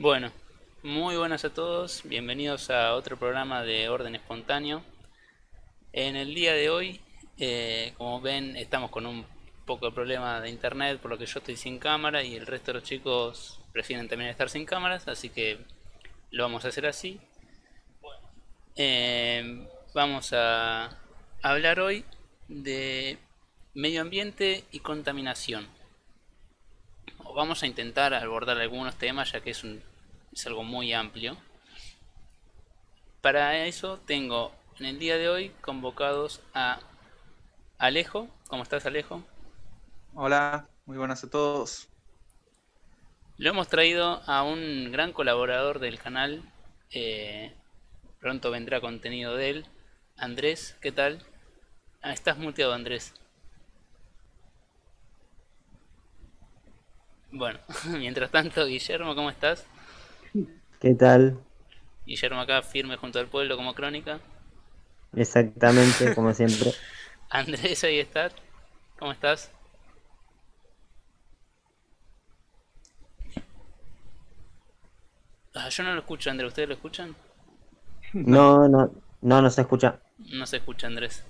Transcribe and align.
Bueno, 0.00 0.30
muy 0.84 1.16
buenas 1.16 1.44
a 1.44 1.52
todos, 1.52 2.02
bienvenidos 2.04 2.70
a 2.70 2.94
otro 2.94 3.16
programa 3.16 3.64
de 3.64 3.88
Orden 3.88 4.14
Espontáneo. 4.14 4.84
En 5.92 6.14
el 6.14 6.36
día 6.36 6.52
de 6.52 6.70
hoy, 6.70 7.00
eh, 7.36 7.94
como 7.98 8.20
ven, 8.20 8.56
estamos 8.56 8.92
con 8.92 9.06
un 9.06 9.26
poco 9.66 9.86
de 9.86 9.92
problema 9.92 10.40
de 10.40 10.50
internet, 10.50 11.00
por 11.00 11.10
lo 11.10 11.18
que 11.18 11.26
yo 11.26 11.40
estoy 11.40 11.56
sin 11.56 11.80
cámara 11.80 12.22
y 12.22 12.36
el 12.36 12.46
resto 12.46 12.70
de 12.70 12.78
los 12.78 12.88
chicos 12.88 13.58
prefieren 13.72 14.06
también 14.06 14.30
estar 14.30 14.48
sin 14.48 14.64
cámaras, 14.64 15.08
así 15.08 15.30
que 15.30 15.58
lo 16.30 16.44
vamos 16.44 16.64
a 16.64 16.68
hacer 16.68 16.86
así. 16.86 17.18
Eh, 18.76 19.66
vamos 19.94 20.32
a 20.32 20.96
hablar 21.42 21.80
hoy 21.80 22.04
de 22.46 23.18
medio 23.74 24.02
ambiente 24.02 24.62
y 24.70 24.78
contaminación. 24.78 25.66
Vamos 27.38 27.62
a 27.62 27.68
intentar 27.68 28.14
abordar 28.14 28.58
algunos 28.58 28.96
temas 28.96 29.30
ya 29.30 29.40
que 29.40 29.50
es, 29.50 29.62
un, 29.62 29.80
es 30.32 30.44
algo 30.48 30.64
muy 30.64 30.92
amplio. 30.92 31.36
Para 33.20 33.64
eso 33.64 34.00
tengo 34.04 34.50
en 34.80 34.86
el 34.86 34.98
día 34.98 35.16
de 35.18 35.28
hoy 35.28 35.50
convocados 35.60 36.42
a 36.52 36.80
Alejo. 37.78 38.28
¿Cómo 38.48 38.64
estás 38.64 38.86
Alejo? 38.86 39.22
Hola, 40.14 40.66
muy 40.84 40.98
buenas 40.98 41.22
a 41.22 41.30
todos. 41.30 41.86
Lo 43.36 43.50
hemos 43.50 43.68
traído 43.68 44.20
a 44.26 44.42
un 44.42 44.90
gran 44.90 45.12
colaborador 45.12 45.78
del 45.78 46.00
canal. 46.00 46.42
Eh, 46.90 47.54
pronto 48.18 48.50
vendrá 48.50 48.80
contenido 48.80 49.36
de 49.36 49.50
él. 49.50 49.66
Andrés, 50.16 50.76
¿qué 50.80 50.90
tal? 50.90 51.24
Ah, 52.02 52.12
estás 52.12 52.36
muteado, 52.36 52.72
Andrés. 52.72 53.14
Bueno, 57.30 57.58
mientras 57.98 58.30
tanto, 58.30 58.64
Guillermo, 58.66 59.14
¿cómo 59.14 59.30
estás? 59.30 59.66
¿Qué 60.80 60.94
tal? 60.94 61.38
Guillermo 62.06 62.40
acá 62.40 62.62
firme 62.62 62.96
junto 62.96 63.18
al 63.18 63.26
pueblo 63.26 63.56
como 63.56 63.74
crónica. 63.74 64.20
Exactamente, 65.14 66.14
como 66.14 66.32
siempre. 66.32 66.72
Andrés, 67.30 67.84
ahí 67.84 67.98
estás. 67.98 68.32
¿Cómo 68.98 69.12
estás? 69.12 69.50
Ah, 75.54 75.68
yo 75.68 75.82
no 75.82 75.92
lo 75.92 76.00
escucho, 76.00 76.30
Andrés. 76.30 76.48
¿Ustedes 76.48 76.68
lo 76.68 76.74
escuchan? 76.74 77.14
No, 78.12 78.68
no, 78.68 78.90
no, 79.20 79.42
no 79.42 79.50
se 79.50 79.60
escucha. 79.60 80.00
No 80.18 80.46
se 80.46 80.58
escucha, 80.58 80.86
Andrés. 80.86 81.24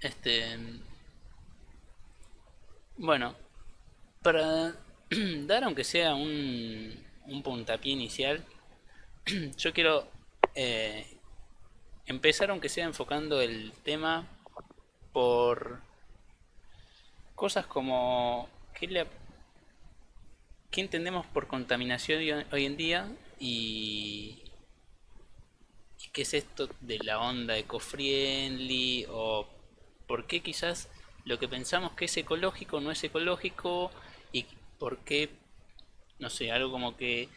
Este. 0.00 0.56
Bueno, 2.98 3.34
para 4.26 4.74
dar 5.46 5.62
aunque 5.62 5.84
sea 5.84 6.16
un, 6.16 6.92
un 7.26 7.42
puntapié 7.44 7.92
inicial, 7.92 8.44
yo 9.56 9.72
quiero 9.72 10.08
eh, 10.56 11.06
empezar 12.06 12.50
aunque 12.50 12.68
sea 12.68 12.86
enfocando 12.86 13.40
el 13.40 13.70
tema 13.84 14.26
por 15.12 15.80
cosas 17.36 17.66
como 17.66 18.48
qué, 18.74 18.88
le, 18.88 19.06
qué 20.72 20.80
entendemos 20.80 21.24
por 21.26 21.46
contaminación 21.46 22.44
hoy 22.50 22.66
en 22.66 22.76
día 22.76 23.08
y, 23.38 24.42
qué 26.12 26.22
es 26.22 26.34
esto 26.34 26.68
de 26.80 26.98
la 26.98 27.20
onda 27.20 27.56
eco-friendly 27.56 29.06
o 29.08 29.46
por 30.08 30.26
qué 30.26 30.40
quizás 30.40 30.88
lo 31.24 31.38
que 31.38 31.46
pensamos 31.46 31.92
que 31.92 32.06
es 32.06 32.16
ecológico 32.16 32.80
no 32.80 32.90
es 32.90 33.04
ecológico 33.04 33.92
y 34.76 34.78
por 34.78 34.98
qué, 34.98 35.30
no 36.18 36.30
sé, 36.30 36.50
algo 36.50 36.70
como 36.70 36.96
que 36.96 37.28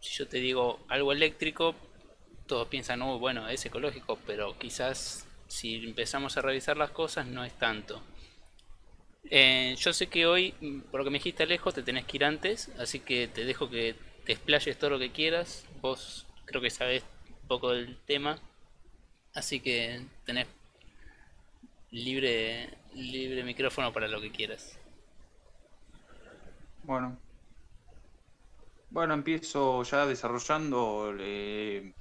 si 0.00 0.18
yo 0.18 0.28
te 0.28 0.38
digo 0.38 0.80
algo 0.88 1.12
eléctrico, 1.12 1.74
todos 2.46 2.68
piensan, 2.68 3.02
oh, 3.02 3.18
bueno, 3.18 3.48
es 3.48 3.64
ecológico, 3.64 4.18
pero 4.26 4.58
quizás 4.58 5.26
si 5.46 5.76
empezamos 5.76 6.36
a 6.36 6.42
revisar 6.42 6.76
las 6.76 6.90
cosas 6.90 7.26
no 7.26 7.44
es 7.44 7.52
tanto. 7.58 8.02
Eh, 9.30 9.74
yo 9.78 9.92
sé 9.92 10.08
que 10.08 10.26
hoy, 10.26 10.52
por 10.90 11.00
lo 11.00 11.04
que 11.04 11.10
me 11.10 11.18
dijiste 11.18 11.46
lejos, 11.46 11.74
te 11.74 11.82
tenés 11.82 12.06
que 12.06 12.16
ir 12.16 12.24
antes, 12.24 12.70
así 12.78 13.00
que 13.00 13.28
te 13.28 13.44
dejo 13.44 13.70
que 13.70 13.94
te 14.24 14.32
explayes 14.32 14.78
todo 14.78 14.90
lo 14.90 14.98
que 14.98 15.12
quieras. 15.12 15.64
Vos 15.80 16.26
creo 16.46 16.60
que 16.60 16.70
sabes 16.70 17.04
un 17.42 17.48
poco 17.48 17.70
del 17.72 17.96
tema, 17.98 18.38
así 19.34 19.60
que 19.60 20.02
tenés 20.24 20.46
libre, 21.90 22.70
libre 22.94 23.44
micrófono 23.44 23.92
para 23.92 24.08
lo 24.08 24.20
que 24.20 24.32
quieras. 24.32 24.79
Bueno. 26.82 27.18
Bueno, 28.90 29.14
empiezo 29.14 29.82
ya 29.84 30.04
desarrollando 30.04 31.14
eh, 31.18 31.94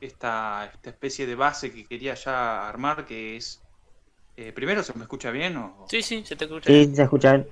esta, 0.00 0.70
esta, 0.72 0.90
especie 0.90 1.26
de 1.26 1.34
base 1.34 1.72
que 1.72 1.86
quería 1.86 2.14
ya 2.14 2.68
armar, 2.68 3.04
que 3.06 3.36
es... 3.36 3.62
Eh, 4.36 4.52
primero, 4.52 4.82
¿se 4.82 4.92
me 4.94 5.02
escucha 5.02 5.30
bien? 5.30 5.56
O... 5.56 5.86
Sí, 5.88 6.02
sí, 6.02 6.24
se 6.24 6.36
te 6.36 6.44
escucha 6.44 6.70
Sí, 6.70 6.94
se 6.94 7.02
escucha 7.02 7.32
bien. 7.34 7.48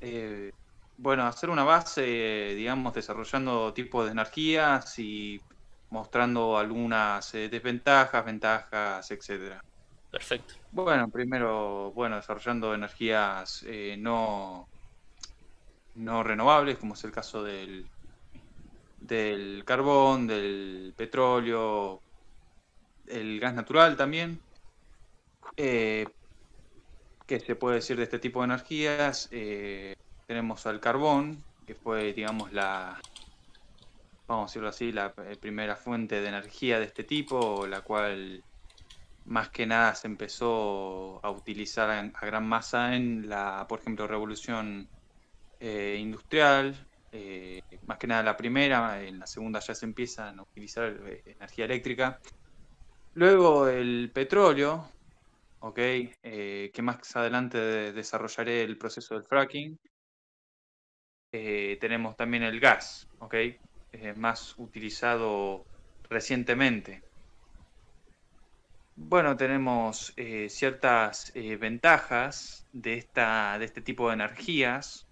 Eh, 0.00 0.50
bueno, 0.96 1.26
hacer 1.26 1.50
una 1.50 1.64
base, 1.64 2.54
digamos, 2.56 2.94
desarrollando 2.94 3.74
tipos 3.74 4.06
de 4.06 4.12
energías 4.12 4.98
y 4.98 5.38
mostrando 5.90 6.56
algunas 6.56 7.32
desventajas, 7.32 8.24
ventajas, 8.24 9.10
etcétera. 9.10 9.60
Perfecto. 10.10 10.54
Bueno, 10.72 11.08
primero, 11.08 11.92
bueno, 11.92 12.16
desarrollando 12.16 12.74
energías 12.74 13.64
eh, 13.66 13.96
no, 13.98 14.68
no 15.94 16.22
renovables, 16.22 16.78
como 16.78 16.94
es 16.94 17.04
el 17.04 17.12
caso 17.12 17.42
del, 17.42 17.86
del 19.00 19.64
carbón, 19.64 20.26
del 20.26 20.94
petróleo, 20.96 22.00
el 23.06 23.40
gas 23.40 23.54
natural 23.54 23.96
también. 23.96 24.40
Eh, 25.56 26.06
¿Qué 27.26 27.40
se 27.40 27.54
puede 27.54 27.76
decir 27.76 27.96
de 27.96 28.04
este 28.04 28.18
tipo 28.18 28.40
de 28.40 28.46
energías? 28.46 29.28
Eh, 29.30 29.94
tenemos 30.26 30.66
al 30.66 30.80
carbón, 30.80 31.42
que 31.66 31.74
fue, 31.74 32.12
digamos, 32.12 32.52
la, 32.52 33.00
vamos 34.26 34.44
a 34.44 34.46
decirlo 34.50 34.68
así, 34.68 34.92
la 34.92 35.12
primera 35.12 35.76
fuente 35.76 36.20
de 36.20 36.28
energía 36.28 36.78
de 36.78 36.86
este 36.86 37.04
tipo, 37.04 37.66
la 37.66 37.82
cual 37.82 38.42
más 39.26 39.50
que 39.50 39.66
nada 39.66 39.94
se 39.94 40.08
empezó 40.08 41.20
a 41.24 41.30
utilizar 41.30 41.90
a 41.90 42.26
gran 42.26 42.46
masa 42.48 42.96
en 42.96 43.28
la, 43.28 43.66
por 43.68 43.80
ejemplo, 43.80 44.06
revolución 44.06 44.88
eh, 45.62 45.98
industrial, 46.00 46.74
eh, 47.12 47.60
más 47.86 47.98
que 47.98 48.06
nada 48.06 48.22
la 48.22 48.36
primera, 48.36 49.02
en 49.02 49.18
la 49.18 49.26
segunda 49.26 49.60
ya 49.60 49.74
se 49.74 49.84
empiezan 49.84 50.38
a 50.38 50.42
utilizar 50.42 50.98
eh, 51.06 51.22
energía 51.26 51.66
eléctrica. 51.66 52.18
Luego 53.14 53.68
el 53.68 54.10
petróleo, 54.14 54.90
ok, 55.60 55.76
que 55.76 56.80
más 56.82 57.14
adelante 57.14 57.92
desarrollaré 57.92 58.62
el 58.62 58.78
proceso 58.78 59.14
del 59.14 59.24
fracking. 59.24 59.78
tenemos 61.30 62.16
también 62.16 62.44
el 62.44 62.58
gas, 62.58 63.06
ok, 63.18 63.34
más 64.16 64.54
utilizado 64.58 65.66
recientemente. 66.08 67.02
Bueno, 68.96 69.36
tenemos 69.36 70.14
ciertas 70.48 71.32
ventajas 71.34 72.66
de, 72.72 72.94
esta, 72.94 73.58
de 73.58 73.64
este 73.66 73.82
tipo 73.82 74.08
de 74.08 74.14
energías. 74.14 75.09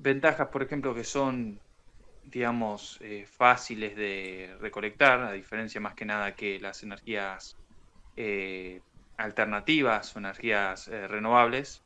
Ventajas, 0.00 0.48
por 0.48 0.62
ejemplo, 0.62 0.94
que 0.94 1.02
son, 1.02 1.60
digamos, 2.22 2.98
eh, 3.00 3.26
fáciles 3.26 3.96
de 3.96 4.56
recolectar, 4.60 5.20
a 5.20 5.32
diferencia 5.32 5.80
más 5.80 5.94
que 5.94 6.04
nada 6.04 6.36
que 6.36 6.60
las 6.60 6.82
energías 6.84 7.56
alternativas 9.16 10.14
o 10.14 10.18
energías 10.18 10.86
renovables. 10.86 11.82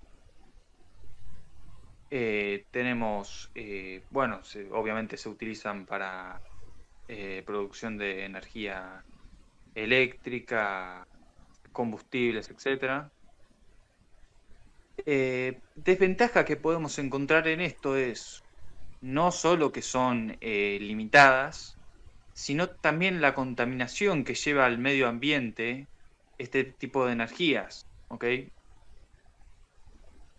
tenemos, 2.71 3.51
bueno, 4.11 4.41
obviamente 4.73 5.17
se 5.17 5.29
utilizan 5.29 5.87
para 5.87 6.41
producción 7.47 7.97
de 7.97 8.25
energía 8.25 9.03
eléctrica, 9.75 11.05
combustibles, 11.73 12.51
etc. 12.51 13.12
Eh, 15.07 15.61
desventaja 15.75 16.45
que 16.45 16.57
podemos 16.57 16.99
encontrar 16.99 17.49
en 17.49 17.61
esto 17.61 17.97
es 17.97 18.45
no 19.01 19.33
solo 19.33 19.73
que 19.73 19.83
son 19.83 20.37
eh, 20.41 20.79
limitadas, 20.81 21.79
sino 22.35 22.71
también 22.77 23.21
la 23.21 23.35
contaminación 23.35 24.25
que 24.25 24.35
lleva 24.35 24.67
al 24.67 24.79
medio 24.79 25.09
ambiente 25.09 25.89
este 26.39 26.65
tipo 26.65 27.07
de 27.07 27.13
energías. 27.15 27.87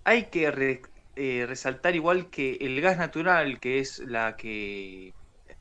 Hay 0.05 0.29
que 0.29 0.81
eh, 1.15 1.45
resaltar 1.47 1.95
igual 1.95 2.29
que 2.29 2.53
el 2.61 2.81
gas 2.81 2.97
natural, 2.97 3.59
que 3.59 3.79
es 3.79 3.99
la 3.99 4.35
que 4.35 5.13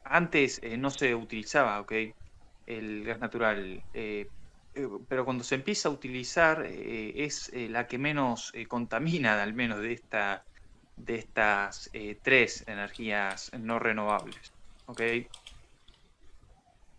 antes 0.05 0.61
no 0.79 0.91
se 0.91 1.15
utilizaba, 1.15 1.81
¿ok? 1.81 1.93
el 2.67 3.05
gas 3.05 3.21
natural, 3.21 3.85
eh, 4.75 4.83
eh, 4.83 4.89
pero 5.09 5.25
cuando 5.25 5.45
se 5.45 5.57
empieza 5.57 5.89
a 5.89 5.93
utilizar 5.93 6.65
eh, 6.67 7.25
es 7.25 7.51
la 7.55 7.87
que 7.87 7.99
menos 7.99 8.53
contamina, 8.69 9.43
al 9.43 9.55
menos 9.55 9.81
de 9.81 9.93
esta, 9.93 10.45
de 10.97 11.17
estas 11.17 11.91
eh, 11.93 12.19
tres 12.23 12.65
energías 12.67 13.51
no 13.59 13.79
renovables. 13.79 14.53
¿ok? 14.87 15.01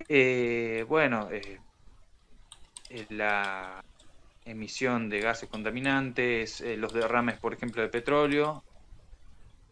Eh, 0.09 0.85
bueno, 0.87 1.29
eh, 1.31 1.59
la 3.09 3.83
emisión 4.45 5.09
de 5.09 5.21
gases 5.21 5.49
contaminantes, 5.49 6.61
los 6.77 6.93
derrames, 6.93 7.39
por 7.39 7.53
ejemplo, 7.53 7.81
de 7.81 7.87
petróleo, 7.87 8.63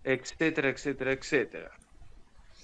etcétera, 0.03 0.69
etcétera, 0.69 1.11
etcétera. 1.11 1.80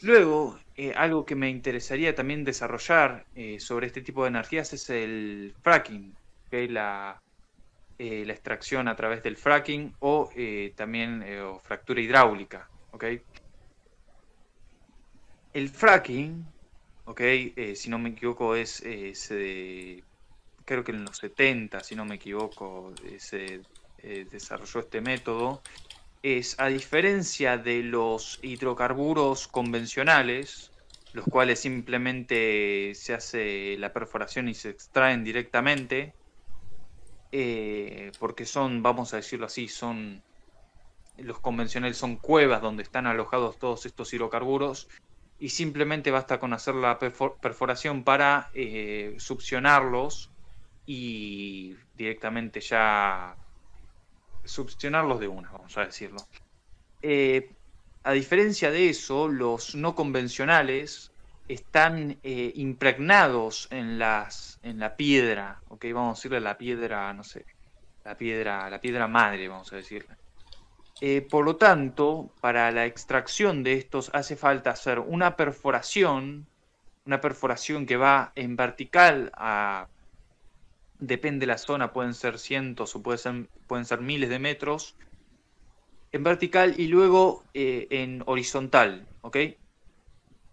Luego, 0.02 0.60
algo 0.96 1.26
que 1.26 1.36
me 1.36 1.50
interesaría 1.50 2.14
también 2.14 2.44
desarrollar 2.44 3.26
sobre 3.60 3.88
este 3.88 4.02
tipo 4.02 4.24
de 4.24 4.30
energías 4.30 4.74
es 4.74 4.90
el 4.90 5.56
fracking, 5.62 6.14
¿okay? 6.48 6.68
la, 6.68 7.22
eh, 8.00 8.24
la 8.28 8.34
extracción 8.34 8.88
a 8.88 8.96
través 8.96 9.24
del 9.24 9.38
fracking 9.38 9.92
o 10.02 10.30
eh, 10.36 10.72
también 10.76 11.24
eh, 11.26 11.42
fractura 11.64 12.00
hidráulica. 12.00 12.70
¿okay? 12.92 13.24
El 15.52 15.70
fracking, 15.70 16.46
¿okay? 17.06 17.56
si 17.76 17.90
no 17.90 17.98
me 17.98 18.10
equivoco, 18.10 18.56
es 18.56 18.84
creo 18.84 20.84
que 20.84 20.92
en 20.92 21.06
los 21.06 21.18
70, 21.18 21.80
si 21.80 21.96
no 21.96 22.06
me 22.06 22.16
equivoco, 22.16 22.94
se 23.18 23.62
desarrolló 24.30 24.82
este 24.82 25.02
método. 25.02 25.64
Es 26.29 26.59
a 26.59 26.68
diferencia 26.68 27.57
de 27.57 27.83
los 27.83 28.39
hidrocarburos 28.41 29.47
convencionales, 29.47 30.74
los 31.13 31.24
cuales 31.24 31.62
simplemente 31.62 32.91
se 32.95 33.13
hace 33.13 33.77
la 33.77 33.94
perforación 33.94 34.50
y 34.50 34.53
se 34.53 34.71
extraen 34.71 35.24
directamente, 35.24 36.13
eh, 37.31 38.12
porque 38.19 38.45
son, 38.45 38.83
vamos 38.83 39.13
a 39.13 39.18
decirlo 39.18 39.45
así, 39.45 39.69
son 39.69 40.21
los 41.15 41.39
convencionales 41.39 41.95
son 41.95 42.18
cuevas 42.18 42.62
donde 42.62 42.83
están 42.83 43.07
alojados 43.07 43.57
todos 43.57 43.85
estos 43.85 44.13
hidrocarburos 44.13 44.89
y 45.39 45.47
simplemente 45.47 46.12
basta 46.12 46.41
con 46.41 46.51
hacer 46.51 46.75
la 46.75 47.00
perforación 47.00 48.03
para 48.03 48.51
eh, 48.53 49.15
succionarlos 49.18 50.29
y 50.85 51.77
directamente 51.95 52.59
ya 52.59 53.38
succionarlos 54.48 55.20
de 55.20 55.28
una, 55.28 55.52
vamos 55.52 55.78
a 55.78 55.86
decirlo. 55.86 56.20
Eh, 57.02 57.52
a 58.04 58.12
diferencia 58.14 58.72
de 58.72 58.90
eso, 58.90 59.28
los 59.28 59.76
no 59.76 59.96
convencionales 59.96 61.12
están 61.48 62.18
eh, 62.24 62.52
impregnados 62.56 63.68
en, 63.72 64.00
las, 64.00 64.60
en 64.64 64.80
la 64.80 64.96
piedra, 64.96 65.62
ok, 65.70 65.86
vamos 65.94 66.18
a 66.18 66.20
decirle 66.20 66.42
la 66.42 66.58
piedra, 66.58 67.14
no 67.14 67.24
sé, 67.24 67.46
la 68.04 68.18
piedra, 68.18 68.70
la 68.70 68.82
piedra 68.82 69.08
madre, 69.08 69.48
vamos 69.48 69.72
a 69.74 69.78
decirle. 69.78 70.16
Eh, 71.00 71.22
por 71.22 71.46
lo 71.46 71.58
tanto, 71.58 72.32
para 72.42 72.72
la 72.72 72.86
extracción 72.86 73.64
de 73.64 73.74
estos 73.74 74.10
hace 74.14 74.36
falta 74.36 74.72
hacer 74.72 75.00
una 75.00 75.36
perforación, 75.36 76.48
una 77.06 77.22
perforación 77.22 77.86
que 77.86 77.98
va 77.98 78.32
en 78.36 78.56
vertical 78.56 79.32
a, 79.36 79.88
depende 81.00 81.42
de 81.42 81.48
la 81.48 81.58
zona, 81.58 81.94
pueden 81.94 82.14
ser 82.14 82.40
cientos 82.40 82.96
o 82.96 83.02
pueden 83.04 83.86
ser, 83.86 84.02
miles 84.02 84.30
de 84.30 84.40
metros, 84.40 84.96
en 86.12 86.24
vertical 86.24 86.76
y 86.78 86.88
luego 86.88 87.44
eh, 87.54 87.88
en 87.92 88.24
horizontal, 88.26 89.08
¿ok? 89.22 89.38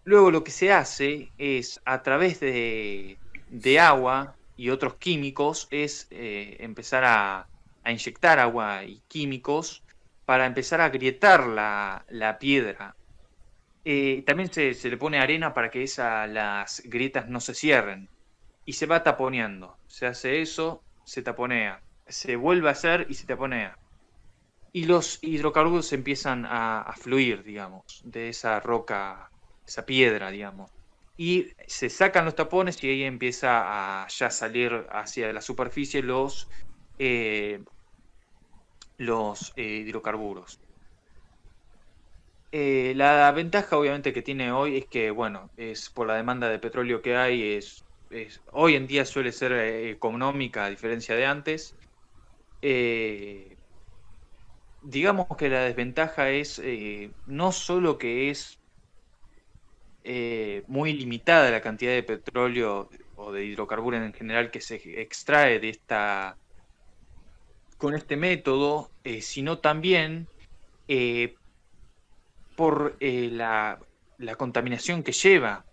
Luego 0.05 0.29
lo 0.29 0.43
que 0.43 0.51
se 0.51 0.71
hace 0.71 1.31
es, 1.37 1.81
a 1.83 2.03
través 2.03 2.39
de, 2.39 3.19
agua 3.79 4.37
y 4.55 4.69
otros 4.69 4.95
químicos, 4.97 5.67
es 5.71 6.07
eh, 6.11 6.57
empezar 6.59 7.03
a, 7.05 7.49
inyectar 7.85 8.39
agua 8.39 8.83
y 8.83 9.01
químicos 9.07 9.83
para 10.25 10.45
empezar 10.45 10.81
a 10.81 10.85
agrietar 10.85 11.47
la, 11.47 12.37
piedra. 12.39 12.95
Eh, 13.83 14.23
también 14.25 14.51
se, 14.51 14.73
le 14.89 14.97
pone 14.97 15.19
arena 15.19 15.53
para 15.53 15.71
que 15.71 15.83
esa, 15.83 16.27
las 16.27 16.81
grietas 16.85 17.27
no 17.27 17.39
se 17.39 17.55
cierren. 17.55 18.09
Y 18.65 18.73
se 18.73 18.85
va 18.85 19.03
taponeando. 19.03 19.77
Se 19.87 20.07
hace 20.07 20.41
eso, 20.41 20.83
se 21.03 21.21
taponea. 21.21 21.81
Se 22.07 22.35
vuelve 22.35 22.69
a 22.69 22.71
hacer 22.71 23.05
y 23.09 23.13
se 23.13 23.25
taponea. 23.25 23.77
Y 24.73 24.85
los 24.85 25.19
hidrocarburos 25.21 25.93
empiezan 25.93 26.45
a, 26.45 26.93
fluir, 26.97 27.43
digamos, 27.43 28.01
de 28.03 28.29
esa 28.29 28.59
roca 28.59 29.31
esa 29.65 29.85
piedra, 29.85 30.31
digamos. 30.31 30.71
Y 31.17 31.47
se 31.67 31.89
sacan 31.89 32.25
los 32.25 32.35
tapones 32.35 32.83
y 32.83 32.89
ahí 32.89 33.03
empieza 33.03 34.03
a 34.03 34.07
ya 34.09 34.29
salir 34.29 34.85
hacia 34.91 35.31
la 35.31 35.41
superficie 35.41 36.03
los, 36.03 36.49
eh, 36.99 37.63
los 38.97 39.53
eh, 39.55 39.83
hidrocarburos. 39.85 40.59
Eh, 42.51 42.93
la 42.95 43.31
ventaja 43.31 43.77
obviamente 43.77 44.13
que 44.13 44.21
tiene 44.21 44.51
hoy 44.51 44.77
es 44.77 44.85
que, 44.87 45.11
bueno, 45.11 45.49
es 45.57 45.89
por 45.89 46.07
la 46.07 46.15
demanda 46.15 46.49
de 46.49 46.59
petróleo 46.59 47.01
que 47.01 47.15
hay, 47.15 47.55
es, 47.55 47.84
hoy 48.51 48.75
en 48.75 48.87
día 48.87 49.05
suele 49.05 49.31
ser 49.31 49.53
económica 49.53 50.65
a 50.65 50.69
diferencia 50.69 51.15
de 51.15 51.25
antes. 51.25 51.75
digamos 54.81 55.25
que 55.37 55.49
la 55.49 55.61
desventaja 55.61 56.29
es 56.29 56.61
no 57.25 57.51
solo 57.51 57.97
que 57.97 58.29
es 58.29 58.59
eh, 60.07 60.63
muy 60.67 60.93
limitada 60.93 61.49
la 61.49 61.61
cantidad 61.61 61.91
de 61.91 62.03
petróleo 62.03 62.91
o 63.15 63.31
de 63.31 63.43
hidrocarburos 63.43 64.03
en 64.03 64.13
general 64.13 64.51
que 64.51 64.61
se 64.61 64.75
extrae 65.01 65.59
de 65.59 65.69
esta 65.69 66.37
con 67.79 67.95
este 67.95 68.15
método, 68.15 68.91
eh, 69.03 69.23
sino 69.23 69.57
también 69.57 70.27
eh, 70.87 71.33
por 72.55 72.97
la, 72.99 73.79
contaminación 74.37 75.01
que 75.01 75.11
lleva, 75.11 75.65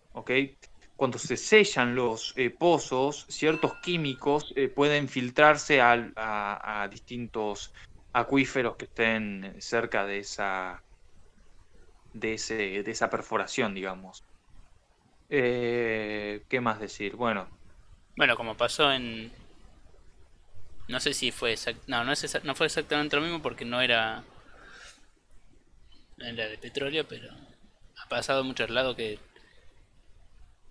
Cuando 0.96 1.18
se 1.18 1.36
sellan 1.36 1.94
los 1.94 2.34
pozos, 2.58 3.26
ciertos 3.28 3.74
químicos 3.82 4.54
pueden 4.74 5.08
filtrarse 5.08 5.80
a, 5.80 6.88
distintos 6.90 7.72
acuíferos 8.12 8.76
que 8.76 8.84
estén 8.84 9.56
cerca 9.58 10.06
de 10.06 10.18
esa, 10.18 10.82
de, 12.12 12.34
ese, 12.34 12.82
de 12.82 12.90
esa 12.90 13.10
perforación, 13.10 13.74
digamos. 13.74 14.22
Eh, 15.34 16.44
¿Qué 16.46 16.60
más 16.60 16.78
decir? 16.78 17.16
Bueno. 17.16 17.48
Bueno, 18.16 18.36
como 18.36 18.54
pasó 18.54 18.92
en... 18.92 19.32
No 20.88 21.00
sé 21.00 21.14
si 21.14 21.30
fue 21.30 21.54
no, 21.86 22.04
no, 22.04 22.12
es 22.12 22.44
no 22.44 22.54
fue 22.54 22.66
exactamente 22.66 23.16
lo 23.16 23.22
mismo 23.22 23.40
porque 23.40 23.64
no 23.64 23.80
era... 23.80 24.24
Era 26.18 26.46
de 26.46 26.58
petróleo, 26.58 27.06
pero 27.08 27.30
ha 27.96 28.08
pasado 28.10 28.42
en 28.42 28.48
muchos 28.48 28.68
lados 28.68 28.94
que 28.94 29.18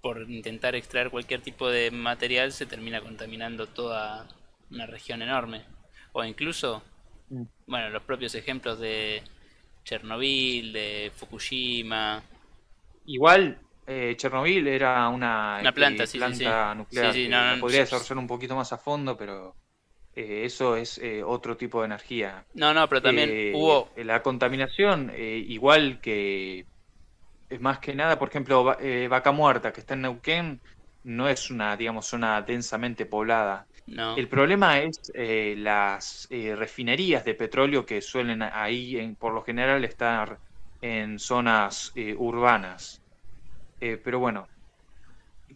por 0.02 0.30
intentar 0.30 0.76
extraer 0.76 1.10
cualquier 1.10 1.42
tipo 1.42 1.70
de 1.70 1.92
material 1.92 2.52
se 2.52 2.66
termina 2.66 3.02
contaminando 3.02 3.68
toda 3.68 4.28
una 4.72 4.86
región 4.86 5.22
enorme. 5.22 5.64
O 6.14 6.24
incluso, 6.24 6.84
mm. 7.30 7.44
bueno, 7.68 7.90
los 7.90 8.04
propios 8.04 8.34
ejemplos 8.36 8.80
de 8.80 9.22
Chernobyl, 9.84 10.74
de 10.74 11.12
Fukushima. 11.16 12.24
Igual, 13.06 13.58
eh, 13.88 14.16
Chernobyl 14.18 14.68
era 14.68 15.08
una, 15.10 15.60
planta, 15.74 16.06
nuclear. 16.76 17.60
podría 17.60 17.82
desarrollar 17.82 18.18
un 18.18 18.28
poquito 18.28 18.56
más 18.56 18.72
a 18.74 18.78
fondo, 18.78 19.18
pero 19.18 19.56
eh, 20.16 20.44
eso 20.46 20.76
es 20.76 20.98
eh, 20.98 21.24
otro 21.24 21.58
tipo 21.58 21.82
de 21.82 21.86
energía. 21.86 22.46
No, 22.54 22.74
no, 22.74 22.88
pero 22.88 23.02
también 23.02 23.54
hubo. 23.56 23.90
La 23.98 24.22
contaminación, 24.22 25.12
igual 25.16 26.00
que. 26.02 26.66
Es 27.52 27.60
más 27.60 27.80
que 27.80 27.94
nada, 27.94 28.18
por 28.18 28.30
ejemplo, 28.30 28.64
Vaca 28.64 29.32
Muerta, 29.34 29.74
que 29.74 29.82
está 29.82 29.94
en 29.94 30.04
Neuquén, 30.04 30.62
no 31.04 31.28
es 31.28 31.50
una, 31.52 31.76
digamos, 31.76 32.06
zona 32.08 32.42
densamente 32.42 33.06
poblada. 33.06 33.68
El 34.16 34.30
problema 34.30 34.80
es 34.80 35.12
eh, 35.14 35.56
las 35.58 36.28
eh, 36.30 36.56
refinerías 36.56 37.26
de 37.26 37.36
petróleo 37.36 37.86
que 37.86 38.02
suelen 38.02 38.42
ahí, 38.42 38.98
en, 38.98 39.16
por 39.16 39.34
lo 39.34 39.44
general, 39.44 39.84
estar 39.84 40.40
en 40.80 41.20
zonas 41.20 41.92
eh, 41.96 42.16
urbanas. 42.18 43.02
pero 43.80 44.20
bueno, 44.20 44.48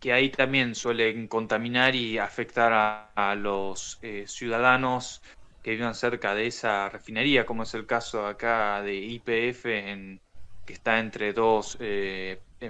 que 0.01 0.11
ahí 0.11 0.29
también 0.29 0.75
suelen 0.75 1.27
contaminar 1.27 1.95
y 1.95 2.17
afectar 2.17 2.73
a, 3.15 3.35
los 3.35 3.99
ciudadanos 4.25 5.21
que 5.63 5.71
vivan 5.71 5.95
cerca 5.95 6.35
de 6.35 6.47
esa 6.47 6.89
refinería, 6.89 7.45
como 7.45 7.63
es 7.63 7.73
el 7.73 7.85
caso 7.85 8.25
acá 8.27 8.81
de 8.81 8.95
IPF, 8.95 9.65
en, 9.65 10.21
que 10.65 10.73
está 10.73 10.99
entre 10.99 11.33
dos 11.33 11.77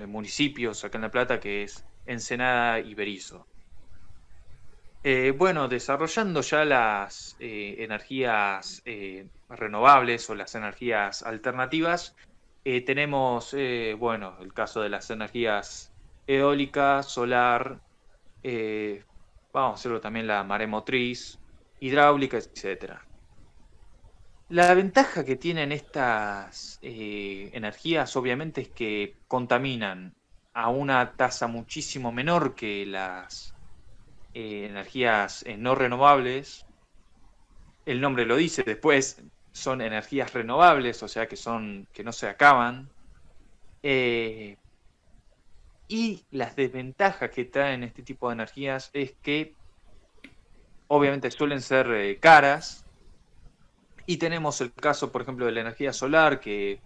municipios 0.07 0.83
acá 0.83 0.97
en 0.97 1.03
La 1.03 1.11
Plata, 1.11 1.39
que 1.39 1.63
es 1.63 1.85
Ensenada 2.05 2.79
y 2.79 2.93
Berizo. 2.93 3.47
Eh, 5.07 5.29
bueno, 5.37 5.67
desarrollando 5.67 6.41
ya 6.41 6.65
las 6.65 7.35
eh, 7.39 7.75
energías 7.77 8.81
eh, 8.85 9.27
renovables 9.49 10.27
o 10.31 10.33
las 10.33 10.55
energías 10.55 11.21
alternativas, 11.21 12.15
tenemos, 12.87 13.55
bueno, 13.99 14.37
el 14.41 14.51
caso 14.51 14.81
de 14.81 14.89
las 14.89 15.11
energías 15.11 15.93
eólica, 16.25 17.03
solar, 17.03 17.79
vamos 19.53 19.71
a 19.71 19.73
hacerlo 19.75 20.01
también 20.01 20.25
la 20.25 20.43
maremotriz, 20.43 21.37
hidráulica, 21.79 22.37
etc. 22.37 23.04
La 24.49 24.71
ventaja 24.75 25.25
que 25.25 25.37
tienen 25.37 25.71
estas 25.71 26.77
eh, 26.83 27.49
energías 27.53 28.15
obviamente 28.15 28.61
es 28.61 28.69
que 28.69 29.15
contaminan 29.27 30.13
a 30.53 30.69
una 30.69 31.13
tasa 31.13 31.47
muchísimo 31.47 32.11
menor 32.11 32.53
que 32.53 32.85
las 32.85 33.55
eh, 34.35 34.67
energías 34.69 35.43
eh, 35.47 35.57
no 35.57 35.73
renovables. 35.73 36.67
El 37.87 37.99
nombre 38.01 38.25
lo 38.25 38.35
dice, 38.35 38.61
después 38.61 39.23
son 39.51 39.81
energías 39.81 40.31
renovables, 40.33 41.01
o 41.01 41.07
sea 41.07 41.27
que 41.27 41.37
son 41.37 41.87
que 41.91 42.03
no 42.03 42.11
se 42.11 42.27
acaban. 42.27 42.89
y 45.87 46.23
las 46.31 46.55
desventajas 46.55 47.31
que 47.31 47.45
traen 47.45 47.83
este 47.83 48.03
tipo 48.03 48.29
de 48.29 48.33
energías 48.33 48.89
es 48.93 49.13
que 49.23 49.55
obviamente 50.87 51.31
suelen 51.31 51.61
ser 51.61 52.19
caras, 52.19 52.84
y 54.05 54.17
tenemos 54.17 54.61
el 54.61 54.73
caso, 54.73 55.11
por 55.11 55.21
ejemplo, 55.21 55.45
de 55.45 55.51
la 55.53 55.61
energía 55.61 55.93
solar, 55.93 56.39
que 56.39 56.81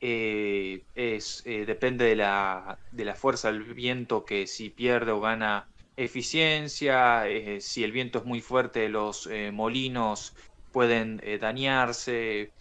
eh, 0.00 0.84
es, 0.94 1.42
eh, 1.46 1.64
depende 1.66 2.04
de 2.06 2.16
la, 2.16 2.78
de 2.90 3.04
la 3.04 3.14
fuerza 3.14 3.52
del 3.52 3.74
viento, 3.74 4.24
que 4.24 4.46
si 4.46 4.70
pierde 4.70 5.12
o 5.12 5.20
gana 5.20 5.68
eficiencia, 5.96 7.28
eh, 7.28 7.60
si 7.60 7.84
el 7.84 7.92
viento 7.92 8.18
es 8.20 8.24
muy 8.24 8.40
fuerte, 8.40 8.88
los 8.88 9.28
molinos 9.52 10.34
pueden 10.70 11.20
dañarse. 11.40 12.52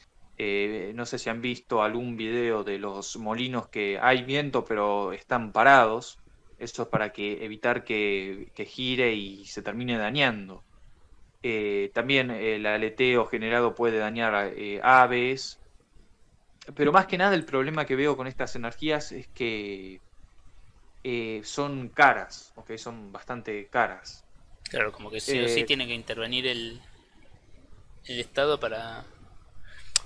no 0.93 1.05
sé 1.05 1.17
si 1.19 1.29
han 1.29 1.41
visto 1.41 1.81
algún 1.83 2.17
video 2.17 2.63
de 2.63 2.79
los 2.79 3.15
molinos 3.17 3.69
que 3.69 3.99
hay 4.01 4.23
viento 4.23 4.65
pero 4.65 5.13
están 5.13 5.51
parados. 5.51 6.19
Eso 6.57 6.83
es 6.83 6.89
para 6.89 7.11
que 7.11 7.43
evitar 7.45 7.83
que, 7.83 8.47
que 8.53 8.65
gire 8.65 9.13
y 9.13 9.45
se 9.45 9.61
termine 9.63 9.97
dañando. 9.97 10.63
Eh, 11.43 11.89
también 11.93 12.29
el 12.29 12.65
aleteo 12.65 13.25
generado 13.25 13.73
puede 13.73 13.97
dañar 13.97 14.53
eh, 14.55 14.79
aves. 14.83 15.59
Pero 16.75 16.91
más 16.91 17.07
que 17.07 17.17
nada 17.17 17.33
el 17.33 17.45
problema 17.45 17.85
que 17.85 17.95
veo 17.95 18.15
con 18.15 18.27
estas 18.27 18.55
energías 18.55 19.11
es 19.11 19.27
que 19.29 19.99
eh, 21.03 21.41
son 21.43 21.89
caras, 21.89 22.53
¿ok? 22.55 22.77
Son 22.77 23.11
bastante 23.11 23.67
caras. 23.67 24.23
Claro, 24.69 24.91
como 24.91 25.09
que 25.09 25.19
sí 25.19 25.39
o 25.39 25.47
sí 25.47 25.63
tiene 25.63 25.87
que 25.87 25.95
intervenir 25.95 26.45
el, 26.47 26.79
el 28.05 28.19
Estado 28.19 28.59
para... 28.59 29.03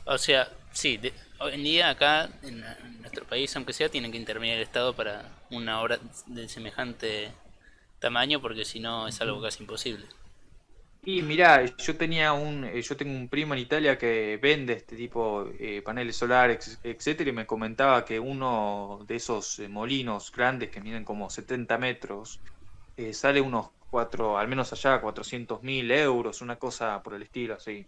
O 0.06 0.18
sea, 0.18 0.50
sí, 0.72 1.00
hoy 1.40 1.54
en 1.54 1.64
día 1.64 1.90
acá, 1.90 2.30
en, 2.44 2.64
nuestro 3.02 3.26
país, 3.26 3.54
aunque 3.56 3.74
sea, 3.74 3.90
tiene 3.90 4.10
que 4.10 4.18
intervenir 4.18 4.56
el 4.56 4.62
Estado 4.62 4.96
para 4.96 5.30
una 5.52 5.82
obra 5.82 6.00
de 6.28 6.48
semejante 6.48 7.32
tamaño, 8.00 8.42
porque 8.42 8.66
si 8.66 8.80
no 8.80 9.08
es 9.08 9.20
algo 9.20 9.42
casi 9.42 9.64
imposible. 9.64 10.06
Y 11.08 11.22
mirá, 11.22 11.64
yo 11.78 11.96
tenía 11.98 12.34
un, 12.34 12.64
eh, 12.66 12.82
yo 12.82 12.98
tengo 12.98 13.14
un 13.16 13.30
primo 13.30 13.54
en 13.54 13.60
Italia 13.60 13.96
que 13.98 14.40
vende 14.42 14.74
este 14.74 14.96
tipo 14.96 15.46
de 15.46 15.78
eh, 15.78 15.82
paneles 15.84 16.16
solares, 16.18 16.80
etcétera, 16.82 17.30
y 17.30 17.34
me 17.34 17.46
comentaba 17.46 18.04
que 18.04 18.20
uno 18.20 19.00
de 19.08 19.16
esos 19.18 19.60
eh, 19.60 19.70
molinos 19.70 20.32
grandes 20.32 20.72
que 20.72 20.82
miden 20.82 21.06
como 21.06 21.30
70 21.30 21.78
metros 21.78 22.42
sale 23.14 23.42
unos 23.42 23.72
cuatro, 23.90 24.38
al 24.38 24.48
menos 24.48 24.72
allá, 24.74 25.02
400 25.02 25.62
mil 25.64 25.92
euros, 25.92 26.42
una 26.42 26.58
cosa 26.58 27.02
por 27.04 27.14
el 27.16 27.24
estilo 27.24 27.56
así. 27.56 27.88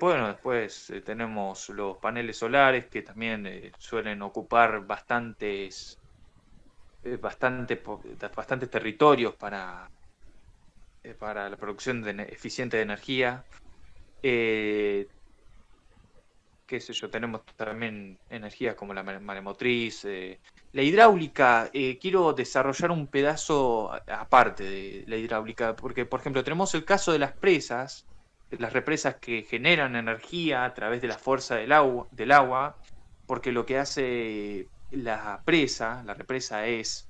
bueno, 0.00 0.28
después 0.28 0.92
tenemos 1.04 1.68
los 1.70 1.98
paneles 1.98 2.36
solares 2.38 2.88
que 2.88 3.02
también 3.02 3.74
suelen 3.78 4.22
ocupar 4.22 4.86
bastantes, 4.86 6.00
bastante, 7.20 7.82
bastantes 8.36 8.70
territorios 8.70 9.34
para 9.36 9.90
eh, 11.04 11.14
para 11.14 11.48
la 11.48 11.56
producción 11.56 12.04
eficiente 12.20 12.76
de 12.76 12.82
energía. 12.82 13.44
Eh, 14.22 15.08
qué 16.66 16.80
sé 16.80 16.92
yo, 16.92 17.10
tenemos 17.10 17.42
también 17.56 18.18
energías 18.30 18.74
como 18.74 18.94
la 18.94 19.02
maremotriz. 19.02 20.04
Eh. 20.04 20.38
La 20.72 20.82
hidráulica, 20.82 21.70
quiero 22.00 22.32
desarrollar 22.32 22.90
un 22.90 23.06
pedazo 23.06 23.92
aparte 24.06 24.64
de 24.64 25.04
la 25.06 25.16
hidráulica, 25.16 25.76
porque 25.76 26.06
por 26.06 26.20
ejemplo 26.20 26.42
tenemos 26.42 26.74
el 26.74 26.84
caso 26.84 27.12
de 27.12 27.18
las 27.18 27.32
presas, 27.32 28.06
las 28.50 28.72
represas 28.72 29.16
que 29.16 29.42
generan 29.42 29.96
energía 29.96 30.64
a 30.64 30.72
través 30.72 31.02
de 31.02 31.08
la 31.08 31.18
fuerza 31.18 31.56
del 31.56 31.72
agua, 31.72 32.06
del 32.10 32.32
agua 32.32 32.76
porque 33.26 33.52
lo 33.52 33.64
que 33.64 33.78
hace 33.78 34.68
la 34.90 35.40
presa, 35.44 36.02
la 36.04 36.14
represa 36.14 36.66
es 36.66 37.08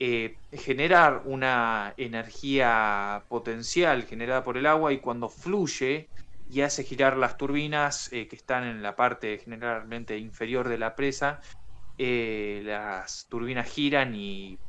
eh, 0.00 0.38
generar 0.52 1.22
una 1.24 1.92
energía 1.96 3.24
potencial 3.28 4.04
generada 4.04 4.44
por 4.44 4.56
el 4.56 4.66
agua 4.66 4.92
y 4.92 5.00
cuando 5.00 5.28
fluye 5.28 6.08
y 6.48 6.60
hace 6.60 6.84
girar 6.84 7.16
las 7.16 7.36
turbinas 7.36 8.08
eh, 8.12 8.28
que 8.28 8.36
están 8.36 8.62
en 8.64 8.80
la 8.80 8.94
parte 8.94 9.38
generalmente 9.38 10.16
inferior 10.16 10.68
de 10.68 10.78
la 10.78 10.94
presa, 10.94 11.40
eh, 11.98 12.62
las 12.64 13.26
turbinas 13.28 13.68
giran 13.68 14.14
y 14.14 14.60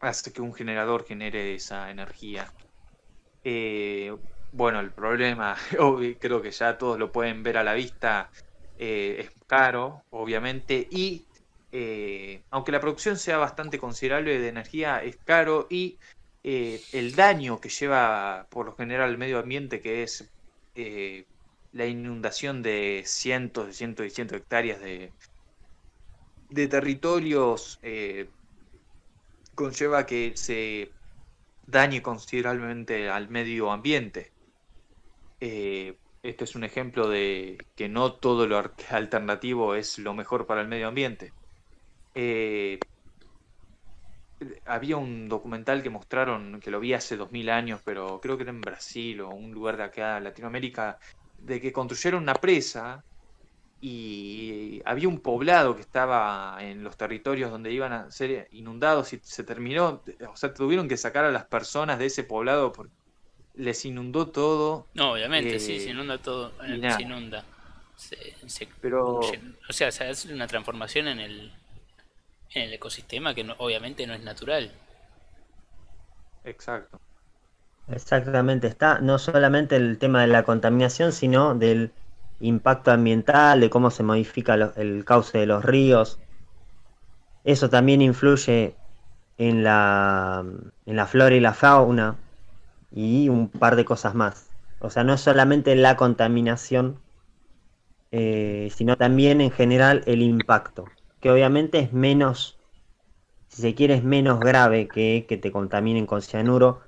hace 0.00 0.32
que 0.32 0.40
un 0.40 0.54
generador 0.54 1.04
genere 1.04 1.54
esa 1.54 1.90
energía. 1.90 2.50
bueno, 4.52 4.80
el 4.80 4.92
problema, 4.94 5.54
creo 6.20 6.40
que 6.40 6.50
ya 6.50 6.78
todos 6.78 6.98
lo 6.98 7.12
pueden 7.12 7.42
ver 7.42 7.58
a 7.58 7.64
la 7.64 7.74
vista, 7.74 8.30
es 8.76 9.30
caro, 9.46 10.06
obviamente, 10.10 10.86
y 10.90 11.26
eh, 11.76 12.44
aunque 12.50 12.70
la 12.70 12.80
producción 12.80 13.18
sea 13.18 13.36
bastante 13.38 13.80
considerable 13.80 14.38
de 14.38 14.48
energía, 14.48 15.02
es 15.02 15.16
caro 15.24 15.66
y 15.68 15.98
eh, 16.44 16.80
el 16.92 17.16
daño 17.16 17.60
que 17.60 17.68
lleva 17.68 18.46
por 18.48 18.66
lo 18.66 18.76
general 18.76 19.10
al 19.10 19.18
medio 19.18 19.40
ambiente, 19.40 19.80
que 19.80 20.04
es 20.04 20.32
eh, 20.76 21.26
la 21.72 21.86
inundación 21.86 22.62
de 22.62 23.02
cientos, 23.04 23.66
de 23.66 23.72
cientos 23.72 24.06
y 24.06 24.10
cientos 24.10 24.36
de 24.36 24.42
hectáreas 24.42 24.80
de, 24.80 25.14
de 26.48 26.68
territorios, 26.68 27.80
conlleva 29.54 30.06
que 30.06 30.36
se 30.36 30.94
dañe 31.66 32.02
considerablemente 32.02 33.08
al 33.08 33.28
medio 33.30 33.72
ambiente. 33.72 34.32
este 35.40 36.44
es 36.44 36.54
un 36.54 36.64
ejemplo 36.64 37.08
de 37.08 37.58
que 37.74 37.88
no 37.88 38.14
todo 38.14 38.46
lo 38.46 38.58
alternativo 38.90 39.74
es 39.74 39.98
lo 39.98 40.14
mejor 40.14 40.46
para 40.46 40.60
el 40.62 40.68
medio 40.68 40.88
ambiente. 40.88 41.34
Eh, 42.14 42.78
había 44.66 44.96
un 44.96 45.28
documental 45.28 45.82
que 45.82 45.90
mostraron, 45.90 46.60
que 46.60 46.70
lo 46.70 46.80
vi 46.80 46.92
hace 46.92 47.16
2000 47.16 47.50
años, 47.50 47.80
pero 47.84 48.20
creo 48.20 48.36
que 48.36 48.42
era 48.42 48.50
en 48.50 48.60
Brasil 48.60 49.20
o 49.20 49.30
un 49.30 49.52
lugar 49.52 49.76
de 49.76 49.84
acá, 49.84 50.20
Latinoamérica, 50.20 50.98
de 51.38 51.60
que 51.60 51.72
construyeron 51.72 52.22
una 52.22 52.34
presa 52.34 53.04
y 53.80 54.80
había 54.84 55.08
un 55.08 55.20
poblado 55.20 55.76
que 55.76 55.82
estaba 55.82 56.56
en 56.60 56.82
los 56.82 56.96
territorios 56.96 57.50
donde 57.50 57.70
iban 57.70 57.92
a 57.92 58.10
ser 58.10 58.48
inundados 58.52 59.12
y 59.12 59.20
se 59.22 59.44
terminó, 59.44 60.02
o 60.28 60.36
sea, 60.36 60.54
tuvieron 60.54 60.88
que 60.88 60.96
sacar 60.96 61.24
a 61.24 61.30
las 61.30 61.44
personas 61.44 61.98
de 61.98 62.06
ese 62.06 62.24
poblado 62.24 62.72
porque 62.72 62.92
les 63.56 63.84
inundó 63.84 64.28
todo. 64.28 64.86
No, 64.94 65.12
obviamente, 65.12 65.60
sí, 65.60 65.80
se 65.80 65.88
eh, 65.88 65.90
inunda 65.90 66.18
todo, 66.18 66.52
se 66.58 67.02
inunda. 67.02 67.44
pero... 68.80 69.20
O 69.68 69.72
sea, 69.72 69.92
se 69.92 70.04
hace 70.04 70.32
una 70.32 70.46
transformación 70.46 71.08
en 71.08 71.20
el, 71.20 71.52
en 72.54 72.62
el 72.62 72.72
ecosistema 72.72 73.34
que 73.34 73.46
obviamente 73.58 74.06
no 74.06 74.14
es 74.14 74.22
natural. 74.22 74.70
Exacto. 76.44 77.00
Exactamente, 77.88 78.66
está 78.66 79.00
no 79.00 79.18
solamente 79.18 79.76
el 79.76 79.98
tema 79.98 80.22
de 80.22 80.28
la 80.28 80.42
contaminación, 80.42 81.12
sino 81.12 81.54
del 81.54 81.92
impacto 82.40 82.90
ambiental, 82.90 83.60
de 83.60 83.70
cómo 83.70 83.90
se 83.90 84.02
modifica 84.02 84.54
el 84.76 85.04
cauce 85.04 85.38
de 85.38 85.46
los 85.46 85.64
ríos. 85.64 86.18
Eso 87.44 87.68
también 87.68 88.00
influye 88.00 88.74
en 89.36 89.64
la, 89.64 90.44
en 90.86 90.96
la 90.96 91.06
flora 91.06 91.34
y 91.34 91.40
la 91.40 91.52
fauna 91.52 92.16
y 92.90 93.28
un 93.28 93.48
par 93.48 93.76
de 93.76 93.84
cosas 93.84 94.14
más. 94.14 94.50
O 94.78 94.88
sea, 94.88 95.04
no 95.04 95.12
es 95.14 95.20
solamente 95.20 95.74
la 95.76 95.96
contaminación, 95.96 96.98
eh, 98.12 98.70
sino 98.74 98.96
también 98.96 99.40
en 99.42 99.50
general 99.50 100.02
el 100.06 100.22
impacto 100.22 100.86
que 101.24 101.30
obviamente 101.30 101.78
es 101.78 101.90
menos, 101.94 102.58
si 103.48 103.62
se 103.62 103.74
quiere, 103.74 103.94
es 103.94 104.04
menos 104.04 104.40
grave 104.40 104.88
que 104.88 105.24
que 105.26 105.38
te 105.38 105.50
contaminen 105.50 106.04
con 106.04 106.20
cianuro 106.20 106.82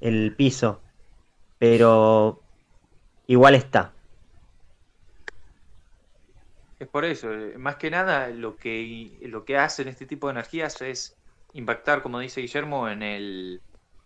el 0.00 0.36
piso, 0.36 0.80
pero 1.58 2.40
igual 3.26 3.56
está. 3.56 3.92
Es 6.78 6.86
por 6.86 7.04
eso, 7.04 7.32
eh, 7.32 7.58
más 7.58 7.74
que 7.74 7.90
nada 7.90 8.28
lo 8.28 8.56
que, 8.56 9.18
lo 9.22 9.44
que 9.44 9.58
hacen 9.58 9.88
este 9.88 10.06
tipo 10.06 10.28
de 10.28 10.34
energías 10.34 10.80
es 10.82 11.16
impactar, 11.52 12.02
como 12.02 12.20
dice 12.20 12.42
Guillermo, 12.42 12.88
en 12.88 13.02
el, 13.02 13.60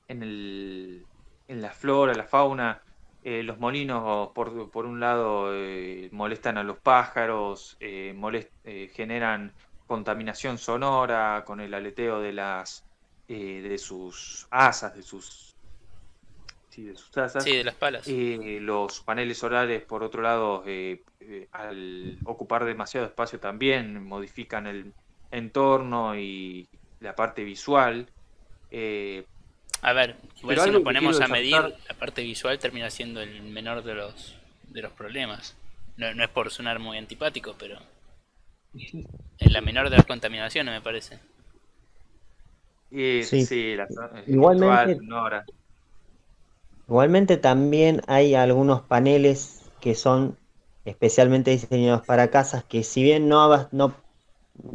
en 0.09 0.23
el, 0.23 1.05
en 1.49 1.61
la 1.61 1.71
flora, 1.71 2.14
la 2.14 2.25
fauna, 2.25 2.81
eh, 3.23 3.43
los 3.43 3.59
molinos, 3.59 4.31
por, 4.35 4.71
por 4.71 4.87
un 4.87 5.00
lado, 5.00 5.55
eh, 5.55 6.09
molestan 6.12 6.59
a 6.59 6.65
los 6.65 6.79
pájaros, 6.81 7.77
eh, 7.81 8.15
generan 8.95 9.55
contaminación 9.87 10.59
sonora 10.59 11.43
con 11.45 11.61
el 11.61 11.75
aleteo 11.75 12.21
de 12.21 12.33
las 12.33 12.85
de 13.29 13.79
sus 13.79 14.47
asas, 14.50 14.95
de 14.95 15.03
sus 15.03 15.50
sí, 16.71 16.85
de 16.85 16.97
sus 16.97 17.17
asas. 17.19 17.45
Sí, 17.45 17.57
de 17.57 17.65
las 17.65 17.75
palas. 17.75 18.07
Eh, 18.07 18.59
los 18.61 19.00
paneles 19.03 19.39
solares, 19.39 19.85
por 19.85 20.03
otro 20.03 20.23
lado, 20.23 20.62
eh, 20.67 21.03
eh, 21.21 21.49
al 21.53 22.19
ocupar 22.25 22.65
demasiado 22.65 23.07
espacio 23.07 23.39
también 23.39 24.03
modifican 24.05 24.67
el 24.67 24.95
entorno 25.31 26.17
y 26.17 26.69
la 27.00 27.15
parte 27.15 27.45
visual. 27.45 28.09
A 29.82 29.92
ver, 29.92 30.16
igual 30.38 30.56
Pero 30.56 30.64
si 30.64 30.70
nos 30.70 30.82
ponemos 30.82 31.20
a 31.20 31.28
medir, 31.28 31.52
la 31.52 31.94
parte 31.99 32.22
visual 32.22 32.58
termina 32.58 32.90
siendo 32.90 33.20
el 33.22 33.42
menor 33.42 33.82
de 33.82 33.94
los 33.94 34.37
de 34.68 34.82
los 34.82 34.92
problemas. 34.92 35.56
No, 35.96 36.14
no 36.14 36.22
es 36.22 36.30
por 36.30 36.50
sonar 36.50 36.78
muy 36.78 36.99
antipático, 36.99 37.54
pero 37.58 37.78
es 38.75 39.52
la 39.52 39.60
menor 39.60 39.90
de 39.90 39.96
las 39.96 40.06
contaminaciones, 40.06 40.72
me 40.72 40.80
parece. 40.80 41.18
y, 42.90 43.22
Sí. 43.22 43.44
sí, 43.44 43.76
la 43.76 43.88
Igualmente-. 44.26 44.99
Igualmente 46.87 47.37
también 47.37 48.02
hay 48.08 48.34
algunos 48.34 48.82
paneles 48.82 49.70
que 49.80 49.94
son 49.94 50.37
especialmente 50.84 51.52
diseñados 51.52 52.04
para 52.04 52.30
casas 52.30 52.64
que 52.64 52.82
si 52.82 53.02
bien 53.02 53.28
no, 53.28 53.68
no 53.70 53.94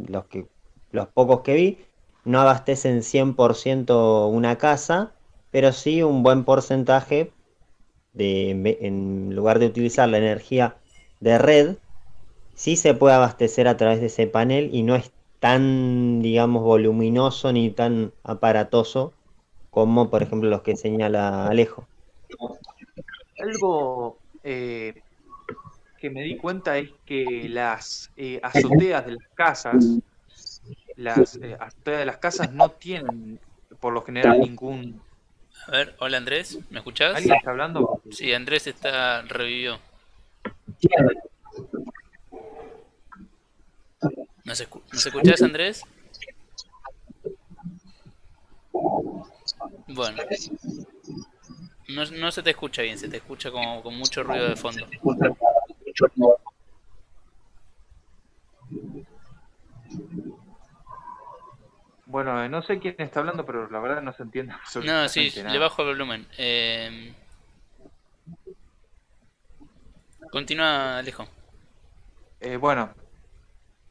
los 0.08 0.24
que 0.26 0.46
los 0.92 1.08
pocos 1.08 1.42
que 1.42 1.54
vi 1.54 1.85
no 2.26 2.40
abastecen 2.40 3.02
100% 3.02 4.26
una 4.26 4.58
casa, 4.58 5.12
pero 5.50 5.72
sí 5.72 6.02
un 6.02 6.22
buen 6.22 6.44
porcentaje 6.44 7.32
de 8.12 8.50
en 8.80 9.34
lugar 9.34 9.58
de 9.58 9.66
utilizar 9.66 10.08
la 10.08 10.18
energía 10.18 10.76
de 11.20 11.38
red, 11.38 11.76
sí 12.54 12.76
se 12.76 12.94
puede 12.94 13.14
abastecer 13.14 13.68
a 13.68 13.76
través 13.76 14.00
de 14.00 14.06
ese 14.06 14.26
panel 14.26 14.74
y 14.74 14.82
no 14.82 14.96
es 14.96 15.12
tan, 15.38 16.20
digamos, 16.20 16.62
voluminoso 16.62 17.52
ni 17.52 17.70
tan 17.70 18.12
aparatoso 18.24 19.12
como, 19.70 20.10
por 20.10 20.22
ejemplo, 20.22 20.48
los 20.48 20.62
que 20.62 20.76
señala 20.76 21.46
Alejo. 21.46 21.86
Algo 23.38 24.18
eh, 24.42 25.02
que 25.98 26.10
me 26.10 26.22
di 26.22 26.36
cuenta 26.38 26.78
es 26.78 26.90
que 27.04 27.46
las 27.48 28.10
eh, 28.16 28.40
azoteas 28.42 29.06
de 29.06 29.12
las 29.12 29.28
casas, 29.34 29.98
las 30.96 31.36
eh, 31.42 31.56
de 31.84 32.04
las 32.06 32.18
casas 32.18 32.50
no 32.52 32.70
tienen, 32.70 33.38
por 33.80 33.92
lo 33.92 34.02
general, 34.02 34.40
ningún. 34.40 35.02
A 35.66 35.70
ver, 35.72 35.96
hola 36.00 36.16
Andrés, 36.18 36.58
¿me 36.70 36.78
escuchás? 36.78 37.16
¿Alguien 37.16 37.36
está 37.36 37.50
hablando? 37.50 38.02
Sí, 38.10 38.32
Andrés 38.32 38.66
está 38.66 39.22
revivió. 39.22 39.78
¿Nos, 44.44 44.60
escu- 44.68 44.82
¿nos 44.92 45.06
escuchás, 45.06 45.42
Andrés? 45.42 45.84
Bueno. 49.88 50.18
No, 51.88 52.04
no 52.04 52.32
se 52.32 52.42
te 52.42 52.50
escucha 52.50 52.82
bien, 52.82 52.98
se 52.98 53.08
te 53.08 53.18
escucha 53.18 53.50
como 53.50 53.82
con 53.82 53.96
mucho 53.96 54.22
ruido 54.22 54.48
de 54.48 54.56
fondo. 54.56 54.88
Bueno, 62.16 62.42
eh, 62.42 62.48
no 62.48 62.62
sé 62.62 62.78
quién 62.78 62.94
está 62.96 63.20
hablando, 63.20 63.44
pero 63.44 63.68
la 63.68 63.78
verdad 63.78 64.00
no 64.00 64.10
se 64.14 64.22
entiende 64.22 64.54
absolutamente 64.54 65.20
No, 65.20 65.30
sí, 65.30 65.38
nada. 65.42 65.52
le 65.52 65.58
bajo 65.58 65.82
el 65.82 65.88
volumen. 65.88 66.26
Eh, 66.38 67.12
Continúa, 70.30 70.96
Alejo. 70.96 71.28
Eh, 72.40 72.56
bueno, 72.56 72.94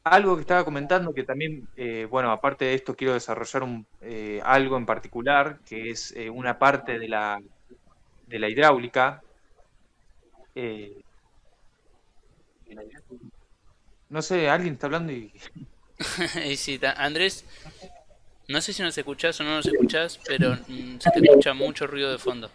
algo 0.02 0.34
que 0.34 0.40
estaba 0.40 0.64
comentando 0.64 1.14
que 1.14 1.22
también, 1.22 1.68
eh, 1.76 2.08
bueno, 2.10 2.32
aparte 2.32 2.64
de 2.64 2.74
esto 2.74 2.96
quiero 2.96 3.14
desarrollar 3.14 3.62
un, 3.62 3.86
eh, 4.00 4.40
algo 4.44 4.76
en 4.76 4.86
particular, 4.86 5.60
que 5.64 5.90
es 5.90 6.10
eh, 6.16 6.28
una 6.28 6.58
parte 6.58 6.98
de 6.98 7.06
la, 7.06 7.38
de 8.26 8.38
la 8.40 8.48
hidráulica. 8.48 9.22
Eh, 10.56 11.00
no 14.10 14.20
sé, 14.20 14.48
alguien 14.50 14.74
está 14.74 14.88
hablando 14.88 15.12
y... 15.12 15.32
Y 16.44 16.56
sí, 16.56 16.80
Andrés, 16.96 17.44
no 18.48 18.60
sé 18.60 18.72
si 18.72 18.82
nos 18.82 18.96
escuchás 18.96 19.40
o 19.40 19.44
no 19.44 19.56
nos 19.56 19.66
escuchás, 19.66 20.20
pero 20.26 20.54
mm, 20.68 20.98
se 21.00 21.10
te 21.10 21.20
escucha 21.20 21.54
mucho 21.54 21.86
ruido 21.86 22.10
de 22.12 22.18
fondo. 22.18 22.50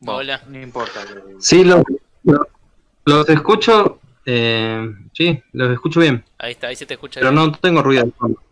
bueno, 0.00 0.18
Hola. 0.20 0.42
No 0.48 0.60
importa. 0.62 1.04
Sí, 1.40 1.64
lo- 1.64 1.82
lo- 2.24 2.46
los 3.04 3.28
escucho, 3.28 4.00
eh, 4.24 4.86
sí, 5.12 5.42
los 5.52 5.72
escucho 5.72 6.00
bien, 6.00 6.24
Ahí 6.38 6.52
está, 6.52 6.68
ahí 6.68 6.76
se 6.76 6.86
te 6.86 6.94
escucha 6.94 7.20
pero 7.20 7.30
bien. 7.32 7.42
no 7.44 7.52
tengo 7.58 7.82
ruido 7.82 8.04
de 8.04 8.12
fondo. 8.12 8.42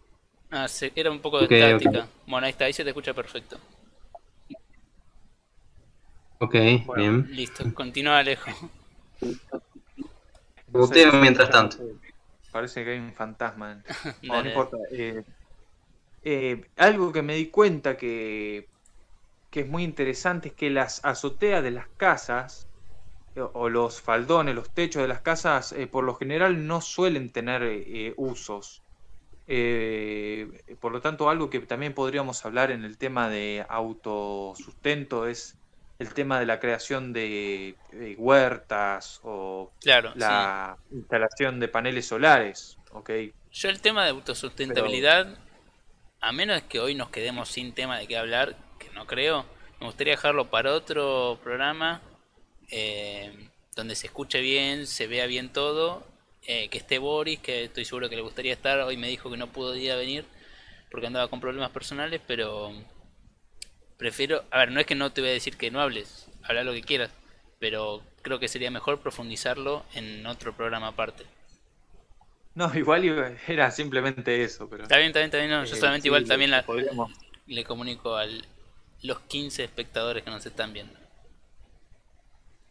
Ah, 0.51 0.69
se- 0.69 0.93
era 0.95 1.11
un 1.11 1.21
poco 1.21 1.41
de 1.41 1.45
estática. 1.55 2.07
Bueno, 2.27 2.47
ahí 2.47 2.53
está, 2.53 2.65
ahí 2.67 2.73
se 2.73 2.85
te 2.85 2.91
escucha 2.91 3.13
perfecto. 3.13 3.59
Ok, 6.39 6.55
Bueno. 6.87 6.95
bien. 7.03 7.27
Listo, 7.37 7.65
continúa 7.75 8.19
Alejo. 8.19 8.51
Mientras 11.21 11.51
tanto. 11.51 11.77
eh, 11.83 11.97
Parece 12.51 12.85
que 12.85 12.93
hay 12.93 12.99
un 12.99 13.13
fantasma. 13.15 13.83
No, 14.23 14.43
no 14.43 14.49
importa. 14.49 14.77
eh, 14.93 15.23
eh, 16.23 16.63
algo 16.77 17.13
que 17.13 17.23
me 17.23 17.35
di 17.37 17.51
cuenta 17.51 17.97
que, 17.97 18.69
que 19.51 19.61
es 19.61 19.69
muy 19.69 19.85
interesante 19.85 20.49
es 20.49 20.55
que 20.55 20.71
las 20.71 21.05
azoteas 21.05 21.63
de 21.63 21.71
las 21.73 21.89
casas 21.97 22.69
o 23.37 23.69
los 23.69 24.01
faldones, 24.01 24.55
los 24.55 24.73
techos 24.75 25.03
de 25.03 25.09
las 25.09 25.23
casas, 25.23 25.73
eh, 25.73 25.87
por 25.89 26.05
lo 26.05 26.15
general 26.17 26.67
no 26.67 26.81
suelen 26.81 27.33
tener 27.33 27.63
eh, 27.65 28.15
usos. 28.17 28.85
Eh, 29.47 30.49
por 30.81 30.93
lo 30.93 31.01
tanto, 31.01 31.31
algo 31.31 31.51
que 31.51 31.61
también 31.61 31.95
podríamos 31.95 32.45
hablar 32.47 32.71
en 32.71 32.85
el 32.85 32.99
tema 32.99 33.29
de 33.29 33.67
autosustento 33.69 35.27
es 35.27 35.61
el 35.99 36.13
tema 36.13 36.41
de 36.41 36.47
la 36.47 36.61
creación 36.61 37.13
de 37.13 37.77
huertas 38.19 39.21
o 39.23 39.73
Claro, 39.81 40.13
sí. 40.13 40.19
la 40.19 40.77
instalación 40.91 41.61
de 41.61 41.69
paneles 41.69 42.07
solares. 42.07 42.79
¿ok? 42.93 43.11
Yo 43.53 43.69
el 43.69 43.81
tema 43.81 44.05
de 44.05 44.11
autosustentabilidad, 44.11 45.37
a 46.21 46.33
menos 46.33 46.63
que 46.63 46.81
hoy 46.81 46.95
nos 46.95 47.11
quedemos 47.11 47.49
sin 47.49 47.73
tema 47.73 47.99
de 47.99 48.07
qué 48.07 48.17
hablar, 48.17 48.57
que 48.79 48.91
no 48.91 49.07
creo, 49.07 49.45
me 49.81 49.87
gustaría 49.87 50.15
dejarlo 50.15 50.51
para 50.51 50.73
otro 50.73 51.39
programa 51.43 52.01
eh, 52.71 53.51
donde 53.77 53.95
se 53.95 54.07
escuche 54.07 54.41
bien, 54.41 54.87
se 54.87 55.07
vea 55.07 55.27
bien 55.27 55.53
todo, 55.53 56.07
eh, 56.47 56.69
que 56.69 56.79
esté 56.79 56.99
Boris, 56.99 57.41
que 57.41 57.65
estoy 57.65 57.85
seguro 57.85 58.09
que 58.09 58.17
le 58.17 58.23
gustaría 58.23 58.53
estar, 58.53 58.81
hoy 58.81 58.97
me 58.97 59.09
dijo 59.09 59.31
que 59.31 59.37
no 59.37 59.49
podía 59.49 59.97
venir 59.97 60.25
porque 60.91 61.09
andaba 61.09 61.29
con 61.29 61.41
problemas 61.41 61.71
personales, 61.71 62.21
pero 62.27 62.73
prefiero, 63.97 64.45
a 64.51 64.59
ver, 64.59 64.71
no 64.73 64.81
es 64.81 64.87
que 64.87 64.95
no 64.95 65.13
te 65.13 65.21
voy 65.21 65.31
a 65.31 65.35
decir 65.35 65.57
que 65.57 65.71
no 65.71 65.81
hables, 65.81 66.27
habla 66.43 66.65
lo 66.65 66.73
que 66.73 66.83
quieras, 66.83 67.11
pero 67.59 68.03
creo 68.23 68.39
que 68.39 68.49
sería 68.49 68.71
mejor 68.71 69.01
profundizarlo 69.01 69.85
en 69.95 70.27
otro 70.27 70.53
programa 70.55 70.89
aparte. 70.89 71.25
No, 72.55 72.73
igual 72.75 73.05
era 73.49 73.71
simplemente 73.71 74.43
eso, 74.43 74.69
pero... 74.69 74.85
Está 74.85 74.99
bien, 74.99 75.09
está 75.09 75.19
bien, 75.19 75.27
está 75.27 75.39
bien. 75.39 75.51
no, 75.51 75.65
yo 75.65 75.75
eh, 75.75 75.77
solamente 75.77 76.07
sí, 76.07 76.09
igual 76.09 76.25
también 76.27 76.51
la, 76.53 76.65
podríamos- 76.65 77.13
le 77.47 77.65
comunico 77.65 78.17
a 78.17 78.27
los 79.03 79.21
15 79.23 79.65
espectadores 79.65 80.23
que 80.23 80.31
nos 80.31 80.47
están 80.47 80.73
viendo. 80.73 80.99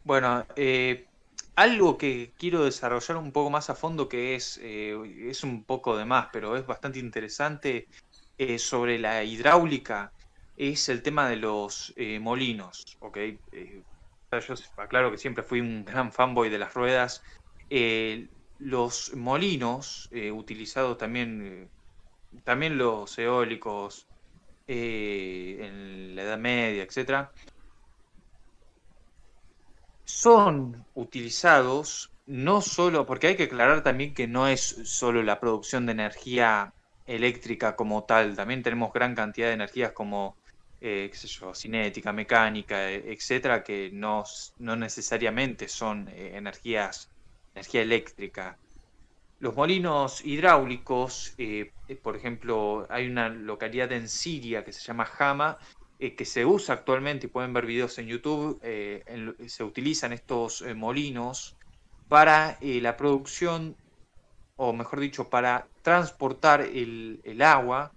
Bueno, 0.03 0.45
eh, 0.55 1.09
algo 1.55 1.97
que 1.97 2.33
quiero 2.37 2.65
desarrollar 2.65 3.17
un 3.17 3.31
poco 3.31 3.49
más 3.49 3.69
a 3.69 3.75
fondo, 3.75 4.09
que 4.09 4.35
es, 4.35 4.57
eh, 4.61 4.95
es 5.29 5.43
un 5.43 5.65
poco 5.65 5.95
de 5.97 6.05
más, 6.05 6.27
pero 6.33 6.57
es 6.57 6.65
bastante 6.65 6.99
interesante 6.99 7.87
eh, 8.37 8.59
sobre 8.59 8.99
la 8.99 9.23
hidráulica, 9.23 10.13
es 10.55 10.89
el 10.89 11.01
tema 11.03 11.29
de 11.29 11.37
los 11.37 11.93
eh, 11.95 12.19
molinos, 12.19 12.97
¿ok? 12.99 13.17
Eh, 13.17 13.83
yo 14.31 14.55
aclaro 14.77 15.11
que 15.11 15.17
siempre 15.17 15.43
fui 15.43 15.59
un 15.61 15.85
gran 15.85 16.11
fanboy 16.11 16.49
de 16.49 16.57
las 16.59 16.73
ruedas. 16.73 17.23
Eh, 17.69 18.29
los 18.57 19.13
molinos, 19.15 20.07
eh, 20.11 20.31
utilizados 20.31 20.97
también, 20.97 21.69
también 22.43 22.77
los 22.77 23.17
eólicos 23.19 24.07
en 24.67 26.15
la 26.15 26.23
Edad 26.23 26.37
Media, 26.39 26.83
etcétera, 26.83 27.31
son 30.05 30.85
utilizados 30.93 32.11
no 32.25 32.61
solo, 32.61 33.05
porque 33.05 33.27
hay 33.27 33.35
que 33.35 33.43
aclarar 33.43 33.83
también 33.83 34.13
que 34.13 34.27
no 34.27 34.47
es 34.47 34.61
solo 34.85 35.23
la 35.23 35.39
producción 35.39 35.85
de 35.85 35.91
energía 35.93 36.73
eléctrica 37.05 37.75
como 37.75 38.05
tal, 38.05 38.35
también 38.35 38.63
tenemos 38.63 38.93
gran 38.93 39.13
cantidad 39.15 39.47
de 39.47 39.53
energías 39.53 39.91
como, 39.91 40.37
eh, 40.83 41.09
cinética, 41.53 42.11
mecánica, 42.13 42.91
e- 42.91 43.13
etcétera, 43.13 43.63
que 43.63 43.89
no, 43.93 44.23
no 44.57 44.75
necesariamente 44.75 45.67
son 45.67 46.07
eh, 46.09 46.37
energías, 46.37 46.95
energía 47.55 47.81
eléctrica. 47.83 48.59
Los 49.39 49.55
molinos 49.55 50.23
hidráulicos, 50.25 51.33
eh, 51.37 51.73
eh, 51.87 51.95
por 51.97 52.15
ejemplo, 52.15 52.85
hay 52.89 53.07
una 53.07 53.29
localidad 53.29 53.91
en 53.93 54.09
Siria 54.09 54.63
que 54.63 54.73
se 54.73 54.81
llama 54.81 55.09
Hama, 55.19 55.57
que 55.99 56.25
se 56.25 56.45
usa 56.45 56.75
actualmente, 56.75 57.27
y 57.27 57.29
pueden 57.29 57.53
ver 57.53 57.65
videos 57.65 57.97
en 57.97 58.07
YouTube, 58.07 58.59
se 59.47 59.63
utilizan 59.63 60.11
estos 60.11 60.61
molinos 60.75 61.55
para 62.09 62.57
la 62.61 62.97
producción, 62.97 63.77
o 64.57 64.73
mejor 64.73 64.99
dicho, 64.99 65.29
para 65.29 65.69
transportar 65.81 66.61
el, 66.61 67.19
el 67.23 67.41
agua 67.41 67.93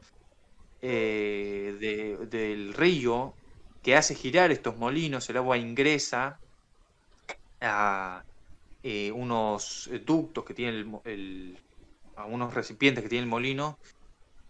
eh, 0.87 1.77
de- 1.81 2.27
del 2.29 2.75
río 2.75 3.37
que 3.83 3.97
hace 3.97 4.15
girar 4.15 4.51
estos 4.53 4.77
molinos, 4.79 5.29
el 5.31 5.39
agua 5.39 5.59
ingresa 5.59 6.39
a 7.61 8.23
eh, 8.83 9.13
unos 9.13 9.91
ductos 10.05 10.45
que 10.45 10.55
tiene 10.55 10.79
el, 10.81 11.01
el- 11.05 11.61
a 12.17 12.27
unos 12.27 12.55
recipientes 12.55 13.03
que 13.05 13.11
tiene 13.11 13.25
el 13.25 13.31
molino 13.31 13.77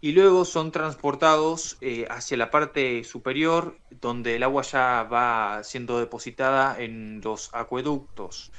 y 0.01 0.13
luego 0.13 0.45
son 0.45 0.71
transportados 0.71 1.77
eh, 1.81 2.07
hacia 2.09 2.37
la 2.37 2.51
parte 2.51 3.03
superior 3.03 3.79
donde 3.89 4.35
el 4.37 4.43
agua 4.43 4.63
ya 4.63 5.03
va 5.03 5.63
siendo 5.63 5.99
depositada 5.99 6.79
en 6.81 7.21
los 7.21 7.49
acueductos 7.53 8.51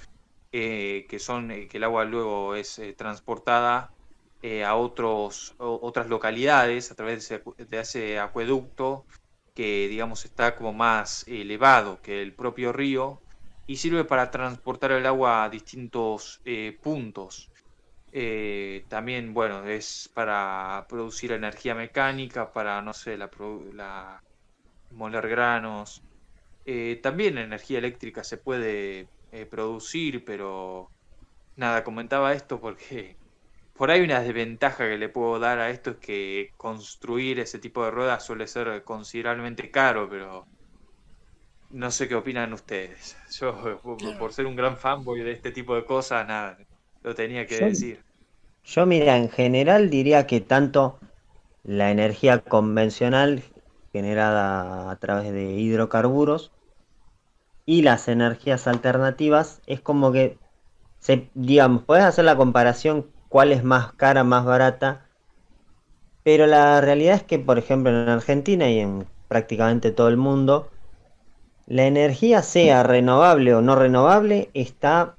que 0.52 1.18
son 1.18 1.48
que 1.68 1.76
el 1.76 1.84
agua 1.84 2.04
luego 2.04 2.54
es 2.54 2.80
transportada 2.96 3.90
eh, 4.42 4.64
a 4.64 4.76
otros 4.76 5.54
otras 5.58 6.08
localidades 6.08 6.90
a 6.90 6.94
través 6.94 7.28
de 7.28 7.36
ese, 7.36 7.44
de 7.68 7.80
ese 7.80 8.18
acueducto 8.18 9.06
que 9.54 9.88
digamos 9.88 10.24
está 10.24 10.54
como 10.56 10.72
más 10.72 11.24
elevado 11.26 12.00
que 12.02 12.22
el 12.22 12.34
propio 12.36 12.72
río 12.72 13.22
y 13.66 13.76
sirve 13.76 14.04
para 14.04 14.30
transportar 14.30 14.92
el 14.92 15.06
agua 15.06 15.44
a 15.44 15.50
distintos 15.50 16.40
eh, 16.44 16.78
puntos. 16.82 17.50
Eh, 18.12 18.86
también, 18.90 19.34
bueno, 19.34 19.66
es 19.66 20.10
para 20.14 20.86
producir 20.88 21.32
energía 21.32 21.74
mecánica, 21.74 22.52
para, 22.52 22.82
no 22.82 22.92
sé, 22.94 23.18
la, 23.18 23.30
la- 23.74 24.20
moler 24.90 25.28
granos. 25.28 26.02
También 27.02 27.38
energía 27.38 27.78
eléctrica 27.78 28.22
se 28.24 28.38
puede 28.38 29.10
producir, 29.50 30.24
pero 30.24 30.92
nada, 31.56 31.84
comentaba 31.84 32.34
esto 32.34 32.60
porque 32.60 33.17
por 33.78 33.90
ahí 33.90 34.00
una 34.02 34.20
desventaja 34.20 34.88
que 34.88 34.98
le 34.98 35.08
puedo 35.08 35.38
dar 35.38 35.58
a 35.60 35.70
esto 35.70 35.90
es 35.92 35.98
que 35.98 36.50
construir 36.56 37.38
ese 37.40 37.58
tipo 37.60 37.84
de 37.84 37.90
ruedas 37.92 38.24
suele 38.26 38.46
ser 38.46 38.84
considerablemente 38.84 39.70
caro, 39.70 40.08
pero 40.10 40.48
no 41.70 41.90
sé 41.90 42.08
qué 42.08 42.14
opinan 42.14 42.52
ustedes. 42.52 43.16
Yo, 43.40 43.80
por, 43.82 44.16
por 44.16 44.32
ser 44.32 44.46
un 44.46 44.56
gran 44.56 44.76
fanboy 44.78 45.20
de 45.20 45.32
este 45.32 45.52
tipo 45.52 45.74
de 45.74 45.84
cosas, 45.84 46.26
nada, 46.26 46.58
lo 47.02 47.14
tenía 47.14 47.46
que 47.46 47.56
Yo- 47.58 47.66
decir. 47.66 48.04
Yo 48.64 48.86
mira, 48.86 49.16
en 49.18 49.30
general 49.30 49.90
diría 49.90 50.26
que 50.26 50.40
tanto 50.40 51.00
la 51.64 51.90
energía 51.92 52.40
convencional 52.44 53.42
generada 53.92 54.90
a 54.90 54.96
través 54.98 55.32
de 55.32 55.44
hidrocarburos 55.52 56.52
y 57.66 57.82
las 57.82 58.08
energías 58.08 58.66
alternativas 58.66 59.62
es 59.66 59.80
como 59.80 60.10
que 60.12 60.38
se, 61.00 61.30
digamos, 61.34 61.84
puedes 61.84 62.04
hacer 62.04 62.24
la 62.26 62.36
comparación 62.36 63.12
cuál 63.28 63.52
es 63.52 63.64
más 63.64 63.92
cara, 63.94 64.24
más 64.24 64.44
barata, 64.44 65.10
pero 66.22 66.46
la 66.46 66.80
realidad 66.80 67.16
es 67.16 67.22
que, 67.24 67.38
por 67.38 67.58
ejemplo, 67.58 67.90
en 67.90 68.08
Argentina 68.08 68.70
y 68.70 68.78
en 68.80 69.06
prácticamente 69.28 69.90
todo 69.92 70.08
el 70.08 70.16
mundo, 70.16 70.70
la 71.66 71.86
energía, 71.86 72.42
sea 72.42 72.82
renovable 72.82 73.54
o 73.54 73.62
no 73.62 73.76
renovable, 73.76 74.50
está 74.54 75.16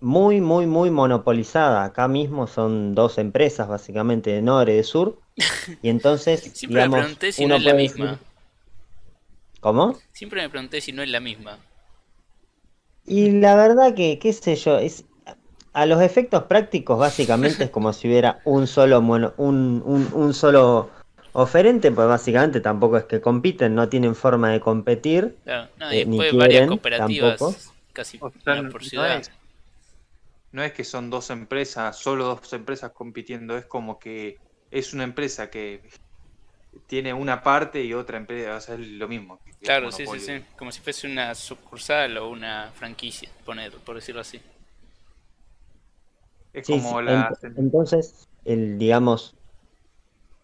muy, 0.00 0.40
muy, 0.40 0.66
muy 0.66 0.90
monopolizada. 0.90 1.84
Acá 1.84 2.08
mismo 2.08 2.46
son 2.46 2.94
dos 2.94 3.18
empresas, 3.18 3.68
básicamente, 3.68 4.30
de 4.32 4.42
Nore 4.42 4.74
y 4.74 4.76
de 4.78 4.84
Sur. 4.84 5.20
Y 5.82 5.88
entonces, 5.90 6.52
Siempre 6.54 6.82
me 6.82 6.90
pregunté 6.90 7.32
si 7.32 7.44
no 7.46 7.54
es 7.56 7.64
la 7.64 7.74
misma. 7.74 8.12
decir- 8.12 8.26
¿Cómo? 9.60 10.02
Siempre 10.12 10.42
me 10.42 10.48
pregunté 10.50 10.80
si 10.80 10.92
no 10.92 11.02
es 11.02 11.08
la 11.08 11.20
misma. 11.20 11.58
Y 13.04 13.30
la 13.32 13.56
verdad 13.56 13.94
que, 13.94 14.18
qué 14.18 14.32
sé 14.32 14.56
yo, 14.56 14.78
es 14.78 15.04
a 15.72 15.86
los 15.86 16.02
efectos 16.02 16.44
prácticos 16.44 16.98
básicamente 16.98 17.64
es 17.64 17.70
como 17.70 17.92
si 17.92 18.08
hubiera 18.08 18.40
un 18.44 18.66
solo 18.66 19.00
mono- 19.00 19.34
un, 19.36 19.82
un, 19.84 20.08
un 20.12 20.34
solo 20.34 20.90
oferente, 21.32 21.92
pues 21.92 22.08
básicamente 22.08 22.60
tampoco 22.60 22.96
es 22.96 23.04
que 23.04 23.20
compiten, 23.20 23.74
no 23.74 23.88
tienen 23.88 24.14
forma 24.14 24.50
de 24.50 24.60
competir. 24.60 25.36
Claro, 25.44 25.68
no, 25.78 25.92
Eh, 25.92 25.96
y 26.02 26.04
ni 26.06 26.18
después 26.18 26.36
varias 26.36 26.60
quieren, 26.60 26.68
cooperativas, 26.70 27.40
tampoco. 27.40 27.54
casi 27.92 28.18
O 28.18 28.30
sea, 28.30 28.54
una 28.54 28.62
no, 28.62 28.70
por 28.70 28.82
no 28.82 28.88
ciudad. 28.88 29.18
es, 29.18 29.30
no 30.52 30.62
es 30.62 30.72
que 30.72 30.84
son 30.84 31.10
dos 31.10 31.30
empresas, 31.30 31.96
solo 31.98 32.24
dos 32.26 32.52
empresas 32.52 32.92
compitiendo, 32.92 33.56
es 33.56 33.66
como 33.66 33.98
que 33.98 34.38
es 34.70 34.92
una 34.92 35.04
empresa 35.04 35.50
que 35.50 35.82
tiene 36.86 37.12
una 37.12 37.42
parte 37.42 37.82
y 37.82 37.94
otra 37.94 38.18
empresa, 38.18 38.56
o 38.56 38.60
sea, 38.60 38.74
es 38.74 38.80
lo 38.80 39.08
mismo. 39.08 39.40
Claro, 39.62 39.90
sí, 39.92 40.06
sí, 40.06 40.20
sí. 40.20 40.44
Como 40.56 40.72
si 40.72 40.80
fuese 40.80 41.06
una 41.06 41.34
sucursal 41.34 42.16
o 42.18 42.28
una 42.30 42.70
franquicia, 42.74 43.30
poner, 43.44 43.72
por 43.78 43.96
decirlo 43.96 44.20
así. 44.20 44.40
Es 46.52 46.64
Sí, 46.64 46.80
como 46.80 47.00
sí, 47.00 47.02
la... 47.02 47.34
ent- 47.34 47.38
entonces, 47.56 48.28
el, 48.44 48.78
digamos, 48.78 49.36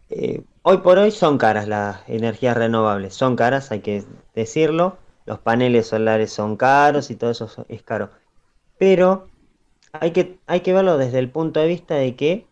eh, 0.09 0.45
hoy 0.63 0.79
por 0.79 0.99
hoy 0.99 1.11
son 1.11 1.39
caras 1.39 1.69
las 1.69 2.09
energías 2.09 2.57
renovables, 2.57 3.15
son 3.15 3.37
caras, 3.37 3.71
hay 3.73 3.81
que 3.81 4.05
decirlo, 4.35 4.99
los 5.25 5.39
paneles 5.41 5.87
solares 5.89 6.33
son 6.33 6.57
caros 6.57 7.11
y 7.11 7.17
todo 7.17 7.31
eso 7.31 7.49
so- 7.49 7.67
es 7.69 7.83
caro, 7.83 8.11
pero 8.79 9.31
hay 9.93 10.13
que, 10.13 10.41
hay 10.47 10.61
que 10.63 10.75
verlo 10.75 10.99
desde 10.99 11.19
el 11.21 11.31
punto 11.31 11.61
de 11.61 11.69
vista 11.69 11.97
de 11.97 12.17
que 12.17 12.47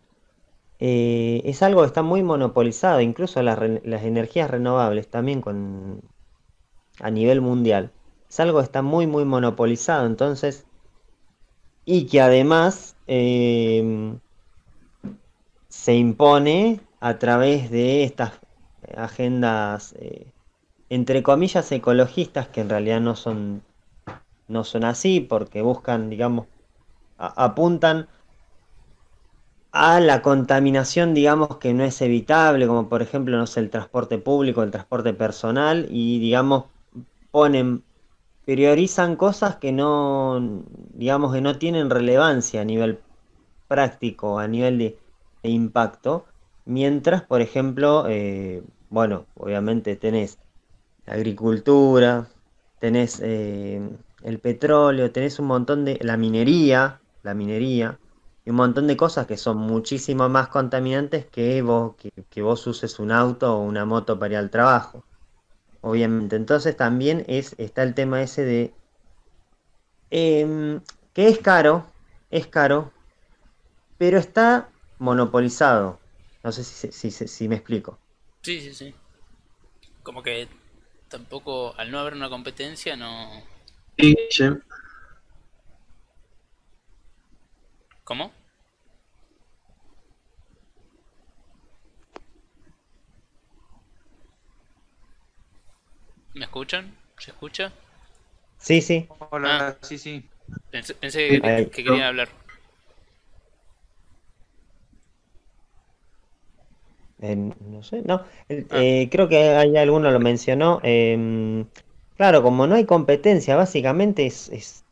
eh, 0.79 1.41
es 1.45 1.63
algo 1.63 1.81
que 1.81 1.87
está 1.87 2.03
muy 2.03 2.23
monopolizado, 2.23 3.01
incluso 3.01 3.41
las, 3.43 3.59
las 3.85 4.03
energías 4.03 4.51
renovables 4.51 5.09
también 5.09 5.41
con, 5.41 6.01
a 6.99 7.09
nivel 7.11 7.41
mundial, 7.41 7.93
es 8.29 8.39
algo 8.41 8.59
que 8.59 8.65
está 8.65 8.81
muy, 8.81 9.07
muy 9.07 9.23
monopolizado, 9.25 10.05
entonces 10.05 10.65
y 11.85 12.07
que 12.07 12.21
además 12.21 12.95
eh, 13.07 14.17
se 15.69 15.93
impone 15.95 16.79
a 16.99 17.19
través 17.19 17.69
de 17.69 18.03
estas 18.03 18.33
agendas 18.97 19.93
eh, 19.99 20.25
entre 20.89 21.23
comillas 21.23 21.71
ecologistas 21.71 22.47
que 22.47 22.61
en 22.61 22.69
realidad 22.69 23.01
no 23.01 23.15
son 23.15 23.61
no 24.47 24.63
son 24.63 24.83
así 24.83 25.19
porque 25.19 25.61
buscan 25.61 26.09
digamos 26.09 26.47
apuntan 27.17 28.07
a 29.71 29.99
la 29.99 30.21
contaminación 30.21 31.13
digamos 31.13 31.57
que 31.57 31.73
no 31.73 31.83
es 31.83 32.01
evitable 32.01 32.67
como 32.67 32.89
por 32.89 33.01
ejemplo 33.01 33.37
no 33.37 33.45
sé 33.47 33.59
el 33.59 33.69
transporte 33.69 34.17
público 34.17 34.63
el 34.63 34.71
transporte 34.71 35.13
personal 35.13 35.87
y 35.89 36.19
digamos 36.19 36.65
ponen 37.31 37.83
priorizan 38.45 39.15
cosas 39.15 39.57
que 39.57 39.71
no, 39.71 40.63
digamos 40.93 41.33
que 41.33 41.41
no 41.41 41.57
tienen 41.57 41.89
relevancia 41.89 42.61
a 42.61 42.65
nivel 42.65 42.99
práctico, 43.67 44.39
a 44.39 44.47
nivel 44.47 44.77
de, 44.77 44.99
impacto, 45.43 46.25
mientras, 46.65 47.21
por 47.23 47.41
ejemplo, 47.41 48.05
eh, 48.07 48.63
bueno, 48.89 49.27
obviamente 49.35 49.95
tenés 49.95 50.39
la 51.05 51.13
agricultura, 51.13 52.27
tenés 52.79 53.19
eh, 53.23 53.81
el 54.23 54.39
petróleo, 54.39 55.11
tenés 55.11 55.39
un 55.39 55.47
montón 55.47 55.85
de, 55.85 55.99
la 56.01 56.17
minería, 56.17 57.01
la 57.23 57.35
minería, 57.35 57.99
y 58.43 58.49
un 58.51 58.55
montón 58.57 58.87
de 58.87 58.97
cosas 58.97 59.27
que 59.27 59.37
son 59.37 59.57
muchísimo 59.57 60.29
más 60.29 60.47
contaminantes 60.49 61.25
que 61.27 61.61
vos, 61.61 61.95
que, 61.95 62.11
que 62.29 62.41
vos 62.41 62.65
uses 62.67 62.99
un 62.99 63.11
auto 63.11 63.55
o 63.57 63.61
una 63.63 63.85
moto 63.85 64.17
para 64.17 64.33
ir 64.33 64.37
al 64.37 64.49
trabajo. 64.49 65.03
Obviamente, 65.87 66.35
entonces 66.35 66.75
también 66.75 67.23
es, 67.27 67.53
está 67.59 67.83
el 67.83 67.93
tema 67.93 68.19
ese 68.23 68.43
de 68.43 68.73
em, 70.09 70.81
que 71.13 71.27
es 71.27 71.37
caro, 71.37 71.85
es 72.31 72.47
caro, 72.47 72.91
pero 73.99 74.17
está 74.17 74.67
monopolizado. 74.97 75.99
No 76.43 76.51
sé 76.51 76.63
si, 76.63 76.73
se- 76.91 77.11
si, 77.11 77.27
si 77.27 77.47
me 77.47 77.55
explico. 77.57 77.99
Sí, 78.41 78.59
sí, 78.61 78.73
sí. 78.73 78.95
Como 80.03 80.23
que 80.23 80.47
tampoco, 81.09 81.75
al 81.77 81.91
no 81.91 81.99
haber 81.99 82.13
una 82.13 82.29
competencia, 82.29 82.95
no... 82.95 83.43
Sí, 83.97 84.15
sí. 84.29 84.45
¿Cómo? 88.03 88.31
¿Me 96.35 96.45
escuchan? 96.45 96.95
¿Se 97.17 97.31
escucha? 97.31 97.73
Sí, 98.57 98.81
sí. 98.81 99.09
Hola, 99.31 99.77
sí, 99.81 99.97
sí. 99.97 100.29
Pensé, 100.71 100.93
pensé 100.95 101.41
que, 101.41 101.69
que 101.71 101.83
querían 101.83 102.05
hablar. 102.07 102.29
Eh, 107.19 107.35
no 107.35 107.81
sé, 107.83 108.01
no. 108.03 108.23
Ah. 108.69 108.83
eh, 108.83 109.09
creo 109.11 109.27
que 109.29 109.37
hay 109.37 109.75
alguno 109.77 110.11
lo 110.11 110.19
mencionó. 110.19 110.79
em, 110.83 111.65
claro, 112.15 112.43
como 112.43 112.67
no 112.67 112.75
hay 112.75 112.85
competencia, 112.85 113.55
básicamente 113.55 114.25
es, 114.25 114.49
es- 114.49 114.85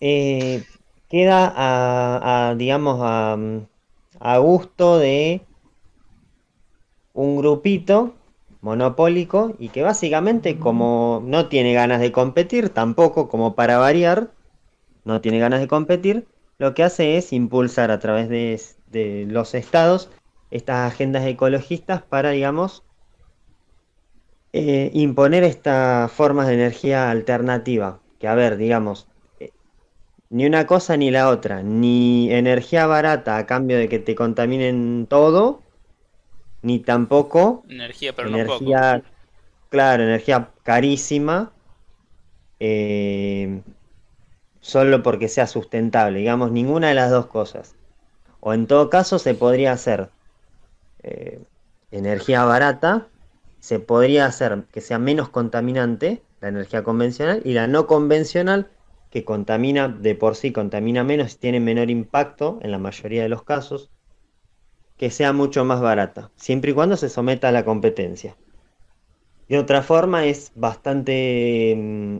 eh, 0.00 0.64
queda 1.08 1.52
a, 1.54 2.48
a, 2.50 2.54
digamos, 2.54 2.98
a, 3.02 3.36
a 4.20 4.38
gusto 4.38 4.98
de 4.98 5.46
un 7.14 7.36
grupito 7.38 8.14
monopólico 8.60 9.54
y 9.58 9.68
que 9.68 9.82
básicamente 9.82 10.58
como 10.58 11.22
no 11.24 11.48
tiene 11.48 11.74
ganas 11.74 12.00
de 12.00 12.12
competir, 12.12 12.70
tampoco 12.70 13.28
como 13.28 13.54
para 13.54 13.78
variar, 13.78 14.30
no 15.04 15.20
tiene 15.20 15.38
ganas 15.38 15.60
de 15.60 15.68
competir, 15.68 16.26
lo 16.58 16.74
que 16.74 16.82
hace 16.82 17.16
es 17.16 17.32
impulsar 17.32 17.90
a 17.90 17.98
través 17.98 18.28
de, 18.28 19.26
los 19.28 19.54
estados 19.54 20.10
estas 20.50 20.90
agendas 20.92 21.26
ecologistas 21.26 22.02
para, 22.02 22.30
digamos, 22.30 22.82
eh, 24.52 24.90
imponer 24.94 25.44
estas 25.44 26.10
formas 26.10 26.46
de 26.46 26.54
energía 26.54 27.10
alternativa. 27.10 28.00
Que 28.18 28.28
a 28.28 28.34
ver, 28.34 28.56
digamos, 28.56 29.06
eh, 29.38 29.50
ni 30.30 30.46
una 30.46 30.66
cosa 30.66 30.96
ni 30.96 31.10
la 31.10 31.28
otra, 31.28 31.62
ni 31.62 32.32
energía 32.32 32.86
barata 32.86 33.36
a 33.36 33.46
cambio 33.46 33.76
de 33.76 33.88
que 33.88 33.98
te 33.98 34.14
contaminen 34.14 35.06
todo, 35.08 35.62
ni 36.62 36.80
tampoco 36.80 37.64
Energía, 37.68 38.14
pero 38.14 38.28
no 38.28 38.38
poco. 38.38 38.64
energía, 38.64 39.02
claro, 39.68 40.02
energía 40.02 40.50
carísima, 40.62 41.52
eh, 42.60 43.62
solo 44.60 45.02
porque 45.02 45.28
sea 45.28 45.46
sustentable, 45.46 46.18
digamos, 46.18 46.50
ninguna 46.50 46.88
de 46.88 46.94
las 46.94 47.10
dos 47.10 47.26
cosas. 47.26 47.76
O 48.40 48.52
en 48.52 48.66
todo 48.66 48.90
caso 48.90 49.18
se 49.18 49.34
podría 49.34 49.72
hacer 49.72 50.10
eh, 51.02 51.40
energía 51.90 52.44
barata, 52.44 53.08
se 53.60 53.78
podría 53.78 54.26
hacer 54.26 54.64
que 54.72 54.80
sea 54.80 54.98
menos 54.98 55.28
contaminante, 55.28 56.22
la 56.40 56.48
energía 56.48 56.82
convencional, 56.82 57.42
y 57.44 57.52
la 57.54 57.66
no 57.66 57.86
convencional, 57.86 58.70
que 59.10 59.24
contamina 59.24 59.88
de 59.88 60.14
por 60.14 60.36
sí, 60.36 60.52
contamina 60.52 61.04
menos 61.04 61.34
y 61.34 61.38
tiene 61.38 61.60
menor 61.60 61.90
impacto 61.90 62.58
en 62.62 62.70
la 62.70 62.78
mayoría 62.78 63.22
de 63.22 63.28
los 63.28 63.44
casos, 63.44 63.90
que 64.98 65.10
sea 65.10 65.32
mucho 65.32 65.64
más 65.64 65.80
barata, 65.80 66.30
siempre 66.36 66.72
y 66.72 66.74
cuando 66.74 66.96
se 66.96 67.08
someta 67.08 67.48
a 67.48 67.52
la 67.52 67.64
competencia. 67.64 68.36
De 69.48 69.58
otra 69.58 69.82
forma 69.82 70.26
es 70.26 70.52
bastante, 70.54 71.74
mm, 71.76 72.16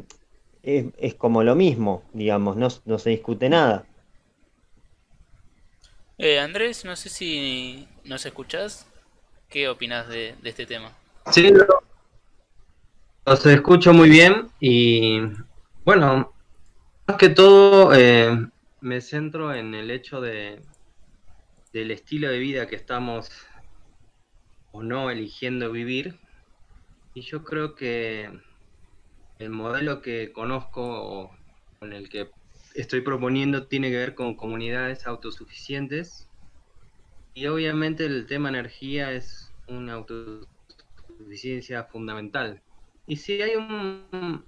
es, 0.63 0.87
es 0.99 1.15
como 1.15 1.43
lo 1.43 1.55
mismo, 1.55 2.03
digamos, 2.13 2.57
no, 2.57 2.69
no 2.85 2.99
se 2.99 3.11
discute 3.11 3.49
nada. 3.49 3.87
Eh, 6.19 6.39
Andrés, 6.39 6.85
no 6.85 6.97
sé 6.97 7.09
si 7.09 7.87
nos 8.05 8.25
escuchás. 8.27 8.87
¿Qué 9.49 9.69
opinas 9.69 10.09
de, 10.09 10.35
de 10.43 10.51
este 10.51 10.67
tema? 10.67 10.93
Sí, 11.33 11.51
lo- 11.53 11.83
los 13.27 13.45
escucho 13.47 13.93
muy 13.93 14.09
bien 14.09 14.49
y 14.61 15.21
bueno, 15.85 16.33
más 17.07 17.17
que 17.19 17.31
todo 17.31 17.95
eh, 17.95 18.37
me 18.81 19.01
centro 19.01 19.55
en 19.55 19.75
el 19.75 19.91
hecho 19.91 20.21
de 20.21 20.63
del 21.77 21.91
estilo 21.91 22.31
de 22.31 22.39
vida 22.39 22.67
que 22.67 22.77
estamos 22.77 23.31
o 24.73 24.83
no 24.83 25.11
eligiendo 25.11 25.71
vivir 25.71 26.19
y 27.15 27.21
yo 27.21 27.45
creo 27.45 27.75
que 27.75 28.31
el 29.39 29.51
modelo 29.51 30.01
que 30.01 30.33
conozco 30.33 30.83
o 30.83 31.37
con 31.79 31.93
el 31.93 32.09
que 32.09 32.31
estoy 32.75 33.03
proponiendo 33.03 33.67
tiene 33.67 33.91
que 33.91 33.99
ver 33.99 34.15
con 34.15 34.37
comunidades 34.37 35.07
autosuficientes 35.07 36.27
y 37.35 37.47
obviamente 37.47 38.07
el 38.07 38.27
tema 38.27 38.49
energía 38.49 39.13
es 39.13 39.53
una 39.69 39.93
autosuficiencia 39.93 41.85
fundamental. 41.85 42.63
Y 43.07 43.17
sí, 43.17 43.43
hay, 43.43 43.53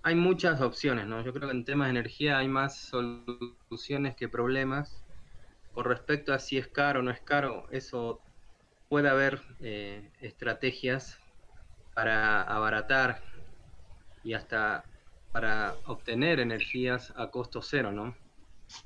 hay 0.02 0.14
muchas 0.14 0.62
opciones, 0.62 1.06
¿no? 1.06 1.22
Yo 1.22 1.34
creo 1.34 1.50
que 1.50 1.56
en 1.56 1.66
temas 1.66 1.88
de 1.88 1.90
energía 1.90 2.38
hay 2.38 2.48
más 2.48 2.78
soluciones 2.78 4.16
que 4.16 4.28
problemas. 4.30 5.04
Con 5.78 5.84
respecto 5.84 6.34
a 6.34 6.40
si 6.40 6.58
es 6.58 6.66
caro 6.66 6.98
o 6.98 7.02
no 7.04 7.12
es 7.12 7.20
caro, 7.20 7.68
eso 7.70 8.20
puede 8.88 9.08
haber 9.08 9.40
eh, 9.60 10.10
estrategias 10.20 11.20
para 11.94 12.42
abaratar 12.42 13.22
y 14.24 14.32
hasta 14.32 14.84
para 15.30 15.76
obtener 15.86 16.40
energías 16.40 17.14
a 17.16 17.30
costo 17.30 17.62
cero, 17.62 17.92
¿no? 17.92 18.16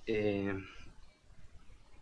Eh, 0.05 0.55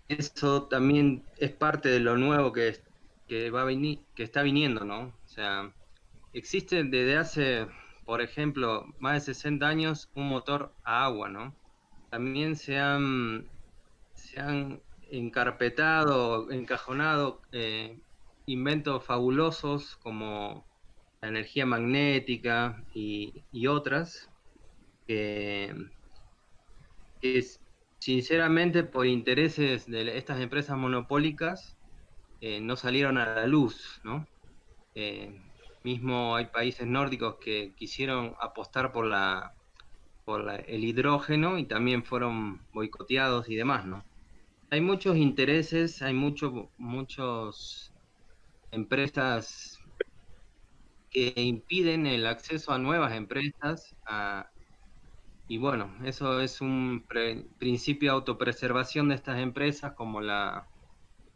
eso 0.09 0.64
también 0.64 1.24
es 1.37 1.53
parte 1.53 1.88
de 1.88 2.00
lo 2.00 2.16
nuevo 2.16 2.53
que, 2.53 2.83
que, 3.29 3.48
va 3.53 3.62
a 3.62 3.66
venir, 3.66 4.00
que 4.16 4.24
está 4.24 4.42
viniendo, 4.42 4.85
¿no? 4.85 5.14
O 5.24 5.29
sea, 5.29 5.72
existe 6.33 6.83
desde 6.83 7.16
hace, 7.16 7.68
por 8.05 8.20
ejemplo, 8.20 8.87
más 8.98 9.24
de 9.24 9.35
60 9.35 9.68
años 9.68 10.11
un 10.16 10.29
motor 10.29 10.74
a 10.83 11.05
agua, 11.05 11.29
¿no? 11.29 11.55
También 12.11 12.57
se 12.57 12.76
han, 12.76 13.48
se 14.31 14.40
han 14.40 14.83
encarpetado, 15.11 16.51
encajonado 16.51 17.43
eh, 17.53 18.01
inventos 18.47 19.05
fabulosos 19.05 19.97
como 19.99 20.69
la 21.23 21.29
energía 21.31 21.66
magnética 21.66 22.85
y, 22.95 23.47
otras 23.69 24.33
que, 25.07 25.75
que 27.21 27.43
sinceramente 28.01 28.85
por 28.85 29.07
intereses 29.07 29.87
de 29.87 30.16
estas 30.19 30.40
empresas 30.40 30.77
monopólicas 30.77 31.79
eh, 32.40 32.61
no 32.62 32.77
salieron 32.77 33.19
a 33.19 33.35
la 33.37 33.49
luz, 33.49 34.01
¿no? 34.05 34.29
Eh, 34.95 35.35
mismo 35.85 36.37
hay 36.37 36.47
países 36.49 36.87
nórdicos 36.88 37.38
que 37.40 37.75
quisieron 37.77 38.37
apostar 38.40 38.93
por 38.93 39.07
la 39.07 39.55
por 40.25 40.45
la- 40.45 40.57
el 40.57 40.85
hidrógeno 40.85 41.59
y 41.59 41.66
también 41.69 42.05
fueron 42.05 42.69
boicoteados 42.73 43.49
y 43.51 43.57
demás, 43.57 43.87
¿no? 43.87 44.10
Hay 44.71 44.81
muchos 44.81 45.17
intereses, 45.17 46.01
hay 46.03 46.15
muchos 46.15 46.53
muchos 46.77 47.95
empresas 48.73 49.79
que 51.11 51.33
impiden 51.37 52.07
el 52.07 52.27
acceso 52.27 52.73
a 52.73 52.79
nuevas 52.79 53.15
empresas 53.15 53.97
a- 54.07 54.51
y 55.49 55.59
bueno, 55.59 55.97
eso 56.05 56.41
es 56.41 56.61
un 56.61 57.07
pre- 57.09 57.49
principio 57.59 58.11
de 58.13 58.17
autopreservación 58.17 59.09
de 59.09 59.17
estas 59.17 59.41
empresas 59.41 59.95
como 59.97 60.21
la, 60.21 60.69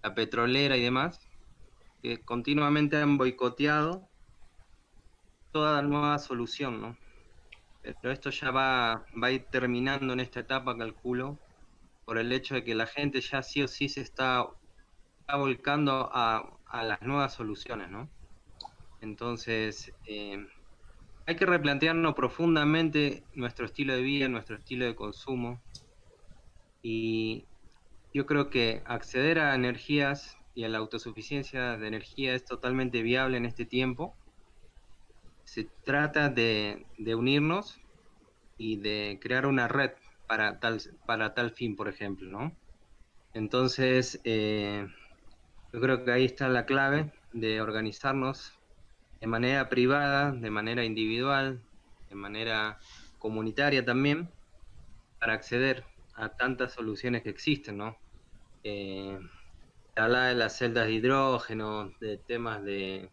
la 0.03 0.15
petrolera 0.15 0.77
y 0.77 0.83
demás, 0.83 1.19
que 2.03 2.25
continuamente 2.25 2.97
han 2.99 3.19
boicoteado 3.19 4.11
toda 5.53 5.83
nueva 5.83 6.19
solución, 6.19 6.81
¿no? 6.81 6.99
Pero 7.83 8.13
esto 8.13 8.31
ya 8.31 8.53
va, 8.53 9.07
va 9.23 9.29
a 9.29 9.33
ir 9.33 9.49
terminando 9.51 10.13
en 10.15 10.21
esta 10.21 10.41
etapa, 10.43 10.77
calculo, 10.79 11.44
por 12.05 12.19
el 12.19 12.33
hecho 12.33 12.55
de 12.55 12.65
que 12.65 12.75
la 12.75 12.87
gente 12.87 13.21
ya 13.21 13.43
sí 13.43 13.63
o 13.63 13.69
sí 13.69 13.89
se 13.89 14.01
está, 14.01 14.47
volcando 15.33 16.11
a, 16.13 16.59
las 16.73 17.03
nuevas 17.03 17.33
soluciones, 17.35 17.89
¿no? 17.89 18.11
Entonces, 19.01 19.93
eh, 20.07 20.45
hay 21.27 21.37
que 21.37 21.47
replantearnos 21.47 22.15
profundamente 22.15 23.23
nuestro 23.35 23.65
estilo 23.67 23.95
de 23.95 24.03
vida, 24.03 24.29
nuestro 24.29 24.57
estilo 24.57 24.85
de 24.85 24.95
consumo. 24.95 25.63
Y 26.83 27.47
yo 28.13 28.27
creo 28.27 28.51
que 28.51 28.83
acceder 28.87 29.39
a 29.39 29.55
energías 29.55 30.37
y 30.55 30.65
a 30.65 30.69
la 30.69 30.79
autosuficiencia 30.79 31.77
de 31.77 31.87
energía 31.87 32.35
es 32.35 32.45
totalmente 32.45 33.03
viable 33.03 33.37
en 33.37 33.47
este 33.47 33.65
tiempo. 33.65 34.15
Se 35.45 35.65
trata 35.85 36.29
de 36.29 36.85
unirnos 37.17 37.81
y 38.59 38.77
de 38.77 39.19
crear 39.23 39.47
una 39.47 39.69
red 39.69 39.93
para 40.27 40.59
tal, 40.61 40.81
para 41.07 41.35
tal 41.35 41.53
fin, 41.53 41.77
por 41.77 41.89
ejemplo, 41.89 42.29
¿no? 42.31 42.57
Entonces, 43.33 44.21
eh, 44.25 44.87
yo 45.73 45.81
creo 45.81 46.05
que 46.05 46.13
ahí 46.13 46.25
está 46.25 46.49
la 46.49 46.67
clave 46.67 47.13
de 47.33 47.61
organizarnos 47.61 48.53
de 49.21 49.27
manera 49.27 49.69
privada, 49.69 50.33
de 50.33 50.51
manera 50.51 50.85
individual, 50.85 51.63
de 52.09 52.15
manera 52.15 52.79
comunitaria 53.19 53.85
también, 53.85 54.31
para 55.19 55.35
acceder 55.35 55.85
a 56.15 56.37
tantas 56.37 56.73
soluciones 56.73 57.23
que 57.23 57.31
existen, 57.31 57.79
¿no? 57.79 57.97
Eh, 58.63 59.19
habla 59.97 60.27
de 60.27 60.35
las 60.35 60.59
celdas 60.59 60.87
de 60.87 60.93
hidrógeno, 60.93 61.91
de 62.01 62.19
temas 62.19 62.63
de, 62.65 63.11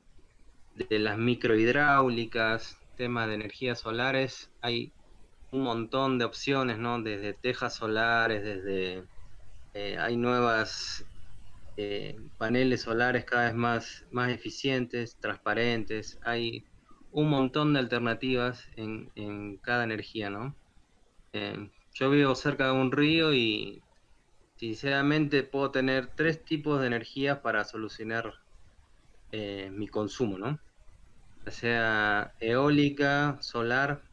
de 0.75 0.99
las 0.99 1.17
microhidráulicas, 1.17 2.77
temas 2.95 3.27
de 3.27 3.35
energías 3.35 3.79
solares, 3.79 4.51
hay 4.61 4.93
un 5.51 5.63
montón 5.63 6.17
de 6.17 6.25
opciones, 6.25 6.77
¿no? 6.77 7.01
Desde 7.01 7.33
tejas 7.33 7.75
solares, 7.75 8.43
desde 8.43 9.07
eh, 9.73 9.97
hay 9.99 10.17
nuevas 10.17 11.05
eh, 11.77 12.17
paneles 12.37 12.83
solares 12.83 13.25
cada 13.25 13.45
vez 13.47 13.55
más, 13.55 14.05
más 14.11 14.31
eficientes, 14.31 15.19
transparentes, 15.19 16.19
hay 16.23 16.67
un 17.11 17.29
montón 17.29 17.73
de 17.73 17.79
alternativas 17.79 18.65
en, 18.75 19.11
en 19.15 19.57
cada 19.59 19.83
energía, 19.85 20.29
¿no? 20.29 20.57
Eh, 21.33 21.71
yo 21.93 22.09
vivo 22.11 22.35
cerca 22.35 22.67
de 22.67 22.73
un 22.73 22.91
río 22.91 23.33
y 23.33 23.85
sinceramente 24.57 25.43
puedo 25.43 25.71
tener 25.71 26.13
tres 26.15 26.45
tipos 26.45 26.81
de 26.81 26.87
energías 26.87 27.39
para 27.39 27.65
solucionar 27.65 28.33
mi 29.31 29.87
consumo, 29.87 30.37
¿no? 30.37 30.59
Ya 31.45 31.51
sea 31.51 32.35
eólica, 32.39 33.37
solar 33.41 34.10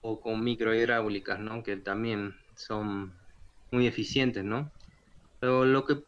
o 0.00 0.20
con 0.20 0.42
microhidráulicas, 0.42 1.40
¿no? 1.40 1.62
Que 1.62 1.76
también 1.76 2.34
son 2.56 3.14
muy 3.70 3.86
eficientes, 3.86 4.44
¿no? 4.44 4.70
Pero 5.38 5.64
lo 5.64 5.84
que 5.84 6.02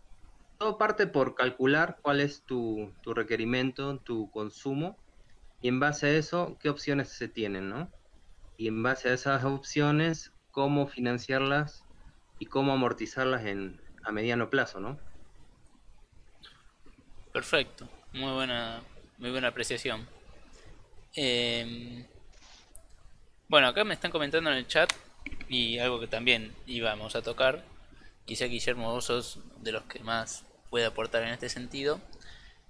todo 0.58 0.78
parte 0.78 1.06
por 1.06 1.34
calcular 1.34 1.98
cuál 2.02 2.20
es 2.20 2.44
tu, 2.44 2.92
tu 3.02 3.14
requerimiento, 3.14 3.98
tu 3.98 4.30
consumo, 4.30 4.98
y 5.60 5.68
en 5.68 5.80
base 5.80 6.06
a 6.06 6.16
eso, 6.16 6.56
qué 6.60 6.68
opciones 6.68 7.08
se 7.10 7.28
tienen, 7.28 7.68
¿no? 7.68 7.90
Y 8.56 8.68
en 8.68 8.82
base 8.82 9.08
a 9.08 9.14
esas 9.14 9.44
opciones, 9.44 10.32
cómo 10.50 10.86
financiarlas 10.86 11.84
y 12.38 12.46
cómo 12.46 12.72
amortizarlas 12.72 13.44
en, 13.46 13.80
a 14.04 14.12
mediano 14.12 14.50
plazo, 14.50 14.80
¿no? 14.80 14.98
perfecto. 17.32 17.88
Muy 18.12 18.32
buena, 18.32 18.82
muy 19.18 19.30
buena 19.30 19.48
apreciación. 19.48 20.06
Em, 21.14 22.04
bueno, 23.52 23.68
acá 23.68 23.84
me 23.84 23.92
están 23.92 24.10
comentando 24.10 24.50
en 24.50 24.56
el 24.56 24.66
chat 24.66 24.90
y 25.46 25.76
algo 25.76 26.00
que 26.00 26.06
también 26.06 26.54
íbamos 26.66 27.16
a 27.16 27.20
tocar. 27.20 27.62
Quizá 28.24 28.46
Guillermo 28.46 28.90
vos 28.90 29.04
sos 29.04 29.40
de 29.60 29.72
los 29.72 29.82
que 29.82 29.98
más 29.98 30.46
puede 30.70 30.86
aportar 30.86 31.22
en 31.22 31.34
este 31.34 31.50
sentido. 31.50 32.00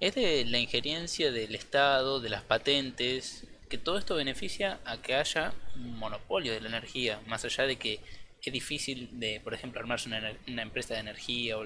Es 0.01 0.17
de 0.17 0.45
la 0.45 0.59
injerencia 0.59 1.31
del 1.31 1.55
Estado, 1.55 2.19
de 2.19 2.31
las 2.31 2.43
patentes, 2.43 3.47
que 3.71 3.79
todo 3.79 3.97
esto 3.97 4.17
beneficia 4.17 4.81
a 4.85 5.01
que 5.01 5.15
haya 5.15 5.55
un 5.77 6.01
monopolio 6.01 6.53
de 6.53 6.61
la 6.61 6.71
energía, 6.71 7.21
más 7.29 7.45
allá 7.45 7.63
de 7.63 7.77
que 7.77 8.01
es 8.43 8.53
difícil 8.53 9.21
de, 9.21 9.39
por 9.39 9.55
ejemplo, 9.55 9.79
armarse 9.79 10.09
una, 10.09 10.63
empresa 10.63 10.95
de 10.95 11.01
energía 11.01 11.59
o 11.59 11.65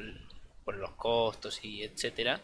por 0.62 0.76
los 0.76 0.90
costos 0.90 1.64
y 1.64 1.84
etcétera, 1.84 2.42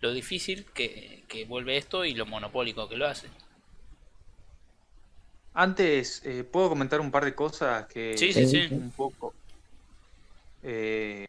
lo 0.00 0.12
difícil 0.12 0.66
que, 0.74 1.24
que 1.28 1.46
vuelve 1.46 1.78
esto 1.78 2.04
y 2.04 2.12
lo 2.12 2.26
monopólico 2.26 2.90
que 2.90 2.98
lo 2.98 3.06
hace. 3.06 3.28
Antes, 5.52 6.24
eh, 6.24 6.44
¿puedo 6.44 6.68
comentar 6.68 7.00
un 7.00 7.10
par 7.10 7.24
de 7.24 7.34
cosas 7.34 7.86
que 7.86 8.16
sí, 8.16 8.32
sí, 8.32 8.46
sí. 8.46 8.68
un 8.70 8.90
poco 8.92 9.34
eh, 10.62 11.26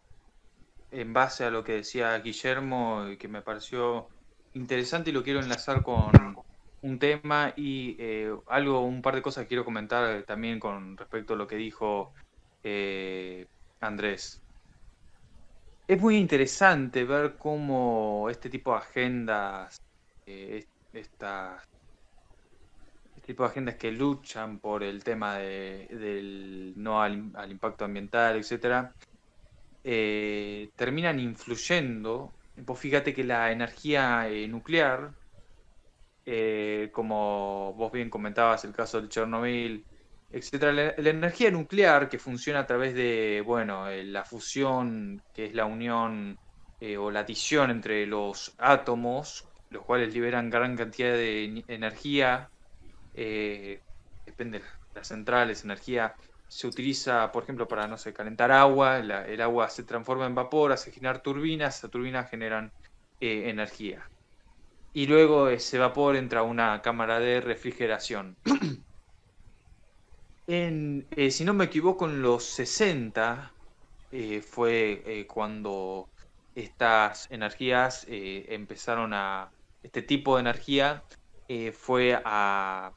en 0.91 1.13
base 1.13 1.43
a 1.43 1.49
lo 1.49 1.63
que 1.63 1.73
decía 1.73 2.17
Guillermo 2.19 3.07
y 3.09 3.17
que 3.17 3.27
me 3.27 3.41
pareció 3.41 4.09
interesante 4.53 5.09
y 5.09 5.13
lo 5.13 5.23
quiero 5.23 5.39
enlazar 5.39 5.81
con 5.81 6.11
un 6.83 6.99
tema 6.99 7.53
y 7.55 7.95
eh, 7.99 8.31
algo, 8.47 8.81
un 8.81 9.01
par 9.01 9.15
de 9.15 9.21
cosas 9.21 9.43
que 9.43 9.49
quiero 9.49 9.65
comentar 9.65 10.23
también 10.23 10.59
con 10.59 10.97
respecto 10.97 11.33
a 11.33 11.37
lo 11.37 11.47
que 11.47 11.55
dijo 11.55 12.13
Andrés. 13.79 14.39
Es 15.87 15.99
muy 15.99 16.17
interesante 16.17 17.03
ver 17.05 17.37
cómo 17.37 18.29
este 18.29 18.49
tipo 18.49 18.71
de 18.71 18.77
agendas, 18.77 19.77
estas 20.93 21.63
tipo 23.31 23.43
de 23.43 23.49
agendas 23.49 23.75
que 23.75 23.91
luchan 23.93 24.59
por 24.59 24.83
el 24.83 25.05
tema 25.05 25.37
de, 25.37 25.87
del 25.89 26.73
no 26.75 27.01
al, 27.01 27.31
impacto 27.49 27.85
ambiental, 27.85 28.35
etcétera, 28.37 28.93
eh, 29.85 30.69
terminan 30.75 31.17
influyendo. 31.17 32.33
Pues 32.65 32.79
fíjate 32.79 33.13
que 33.13 33.23
la 33.23 33.49
energía 33.51 34.27
eh, 34.27 34.49
nuclear, 34.49 35.13
eh, 36.25 36.89
como 36.91 37.73
vos 37.73 37.89
bien 37.93 38.09
comentabas, 38.09 38.65
el 38.65 38.73
caso 38.73 38.99
del 38.99 39.07
Chernobyl, 39.07 39.85
etcétera, 40.29 40.73
la, 40.73 41.09
energía 41.09 41.51
nuclear 41.51 42.09
que 42.09 42.19
funciona 42.19 42.59
a 42.59 42.67
través 42.67 42.93
de, 42.93 43.41
bueno, 43.45 43.89
la 43.89 44.25
fusión, 44.25 45.21
que 45.33 45.45
es 45.45 45.53
la 45.55 45.65
unión 45.65 46.37
o 46.99 47.11
la 47.11 47.21
adición 47.21 47.71
entre 47.71 48.05
los 48.07 48.55
átomos, 48.57 49.47
los 49.69 49.85
cuales 49.85 50.13
liberan 50.13 50.49
gran 50.49 50.75
cantidad 50.75 51.13
de 51.13 51.63
energía 51.67 52.49
eh, 53.23 53.83
depende 54.25 54.59
de 54.59 54.65
las 54.95 55.07
centrales, 55.07 55.63
energía, 55.63 56.15
se 56.47 56.65
utiliza, 56.65 57.31
por 57.31 57.43
ejemplo, 57.43 57.67
para, 57.67 57.87
no 57.87 57.95
sé, 57.95 58.13
calentar 58.13 58.51
agua, 58.51 58.97
el 58.97 59.41
agua 59.41 59.69
se 59.69 59.83
transforma 59.83 60.25
en 60.25 60.33
vapor, 60.33 60.71
hace 60.71 60.91
generar 60.91 61.21
turbinas, 61.21 61.77
esas 61.77 61.91
turbinas 61.91 62.31
generan 62.31 62.73
eh, 63.19 63.49
energía. 63.49 64.09
Y 64.91 65.05
luego 65.05 65.49
ese 65.49 65.77
vapor 65.77 66.15
entra 66.15 66.39
a 66.39 66.43
una 66.43 66.81
cámara 66.81 67.19
de 67.19 67.41
refrigeración. 67.41 68.35
en, 70.47 71.07
eh, 71.11 71.29
si 71.29 71.45
no 71.45 71.53
me 71.53 71.65
equivoco, 71.65 72.07
en 72.07 72.23
los 72.23 72.43
60 72.45 73.53
fue 74.41 75.25
cuando 75.29 76.09
estas 76.53 77.31
energías 77.31 78.05
empezaron 78.09 79.13
a, 79.13 79.53
este 79.83 80.01
tipo 80.01 80.35
de 80.35 80.41
energía 80.41 81.01
fue 81.71 82.21
a 82.25 82.91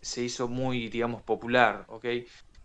se 0.00 0.22
hizo 0.22 0.48
muy, 0.48 0.88
digamos, 0.88 1.22
popular. 1.22 1.86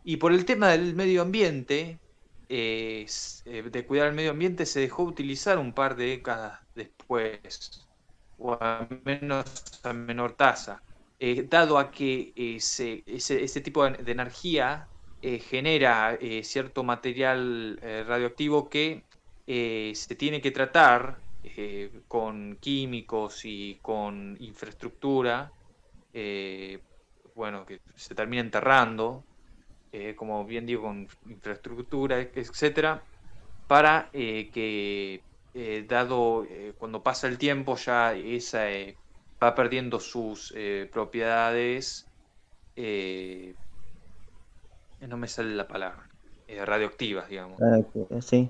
Y 0.03 0.17
por 0.17 0.31
el 0.31 0.45
tema 0.45 0.69
del 0.69 0.95
medio 0.95 1.21
ambiente, 1.21 1.99
eh, 2.47 3.07
de 3.45 3.85
cuidar 3.85 4.07
el 4.07 4.13
medio 4.13 4.31
ambiente, 4.31 4.65
se 4.65 4.79
dejó 4.79 5.03
utilizar 5.03 5.57
un 5.57 5.73
par 5.73 5.95
de 5.95 6.05
décadas 6.05 6.59
después, 6.75 7.87
o 8.37 8.57
al 8.61 8.87
menos 9.03 9.45
a 9.83 9.93
menor 9.93 10.33
tasa, 10.33 10.81
eh, 11.19 11.45
dado 11.49 11.77
a 11.79 11.91
que 11.91 12.33
ese, 12.35 13.03
ese, 13.07 13.61
tipo 13.61 13.89
de, 13.89 14.11
energía 14.11 14.87
eh, 15.21 15.39
genera 15.39 16.17
cierto 16.43 16.83
material 16.83 17.79
radioactivo 18.07 18.69
que 18.69 19.03
se 19.47 20.15
tiene 20.15 20.41
que 20.41 20.51
tratar 20.51 21.19
con 22.07 22.57
químicos 22.59 23.41
y 23.45 23.79
con 23.81 24.37
infraestructura 24.39 25.51
bueno, 27.35 27.65
que 27.65 27.81
se 27.95 28.15
termina 28.15 28.41
enterrando, 28.41 29.25
eh, 29.91 30.15
como 30.15 30.45
bien 30.45 30.65
digo, 30.65 30.83
con 30.83 31.07
infraestructura, 31.27 32.19
etcétera, 32.21 33.03
para 33.67 34.09
eh, 34.13 34.49
que, 34.51 35.21
eh, 35.53 35.85
dado 35.87 36.45
cuando 36.77 37.03
pasa 37.03 37.27
el 37.27 37.37
tiempo, 37.37 37.75
ya 37.75 38.13
esa 38.13 38.65
va 39.43 39.53
perdiendo 39.53 39.99
sus 39.99 40.53
propiedades, 40.91 42.07
no 44.99 45.17
me 45.17 45.27
sale 45.27 45.55
la 45.55 45.67
palabra, 45.67 46.09
radioactivas, 46.47 47.29
digamos. 47.29 47.59
Sí. 48.21 48.49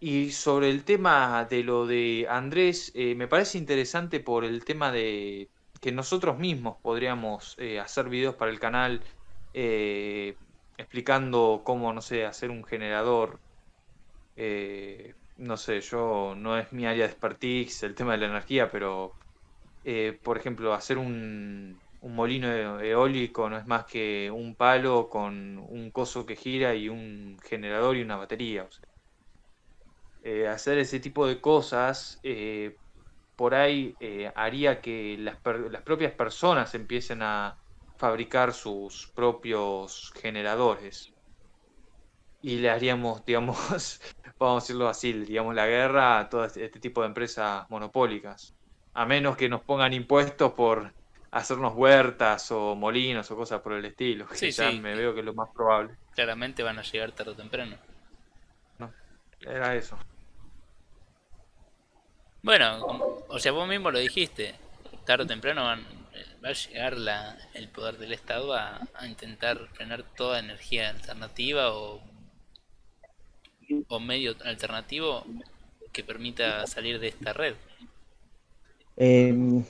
y 0.00 0.30
sobre 0.30 0.70
el 0.70 0.84
tema 0.84 1.44
de 1.48 1.62
lo 1.62 1.86
de 1.86 2.26
Andrés, 2.28 2.92
me 2.94 3.28
parece 3.28 3.58
interesante 3.58 4.20
por 4.20 4.44
el 4.44 4.64
tema 4.64 4.90
de 4.90 5.48
que 5.86 5.92
nosotros 5.92 6.36
mismos 6.38 6.78
podríamos 6.82 7.54
eh, 7.58 7.78
hacer 7.78 8.08
videos 8.08 8.34
para 8.34 8.50
el 8.50 8.58
canal 8.58 9.04
eh, 9.52 10.36
explicando 10.76 11.62
cómo, 11.64 11.92
no 11.92 12.00
sé, 12.02 12.26
hacer 12.26 12.50
un 12.50 12.64
generador. 12.64 13.40
Eh, 14.36 15.14
no 15.36 15.56
sé, 15.56 15.80
yo 15.82 16.34
no 16.36 16.58
es 16.58 16.72
mi 16.72 16.86
área 16.86 17.04
de 17.06 17.12
expertise 17.12 17.84
el 17.84 17.94
tema 17.94 18.12
de 18.12 18.18
la 18.18 18.26
energía, 18.26 18.68
pero 18.70 19.16
por 20.24 20.36
ejemplo, 20.38 20.74
hacer 20.74 20.98
un, 20.98 21.80
un 22.00 22.14
molino 22.16 22.48
e-, 22.80 22.90
eólico 22.90 23.48
no 23.48 23.56
es 23.58 23.66
más 23.66 23.84
que 23.86 24.30
un 24.30 24.56
palo 24.56 25.08
con 25.08 25.58
un 25.58 25.90
coso 25.92 26.26
que 26.26 26.36
gira 26.36 26.74
y 26.74 26.88
un 26.88 27.38
generador 27.44 27.96
y 27.96 28.02
una 28.02 28.16
batería. 28.16 28.68
hacer 30.50 30.78
ese 30.78 31.00
tipo 31.00 31.26
de 31.26 31.40
cosas 31.40 32.18
por 33.36 33.54
ahí 33.54 33.94
eh, 34.00 34.32
haría 34.34 34.80
que 34.80 35.16
las, 35.18 35.36
las, 35.70 35.82
propias 35.82 36.12
personas 36.12 36.74
empiecen 36.74 37.22
a 37.22 37.58
fabricar 37.96 38.52
sus 38.52 39.06
propios 39.14 40.12
generadores. 40.20 41.12
Y 42.42 42.56
le 42.58 42.70
haríamos, 42.70 43.24
digamos, 43.26 44.00
vamos 44.38 44.62
a 44.62 44.64
decirlo 44.64 44.88
así, 44.88 45.12
digamos, 45.12 45.54
la 45.54 45.66
guerra 45.66 46.18
a 46.18 46.28
todo 46.28 46.44
este, 46.46 46.64
este 46.64 46.80
tipo 46.80 47.02
de 47.02 47.08
empresas 47.08 47.68
monopólicas. 47.70 48.54
A 48.94 49.04
menos 49.04 49.36
que 49.36 49.48
nos 49.48 49.60
pongan 49.60 49.92
impuestos 49.92 50.52
por 50.52 50.92
hacernos 51.30 51.74
huertas 51.74 52.50
o 52.50 52.74
molinos 52.74 53.30
o 53.30 53.36
cosas 53.36 53.60
por 53.60 53.74
el 53.74 53.84
estilo. 53.84 54.26
Sí, 54.32 54.50
ya 54.50 54.70
me 54.72 54.94
veo 54.94 55.12
que 55.12 55.20
es 55.20 55.26
lo 55.26 55.34
más 55.34 55.50
probable. 55.54 55.94
Claramente 56.14 56.62
van 56.62 56.78
a 56.78 56.82
llegar 56.82 57.12
tarde 57.12 57.32
o 57.32 57.36
temprano. 57.36 57.76
No, 58.78 58.90
era 59.40 59.74
eso. 59.74 59.98
Bueno, 62.46 62.78
o 63.26 63.40
sea, 63.40 63.50
vos 63.50 63.66
mismo 63.66 63.90
lo 63.90 63.98
dijiste, 63.98 64.54
tarde 65.04 65.24
o 65.24 65.26
temprano 65.26 65.64
va 65.64 66.48
a 66.48 66.52
llegar 66.52 66.96
la, 66.96 67.36
el 67.54 67.66
poder 67.66 67.98
del 67.98 68.12
Estado 68.12 68.54
a, 68.54 68.78
intentar 69.04 69.58
frenar 69.72 70.04
toda 70.16 70.38
energía 70.38 70.90
alternativa 70.90 71.72
o, 71.72 72.00
o 73.88 73.98
medio 73.98 74.36
alternativo 74.44 75.24
que 75.90 76.04
permita 76.04 76.68
salir 76.68 77.00
de 77.00 77.08
esta 77.08 77.32
red. 77.32 77.56
Em, 78.96 79.64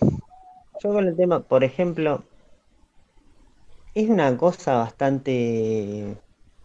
yo 0.82 0.92
con 0.92 1.08
el 1.08 1.16
tema, 1.16 1.40
por 1.40 1.64
ejemplo, 1.64 2.24
es 3.94 4.06
una 4.10 4.36
cosa 4.36 4.76
bastante 4.76 6.14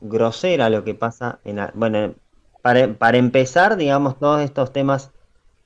grosera 0.02 0.70
lo 0.70 0.84
que 0.84 0.94
pasa 0.94 1.40
en... 1.46 1.62
Bueno, 1.74 2.16
para, 2.62 2.96
para 2.96 3.18
empezar, 3.18 3.78
digamos, 3.78 4.20
todos 4.20 4.42
estos 4.42 4.74
temas 4.74 5.12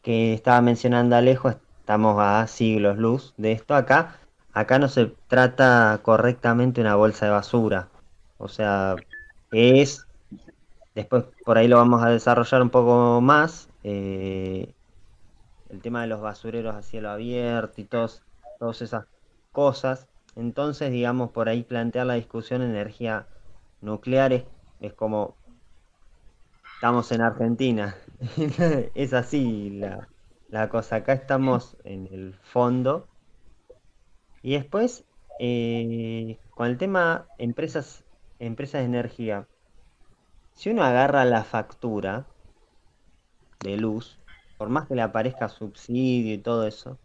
que 0.06 0.36
estaba 0.36 0.62
mencionando 0.62 1.16
Alejo, 1.16 1.50
estamos 1.50 2.18
a 2.20 2.46
siglos 2.46 3.00
luz 3.00 3.34
de 3.38 3.54
esto 3.54 3.74
acá. 3.74 4.20
Acá 4.54 4.78
no 4.78 4.88
se 4.88 5.08
trata 5.28 6.00
correctamente 6.04 6.80
una 6.80 6.96
bolsa 6.96 7.26
de 7.26 7.32
basura. 7.32 7.90
O 8.38 8.48
sea, 8.48 8.98
es, 9.52 10.06
después 10.94 11.24
por 11.44 11.58
ahí 11.58 11.68
lo 11.68 11.78
vamos 11.78 12.04
a 12.04 12.10
desarrollar 12.12 12.62
un 12.62 12.70
poco 12.70 13.20
más, 13.20 13.68
eh, 13.84 14.72
el 15.70 15.82
tema 15.82 16.02
de 16.02 16.08
los 16.08 16.22
basureros 16.22 16.76
a 16.76 16.84
cielo 16.84 17.10
abierto 17.10 17.82
y 17.82 17.86
todos, 17.86 18.22
todas 18.60 18.84
esas 18.84 19.06
cosas. 19.52 20.08
Entonces, 20.36 20.92
digamos, 20.92 21.32
por 21.32 21.50
ahí 21.50 21.64
plantear 21.64 22.06
la 22.06 22.14
discusión 22.14 22.62
energía 22.62 23.26
nuclear 23.82 24.46
es 24.82 24.94
como 24.94 25.36
estamos 26.76 27.12
en 27.12 27.22
Argentina. 27.22 27.96
es 28.96 29.14
así 29.14 29.70
la, 29.72 30.08
la 30.50 30.70
cosa. 30.70 30.98
Acá 30.98 31.14
estamos 31.14 31.78
en 31.84 32.08
el 32.12 32.34
fondo. 32.42 33.08
Y 34.42 34.54
después, 34.54 35.06
eh, 35.40 36.38
con 36.52 36.68
el 36.68 36.78
tema 36.78 37.28
empresas, 37.38 38.04
empresas 38.40 38.82
de 38.82 38.86
energía, 38.86 39.48
si 40.54 40.70
uno 40.70 40.84
agarra 40.84 41.26
la 41.26 41.44
factura 41.44 42.26
de 43.62 43.78
luz, 43.78 44.20
por 44.58 44.70
más 44.70 44.88
que 44.88 44.96
le 44.96 45.02
aparezca 45.02 45.50
subsidio 45.50 46.34
y 46.34 46.38
todo 46.38 46.68
eso, 46.68 46.98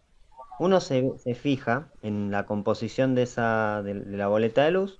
uno 0.59 0.79
se, 0.79 1.17
se 1.17 1.33
fija 1.33 1.89
en 2.01 2.31
la 2.31 2.45
composición 2.45 3.15
de 3.15 3.23
esa 3.23 3.81
de, 3.83 3.95
de 3.95 4.17
la 4.17 4.27
boleta 4.27 4.63
de 4.63 4.71
luz 4.71 4.99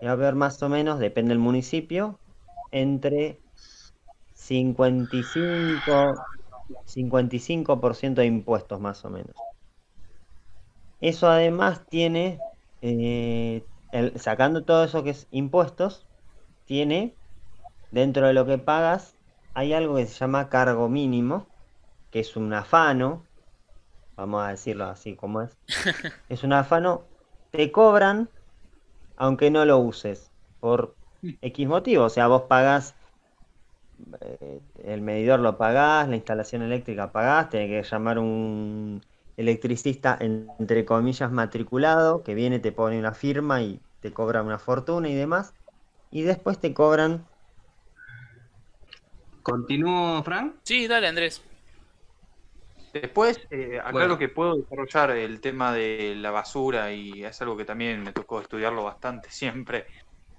y 0.00 0.06
va 0.06 0.12
a 0.12 0.16
ver 0.16 0.34
más 0.34 0.62
o 0.62 0.68
menos, 0.68 0.98
depende 0.98 1.30
del 1.30 1.38
municipio, 1.38 2.18
entre 2.70 3.43
55, 4.44 6.14
55% 6.84 8.20
de 8.20 8.26
impuestos 8.28 8.80
más 8.80 9.04
o 9.04 9.10
menos. 9.10 9.34
Eso 11.00 11.28
además 11.28 11.86
tiene, 11.88 12.40
eh, 12.80 13.66
el- 13.92 14.18
sacando 14.18 14.64
todo 14.64 14.84
eso 14.84 15.02
que 15.04 15.10
es 15.10 15.28
impuestos, 15.30 16.08
tiene 16.64 17.18
dentro 17.90 18.26
de 18.28 18.34
lo 18.34 18.46
que 18.46 18.58
pagas, 18.58 19.16
hay 19.54 19.72
algo 19.74 19.96
que 19.96 20.06
se 20.06 20.14
llama 20.14 20.48
cargo 20.50 20.88
mínimo, 20.88 21.50
que 22.10 22.20
es 22.20 22.36
un 22.36 22.52
afano, 22.54 23.28
vamos 24.16 24.44
a 24.44 24.50
decirlo 24.50 24.84
así 24.86 25.16
como 25.16 25.42
es. 25.42 25.58
Es 26.28 26.44
un 26.44 26.52
afano, 26.54 27.08
te 27.52 27.72
cobran 27.72 28.30
aunque 29.16 29.50
no 29.50 29.64
lo 29.64 29.78
uses, 29.78 30.32
por 30.60 30.96
X 31.40 31.68
motivo. 31.68 32.04
O 32.04 32.08
sea, 32.10 32.26
vos 32.28 32.42
pagás, 32.42 32.96
el 34.84 35.00
medidor 35.02 35.40
lo 35.40 35.56
pagás, 35.58 36.08
la 36.08 36.16
instalación 36.16 36.62
eléctrica 36.62 37.12
pagás, 37.12 37.50
tenés 37.50 37.68
que 37.84 37.88
llamar 37.88 38.18
un 38.18 39.00
electricista, 39.36 40.16
en- 40.20 40.50
entre 40.58 40.84
comillas, 40.84 41.30
matriculado, 41.32 42.22
que 42.22 42.34
viene, 42.34 42.58
te 42.60 42.72
pone 42.72 42.98
una 42.98 43.14
firma 43.14 43.62
y 43.62 43.80
te 44.00 44.12
cobra 44.12 44.42
una 44.42 44.58
fortuna 44.58 45.08
y 45.08 45.14
demás. 45.14 45.54
Y 46.10 46.22
después 46.22 46.60
te 46.60 46.74
cobran 46.74 47.26
¿Continúo, 49.42 50.22
Frank? 50.22 50.56
Sí, 50.64 50.86
dale, 50.88 51.06
Andrés. 51.08 51.42
Después, 52.92 53.40
eh, 53.50 53.78
acá 53.78 53.92
Bueno. 53.92 54.08
lo 54.08 54.18
que 54.18 54.28
puedo 54.28 54.54
desarrollar 54.56 55.10
el 55.16 55.40
tema 55.40 55.72
de 55.72 56.14
la 56.16 56.30
basura 56.30 56.92
y 56.92 57.24
es 57.24 57.40
algo 57.42 57.56
que 57.56 57.64
también 57.64 58.02
me 58.02 58.12
tocó 58.12 58.40
estudiarlo 58.40 58.84
bastante 58.84 59.28
siempre. 59.32 59.86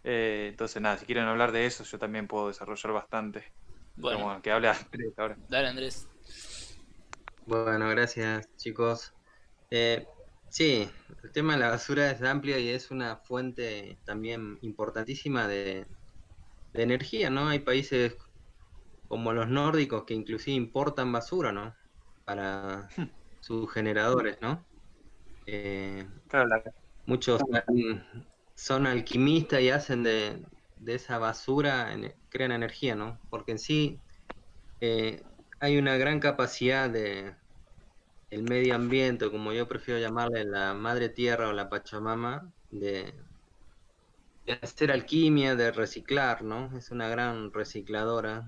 Eh, 0.05 0.47
entonces, 0.51 0.81
nada, 0.81 0.97
si 0.97 1.05
quieren 1.05 1.25
hablar 1.25 1.51
de 1.51 1.65
eso, 1.65 1.83
yo 1.83 1.97
también 1.99 2.27
puedo 2.27 2.47
desarrollar 2.49 2.93
bastante. 2.93 3.53
Bueno, 3.97 4.19
bueno, 4.25 4.41
que 4.41 4.51
hable 4.51 4.69
Andrés 4.69 5.13
ahora. 5.17 5.39
dale, 5.49 5.67
Andrés. 5.69 6.07
Bueno, 7.45 7.89
gracias, 7.89 8.47
chicos. 8.57 9.13
Eh, 9.69 10.05
sí, 10.49 10.89
el 11.23 11.31
tema 11.31 11.53
de 11.53 11.59
la 11.59 11.69
basura 11.71 12.11
es 12.11 12.21
amplio 12.23 12.57
y 12.59 12.69
es 12.69 12.91
una 12.91 13.17
fuente 13.17 13.99
también 14.05 14.57
importantísima 14.61 15.47
de, 15.47 15.87
de 16.73 16.83
energía, 16.83 17.29
¿no? 17.31 17.49
Hay 17.49 17.59
países 17.59 18.17
como 19.07 19.33
los 19.33 19.49
nórdicos 19.49 20.05
que 20.05 20.15
inclusive 20.15 20.55
importan 20.57 21.11
basura, 21.13 21.51
¿no? 21.53 21.75
Para 22.25 22.89
sus 23.41 23.71
generadores, 23.73 24.39
¿no? 24.41 24.67
Eh, 25.47 26.07
Claro, 26.27 26.47
la- 26.47 26.63
muchos 27.05 27.41
son, 27.41 27.63
son 28.55 28.87
alquimistas 28.87 29.61
y 29.61 29.69
hacen 29.69 30.03
de, 30.03 30.41
de 30.77 30.95
esa 30.95 31.17
basura, 31.17 31.95
crean 32.29 32.51
energía, 32.51 32.95
¿no? 32.95 33.19
Porque 33.29 33.51
en 33.53 33.59
sí 33.59 33.99
eh, 34.81 35.21
hay 35.59 35.77
una 35.77 35.97
gran 35.97 36.19
capacidad 36.19 36.89
de 36.89 37.35
el 38.29 38.43
medio 38.43 38.75
ambiente, 38.75 39.29
como 39.31 39.53
yo 39.53 39.67
prefiero 39.67 39.99
llamarle 39.99 40.45
la 40.45 40.73
madre 40.73 41.09
tierra 41.09 41.49
o 41.49 41.53
la 41.53 41.69
Pachamama, 41.69 42.51
de, 42.71 43.13
hacer 44.61 44.91
alquimia, 44.91 45.55
de 45.55 45.71
reciclar, 45.71 46.43
¿no? 46.43 46.75
Es 46.77 46.91
una 46.91 47.07
gran 47.09 47.51
recicladora. 47.53 48.47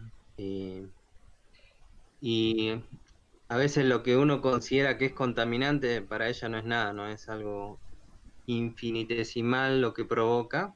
Y 2.22 2.74
a 3.50 3.58
veces 3.58 3.86
lo 3.86 4.04
que 4.04 4.18
uno 4.18 4.42
considera 4.42 4.98
que 4.98 5.06
es 5.06 5.14
contaminante, 5.14 6.02
para 6.02 6.28
ella 6.30 6.50
no 6.50 6.58
es 6.58 6.66
nada, 6.66 6.94
¿no? 6.94 7.08
Es 7.08 7.30
algo 7.30 7.80
infinitesimal 8.48 9.82
lo 9.82 9.94
que 9.94 10.06
provoca. 10.06 10.74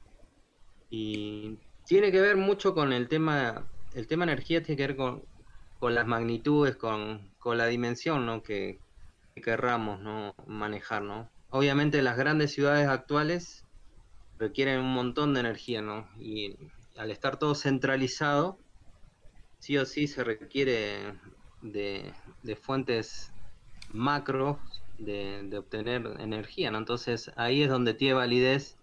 Y 0.90 1.58
tiene 1.86 2.12
que 2.12 2.22
ver 2.22 2.38
mucho 2.38 2.76
con 2.76 2.94
el 2.94 3.08
tema, 3.08 3.68
el 3.96 4.08
tema 4.08 4.26
energía 4.26 4.62
tiene 4.62 4.78
que 4.78 4.88
ver 4.88 4.96
con, 4.96 5.24
con 5.80 5.96
las 5.96 6.06
magnitudes, 6.06 6.76
con, 6.76 7.32
con 7.40 7.58
la 7.58 7.66
dimensión, 7.66 8.26
¿no? 8.26 8.44
que, 8.44 8.80
que 9.34 9.42
querramos 9.42 10.00
¿no? 10.02 10.36
manejar, 10.46 11.02
¿no? 11.02 11.30
Obviamente 11.50 12.02
las 12.02 12.18
grandes 12.18 12.54
ciudades 12.54 12.88
actuales 12.88 13.66
requieren 14.38 14.80
un 14.80 14.94
montón 14.94 15.34
de 15.34 15.42
energía, 15.42 15.82
¿no? 15.82 16.08
Y 16.18 16.56
al 16.98 17.12
estar 17.12 17.38
todo 17.38 17.56
centralizado, 17.56 18.58
sí 19.60 19.78
o 19.78 19.86
sí 19.86 20.08
se 20.08 20.24
requiere 20.24 21.14
de, 21.62 22.14
de 22.42 22.56
fuentes 22.56 23.32
macro 23.92 24.60
de, 25.06 25.58
obtener 25.58 26.06
energía, 26.20 26.72
¿no? 26.72 26.78
Entonces 26.80 27.32
ahí 27.38 27.64
es 27.64 27.70
donde 27.70 27.94
tiene 27.94 28.16
validez 28.16 28.80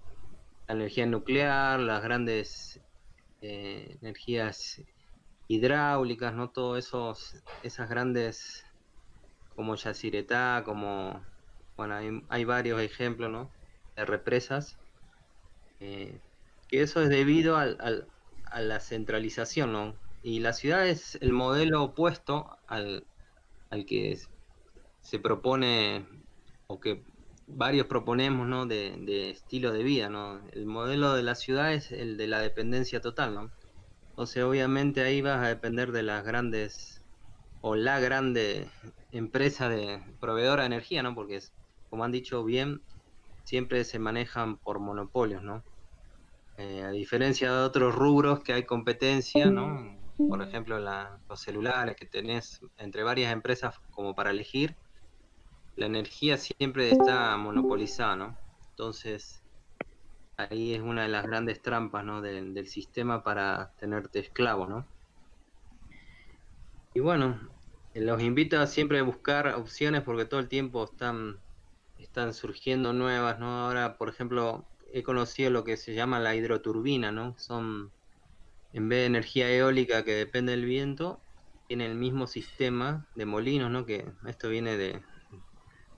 la 0.69 0.75
energía 0.77 1.07
nuclear, 1.07 1.81
las 1.81 2.03
grandes 2.03 2.81
eh, 3.41 3.99
energías 4.03 4.83
hidráulicas, 5.49 6.35
¿no? 6.35 6.53
Todos 6.53 6.79
esos, 6.81 7.45
esas 7.62 7.89
grandes 7.91 8.64
como 9.55 9.75
Yacyretá, 9.77 10.62
como, 10.64 11.27
bueno, 11.77 11.95
hay, 11.97 12.11
hay 12.29 12.45
varios 12.45 12.81
ejemplos, 12.81 13.31
¿no? 13.31 13.55
De 13.97 14.05
represas, 14.07 14.81
eh, 15.81 16.23
que 16.69 16.83
eso 16.83 17.03
es 17.03 17.09
debido 17.09 17.57
al, 17.57 17.77
al- 17.81 18.12
a 18.45 18.61
la 18.62 18.81
centralización, 18.81 19.73
¿no? 19.73 20.01
Y 20.23 20.41
la 20.41 20.53
ciudad 20.53 20.89
es 20.89 21.16
el 21.16 21.33
modelo 21.33 21.83
opuesto 21.85 22.59
al, 22.66 23.09
al 23.71 23.87
que 23.87 24.12
es- 24.12 24.31
se 25.09 25.18
propone, 25.20 26.06
o 26.66 26.80
que 26.80 27.04
varios 27.46 27.86
proponemos, 27.86 28.46
¿no? 28.46 28.66
De, 28.66 28.96
de 29.00 29.30
estilo 29.30 29.72
de 29.72 29.82
vida, 29.82 30.09
¿no? 30.11 30.46
El 30.52 30.66
modelo 30.66 31.14
de 31.14 31.22
la 31.22 31.34
ciudad 31.34 31.72
es 31.74 31.90
el 31.92 32.16
de 32.18 32.26
la 32.28 32.40
dependencia 32.40 33.00
total, 33.00 33.34
¿no? 33.34 33.54
Entonces, 34.12 34.44
obviamente 34.44 35.02
ahí 35.02 35.22
vas 35.22 35.44
a 35.44 35.48
depender 35.48 35.92
de 35.92 36.02
las 36.04 36.24
grandes 36.24 37.04
o 37.61 37.76
la 37.76 38.00
grande 38.00 38.70
empresa 39.12 39.68
de 39.68 40.16
proveedora 40.20 40.62
de 40.64 40.68
energía, 40.68 41.02
¿no? 41.02 41.14
Porque, 41.14 41.36
es, 41.36 41.54
como 41.90 42.04
han 42.04 42.12
dicho 42.12 42.44
bien, 42.44 42.84
siempre 43.44 43.84
se 43.84 43.98
manejan 44.00 44.59
por 44.59 44.80
monopolios, 44.80 45.42
¿no? 45.44 45.64
Eh, 46.56 46.82
a 46.82 46.90
diferencia 46.90 47.52
de 47.52 47.59
otros 47.62 47.94
rubros 47.94 48.42
que 48.42 48.52
hay 48.52 48.66
competencia, 48.66 49.50
¿no? 49.50 49.78
Por 50.26 50.42
ejemplo, 50.42 50.78
la- 50.80 51.22
los 51.28 51.40
celulares 51.40 51.96
que 51.96 52.06
tenés 52.06 52.59
entre 52.76 53.02
varias 53.04 53.32
empresas 53.32 53.76
como 53.90 54.14
para 54.14 54.30
elegir, 54.30 54.76
la 55.79 55.87
energía 55.87 56.37
siempre 56.39 56.91
está 56.91 57.37
monopolizada, 57.39 58.16
¿no? 58.16 58.41
Entonces, 58.70 59.47
ahí 60.37 60.74
es 60.74 60.83
una 60.83 61.03
de 61.05 61.09
las 61.09 61.26
grandes 61.26 61.62
trampas, 61.62 62.05
¿no? 62.05 62.22
del- 62.22 62.55
sistema 62.68 63.22
para 63.24 63.74
tenerte 63.79 64.20
esclavo, 64.20 64.66
¿no? 64.68 64.91
Y 66.95 67.01
bueno, 67.01 67.41
los 67.95 68.22
invito 68.22 68.59
a 68.61 68.66
siempre 68.66 69.03
buscar 69.03 69.49
opciones 69.55 70.03
porque 70.03 70.24
todo 70.26 70.41
el 70.41 70.49
tiempo 70.49 70.85
están, 70.85 71.45
están 71.97 72.35
surgiendo 72.35 72.93
nuevas, 72.93 73.39
¿no? 73.39 73.47
Ahora, 73.66 73.97
por 73.99 74.09
ejemplo, 74.09 74.70
he 74.93 75.03
conocido 75.03 75.51
lo 75.51 75.64
que 75.64 75.76
se 75.76 75.95
llama 75.95 76.20
la 76.20 76.35
hidroturbina, 76.35 77.12
¿no? 77.12 77.37
Son, 77.39 77.95
en 78.72 78.89
vez 78.89 79.01
de 79.01 79.07
energía 79.07 79.51
eólica 79.53 80.05
que 80.05 80.14
depende 80.14 80.53
del 80.53 80.66
viento, 80.66 81.24
tiene 81.66 81.87
el 81.87 81.97
mismo 81.97 82.26
sistema 82.26 83.09
de 83.14 83.26
molinos, 83.26 83.70
¿no? 83.70 83.87
Que 83.87 84.12
esto 84.26 84.49
viene 84.51 84.76
de, 84.76 85.03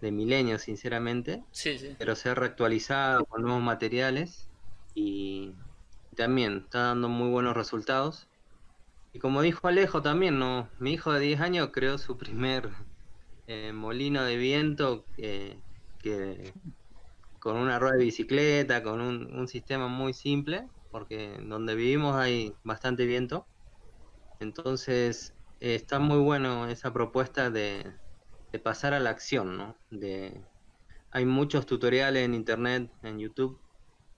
de 0.01 0.13
milenios, 0.13 0.63
sinceramente, 0.63 1.45
Sí, 1.53 1.79
sí. 1.79 1.95
pero 1.99 2.15
se 2.17 2.31
ha 2.31 2.35
reactualizado 2.35 3.25
con 3.27 3.43
nuevos 3.43 3.63
materiales 3.63 4.51
y 4.95 5.55
también 6.17 6.63
está 6.65 6.81
dando 6.89 7.09
muy 7.09 7.29
buenos 7.31 7.57
resultados. 7.57 8.29
Y 9.13 9.19
como 9.19 9.43
dijo 9.43 9.69
Alejo 9.69 10.03
también, 10.03 10.39
¿no? 10.39 10.69
Mi 10.79 10.93
hijo 10.93 11.13
de 11.13 11.21
10 11.21 11.41
años 11.41 11.71
creó 11.73 11.99
su 11.99 12.17
primer 12.17 12.71
eh, 13.47 13.73
molino 13.73 14.23
de 14.25 14.37
viento 14.37 15.05
eh, 15.17 15.63
que 15.99 16.53
con 17.41 17.57
una 17.57 17.79
rueda 17.79 17.97
de 17.97 18.05
bicicleta, 18.05 18.83
con 18.83 19.01
un, 19.01 19.35
un 19.35 19.49
sistema 19.49 19.89
muy 19.89 20.13
simple, 20.15 20.69
porque 20.91 21.39
donde 21.43 21.75
vivimos 21.75 22.17
hay 22.17 22.55
bastante 22.65 23.07
viento. 23.07 23.47
Entonces 24.41 25.35
eh, 25.61 25.75
está 25.75 25.99
muy 25.99 26.19
bueno 26.19 26.67
esa 26.69 26.93
propuesta 26.93 27.51
de, 27.51 27.93
de 28.53 28.59
pasar 28.59 28.95
a 28.95 29.01
la 29.01 29.11
acción, 29.11 29.57
¿no? 29.57 29.77
De, 29.91 30.41
hay 31.11 31.25
muchos 31.27 31.67
tutoriales 31.67 32.25
en 32.25 32.35
internet, 32.35 32.91
en 33.03 33.19
YouTube, 33.19 33.61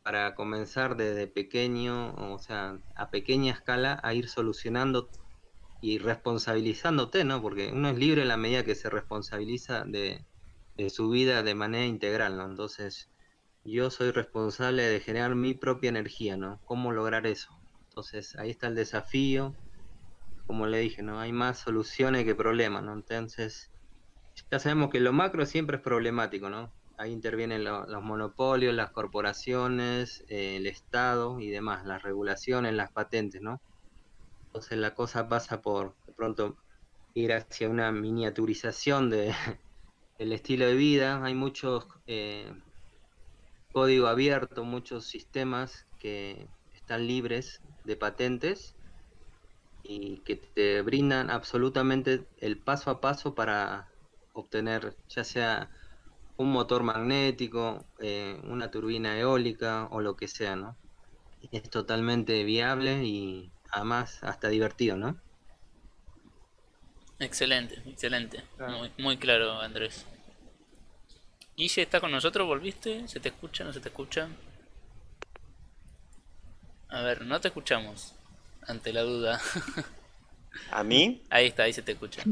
para 0.03 0.35
comenzar 0.35 0.97
desde 0.97 1.27
pequeño, 1.27 2.15
o 2.33 2.39
sea, 2.39 2.79
a 2.97 3.11
pequeña 3.11 3.53
escala, 3.53 4.01
a 4.03 4.15
ir 4.15 4.29
solucionando 4.29 5.09
y 5.81 5.99
responsabilizándote, 5.99 7.25
¿no? 7.25 7.43
Porque 7.43 7.71
uno 7.73 7.89
es 7.89 7.99
libre 7.99 8.23
en 8.23 8.29
la 8.29 8.37
medida 8.37 8.65
que 8.65 8.75
se 8.75 8.91
responsabiliza 8.91 9.85
de, 9.85 10.25
de 10.77 10.91
su 10.91 11.11
vida 11.11 11.43
de 11.43 11.55
manera 11.55 11.87
integral, 11.87 12.37
¿no? 12.37 12.47
Entonces, 12.47 13.11
yo 13.65 13.91
soy 13.91 14.11
responsable 14.11 14.83
de 14.83 15.01
generar 15.01 15.35
mi 15.35 15.55
propia 15.55 15.89
energía, 15.89 16.37
¿no? 16.37 16.61
¿Cómo 16.65 16.93
lograr 16.93 17.27
eso? 17.27 17.61
Entonces, 17.89 18.37
ahí 18.37 18.51
está 18.51 18.69
el 18.69 18.75
desafío. 18.75 19.55
Como 20.47 20.67
le 20.67 20.79
dije, 20.79 21.03
¿no? 21.03 21.21
Hay 21.21 21.33
más 21.33 21.59
soluciones 21.59 22.25
que 22.25 22.35
problemas, 22.35 22.83
¿no? 22.83 22.93
Entonces, 22.93 23.72
ya 24.51 24.59
sabemos 24.59 24.91
que 24.91 25.01
lo 25.01 25.13
macro 25.13 25.47
siempre 25.47 25.77
es 25.79 25.83
problemático, 25.83 26.49
¿no? 26.51 26.75
Ahí 26.97 27.13
intervienen 27.13 27.65
lo- 27.65 27.87
los 27.87 28.03
monopolios, 28.03 28.75
las 28.75 28.91
corporaciones, 28.93 30.25
eh, 30.29 30.57
el 30.57 30.67
Estado 30.67 31.41
y 31.41 31.51
demás, 31.51 31.85
las 31.87 32.03
regulaciones, 32.03 32.75
las 32.75 32.93
patentes, 32.93 33.41
¿no? 33.43 33.63
Entonces 34.53 34.79
la 34.79 34.95
cosa 34.95 35.29
pasa 35.29 35.63
por, 35.63 35.99
de 36.07 36.15
pronto, 36.15 36.59
ir 37.15 37.33
hacia 37.35 37.69
una 37.71 37.93
miniaturización 37.93 39.11
de, 39.11 39.35
del 40.19 40.33
estilo 40.33 40.67
de 40.67 40.75
vida. 40.77 41.25
Hay 41.25 41.35
muchos 41.35 41.87
eh, 42.07 42.55
código 43.73 44.07
abierto, 44.07 44.65
muchos 44.65 45.09
sistemas 45.09 45.89
que 45.99 46.51
están 46.73 47.07
libres 47.07 47.63
de 47.83 47.97
patentes 47.97 48.77
y 49.83 50.23
que 50.25 50.37
te 50.37 50.83
brindan 50.83 51.31
absolutamente 51.31 52.29
el 52.37 52.63
paso 52.63 52.91
a 52.91 53.01
paso 53.01 53.35
para 53.35 53.92
obtener 54.33 54.97
ya 55.09 55.25
sea 55.25 55.71
un 56.37 56.51
motor 56.51 56.83
magnético, 56.83 57.85
eh, 58.01 58.41
una 58.45 58.71
turbina 58.71 59.19
eólica 59.19 59.89
o 59.91 60.01
lo 60.01 60.17
que 60.17 60.29
sea, 60.29 60.57
¿no? 60.57 60.77
Es 61.51 61.69
totalmente 61.71 62.45
viable 62.45 63.05
y 63.05 63.53
además 63.71 64.23
hasta 64.23 64.49
divertido, 64.49 64.97
¿no? 64.97 65.21
Excelente, 67.19 67.81
excelente. 67.87 68.43
Claro. 68.57 68.79
Muy, 68.79 68.91
muy 68.99 69.17
claro, 69.17 69.61
Andrés. 69.61 70.07
Guille, 71.57 71.83
¿está 71.83 72.01
con 72.01 72.11
nosotros? 72.11 72.47
¿Volviste? 72.47 73.07
¿Se 73.07 73.21
te 73.21 73.29
escucha? 73.29 73.63
¿No 73.65 73.73
se 73.73 73.81
te 73.81 73.91
escucha? 73.91 74.29
A 76.89 77.03
ver, 77.03 77.25
no 77.25 77.41
te 77.41 77.49
escuchamos. 77.49 78.15
Ante 78.67 78.93
la 78.93 79.03
duda. 79.03 79.41
¿A 80.71 80.83
mí? 80.83 81.23
Ahí 81.31 81.47
está, 81.47 81.65
ahí 81.65 81.73
se 81.73 81.83
te 81.83 81.93
escucha. 81.93 82.23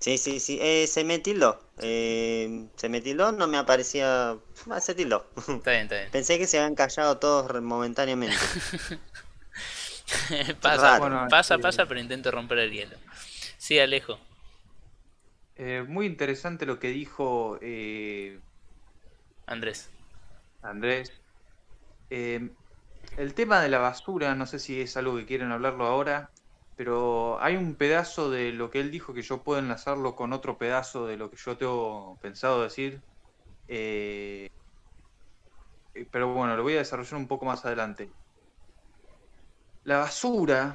Sí, 0.00 0.16
sí, 0.16 0.40
sí. 0.40 0.58
Eh, 0.60 0.86
se 0.86 1.04
me 1.04 1.18
tildó. 1.18 1.60
Eh, 1.78 2.68
se 2.76 2.88
me 2.88 3.00
tildó, 3.00 3.32
no 3.32 3.46
me 3.46 3.58
aparecía. 3.58 4.36
Ah, 4.70 4.80
se 4.80 4.94
tildó. 4.94 5.26
Está 5.36 5.70
bien, 5.70 5.82
está 5.82 5.96
bien. 5.96 6.10
Pensé 6.10 6.38
que 6.38 6.46
se 6.46 6.58
habían 6.58 6.74
callado 6.74 7.18
todos 7.18 7.62
momentáneamente. 7.62 8.36
pasa. 10.60 10.98
Bueno, 10.98 11.26
pasa, 11.28 11.56
eh, 11.56 11.58
pasa, 11.58 11.86
pero 11.86 12.00
intento 12.00 12.30
romper 12.30 12.60
el 12.60 12.72
hielo. 12.72 12.96
Sí, 13.58 13.78
Alejo. 13.78 14.18
Eh, 15.56 15.84
muy 15.86 16.06
interesante 16.06 16.64
lo 16.64 16.78
que 16.78 16.88
dijo 16.88 17.58
eh, 17.60 18.40
Andrés. 19.44 19.90
Andrés. 20.62 21.12
Eh, 22.08 22.48
el 23.18 23.34
tema 23.34 23.60
de 23.60 23.68
la 23.68 23.78
basura, 23.78 24.34
no 24.34 24.46
sé 24.46 24.58
si 24.58 24.80
es 24.80 24.96
algo 24.96 25.16
que 25.16 25.26
quieren 25.26 25.52
hablarlo 25.52 25.84
ahora, 25.84 26.30
pero 26.80 27.38
hay 27.42 27.56
un 27.56 27.74
pedazo 27.74 28.30
de 28.30 28.52
lo 28.52 28.70
que 28.70 28.80
él 28.80 28.90
dijo 28.90 29.12
que 29.12 29.20
yo 29.20 29.42
puedo 29.42 29.58
enlazarlo 29.58 30.16
con 30.16 30.32
otro 30.32 30.56
pedazo 30.56 31.06
de 31.06 31.18
lo 31.18 31.28
que 31.30 31.36
yo 31.36 31.58
tengo 31.58 32.16
pensado 32.22 32.62
decir. 32.62 33.02
Eh, 33.68 34.48
eh, 35.94 36.08
pero 36.10 36.32
bueno, 36.32 36.56
lo 36.56 36.62
voy 36.62 36.76
a 36.76 36.78
desarrollar 36.78 37.16
un 37.16 37.28
poco 37.28 37.44
más 37.44 37.66
adelante. 37.66 38.10
La 39.84 39.98
basura, 39.98 40.74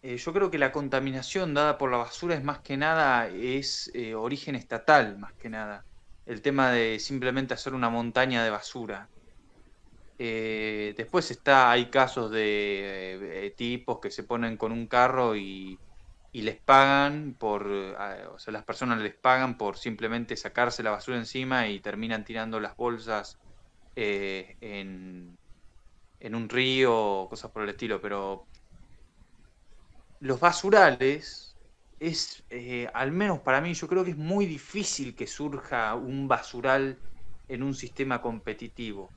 eh, 0.00 0.16
yo 0.16 0.32
creo 0.32 0.50
que 0.50 0.56
la 0.56 0.72
contaminación 0.72 1.52
dada 1.52 1.76
por 1.76 1.90
la 1.90 1.98
basura 1.98 2.34
es 2.36 2.42
más 2.42 2.60
que 2.60 2.78
nada, 2.78 3.28
es 3.28 3.92
origen 4.16 4.54
estatal, 4.54 5.18
más 5.18 5.34
que 5.34 5.50
nada. 5.50 5.84
El 6.24 6.40
tema 6.40 6.70
de 6.72 6.98
simplemente 6.98 7.52
hacer 7.52 7.74
una 7.74 7.90
montaña 7.90 8.42
de 8.42 8.48
basura. 8.48 9.10
Eh, 10.18 10.94
después 10.96 11.30
está, 11.30 11.70
hay 11.70 11.90
casos 11.90 12.30
de 12.30 13.46
eh, 13.46 13.50
tipos 13.56 13.98
que 14.00 14.10
se 14.10 14.24
ponen 14.24 14.56
con 14.56 14.72
un 14.72 14.86
carro 14.86 15.36
y, 15.36 15.80
les 16.32 16.60
pagan 16.62 17.36
por, 17.38 17.66
eh, 17.70 18.26
o 18.28 18.38
sea, 18.38 18.52
las 18.52 18.64
personas 18.64 19.00
les 19.00 19.14
pagan 19.16 19.56
por 19.56 19.76
simplemente 19.78 20.36
sacarse 20.36 20.82
la 20.82 20.90
basura 20.90 21.16
encima 21.18 21.68
y 21.68 21.80
terminan 21.80 22.24
tirando 22.24 22.60
las 22.60 22.76
bolsas 22.76 23.38
eh, 23.96 24.56
en, 24.60 25.36
en 26.20 26.34
un 26.34 26.48
río 26.48 26.96
o 26.96 27.28
cosas 27.28 27.50
por 27.52 27.62
el 27.64 27.70
estilo, 27.70 28.00
pero 28.00 28.48
los 30.20 30.40
basurales 30.40 31.56
es, 32.00 32.44
eh, 32.50 32.88
al 32.94 33.12
menos 33.12 33.40
para 33.40 33.60
mí, 33.60 33.74
yo 33.74 33.88
creo 33.88 34.04
que 34.04 34.10
es 34.12 34.16
muy 34.16 34.46
difícil 34.46 35.14
que 35.14 35.26
surja 35.26 35.94
un 35.94 36.28
basural 36.28 36.98
en 37.48 37.62
un 37.62 37.74
sistema 37.74 38.20
competitivo. 38.20 39.12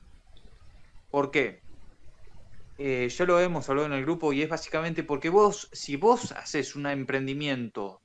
¿Por 1.10 1.30
qué? 1.30 1.62
Eh, 2.76 3.08
ya 3.08 3.24
lo 3.24 3.40
hemos 3.40 3.68
hablado 3.68 3.86
en 3.88 3.92
el 3.94 4.02
grupo 4.04 4.32
y 4.32 4.42
es 4.42 4.48
básicamente 4.48 5.02
porque 5.02 5.30
vos, 5.30 5.68
si 5.72 5.96
vos 5.96 6.30
haces 6.32 6.76
un 6.76 6.86
emprendimiento 6.86 8.02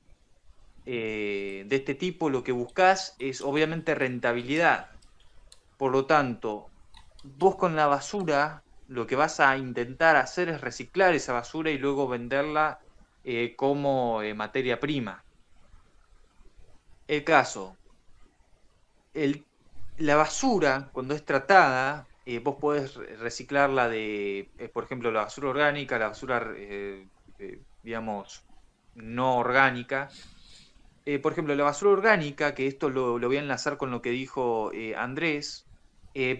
eh, 0.86 1.64
de 1.66 1.76
este 1.76 1.94
tipo, 1.94 2.30
lo 2.30 2.44
que 2.44 2.52
buscas 2.52 3.14
es 3.18 3.40
obviamente 3.42 3.94
rentabilidad. 3.94 4.88
Por 5.78 5.92
lo 5.92 6.06
tanto, 6.06 6.72
vos 7.22 7.56
con 7.56 7.76
la 7.76 7.86
basura 7.88 8.62
lo 8.88 9.06
que 9.06 9.16
vas 9.16 9.40
a 9.40 9.56
intentar 9.58 10.16
hacer 10.16 10.48
es 10.50 10.60
reciclar 10.60 11.14
esa 11.14 11.32
basura 11.34 11.70
y 11.70 11.78
luego 11.78 12.08
venderla 12.08 12.78
eh, 13.24 13.54
como 13.56 14.22
materia 14.34 14.80
prima. 14.80 15.24
El 17.08 17.24
caso, 17.24 17.78
la 19.96 20.16
basura, 20.16 20.90
cuando 20.92 21.14
es 21.14 21.24
tratada, 21.24 22.08
eh, 22.24 22.38
vos 22.40 22.56
podés 22.60 22.94
re- 22.94 23.16
reciclarla 23.16 23.88
de, 23.88 24.52
eh, 24.58 24.68
por 24.68 24.84
ejemplo, 24.84 25.10
la 25.12 25.22
basura 25.22 25.48
orgánica, 25.50 25.98
la 25.98 26.08
basura, 26.08 26.52
eh, 26.56 27.08
digamos, 27.82 28.46
no 28.94 29.38
orgánica. 29.38 30.08
Por 31.22 31.32
ejemplo, 31.32 31.54
la 31.54 31.64
basura 31.64 31.92
orgánica, 31.92 32.54
que 32.54 32.66
esto 32.66 32.88
lo, 32.88 33.18
lo 33.18 33.26
voy 33.28 33.36
a 33.36 33.40
enlazar 33.40 33.76
con 33.76 33.90
lo 33.90 34.00
que 34.00 34.10
dijo 34.10 34.70
Andrés, 34.96 35.68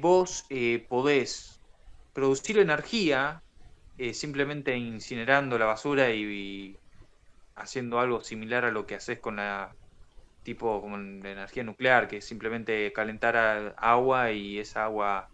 vos 0.01 0.47
podés 0.89 1.63
producir 2.15 2.59
energía 2.59 3.45
simplemente 4.15 4.77
incinerando 4.77 5.59
la 5.59 5.67
basura 5.67 6.11
y, 6.13 6.79
haciendo 7.57 8.01
algo 8.01 8.23
similar 8.23 8.65
a 8.67 8.71
lo 8.73 8.87
que 8.87 8.97
haces 8.97 9.21
con 9.21 9.37
la 9.37 9.77
tipo 10.45 10.81
como 10.83 10.99
la 10.99 11.31
energía 11.33 11.65
nuclear, 11.65 12.09
que 12.09 12.19
es 12.19 12.27
simplemente 12.27 12.93
calentar 12.95 13.75
agua 13.79 14.33
y 14.33 14.59
esa 14.61 14.85
agua, 14.87 15.31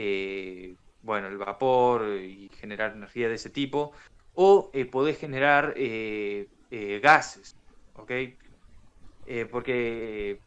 eh, 0.00 0.76
bueno, 1.00 1.28
el 1.28 1.38
vapor 1.38 2.20
y 2.20 2.48
generar 2.50 2.92
energía 2.92 3.28
de 3.28 3.34
ese 3.34 3.50
tipo, 3.50 3.92
o 4.34 4.70
eh, 4.72 4.84
podés 4.84 5.18
generar 5.18 5.74
eh, 5.76 6.46
eh, 6.70 7.00
gases, 7.02 7.56
¿ok? 7.94 8.12
Porque 9.50 10.40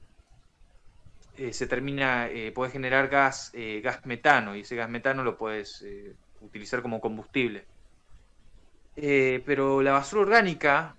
se 1.52 1.68
termina, 1.68 2.30
podés 2.56 2.74
generar 2.74 3.08
gas, 3.08 3.52
gas 3.84 4.00
metano, 4.06 4.56
y 4.56 4.62
ese 4.62 4.76
gas 4.76 4.90
metano 4.90 5.24
lo 5.24 5.38
puedes 5.38 5.84
utilizar 6.40 6.82
como 6.82 7.00
combustible. 7.00 7.68
Pero 8.96 9.82
la 9.82 9.94
basura 9.94 10.22
orgánica, 10.24 10.96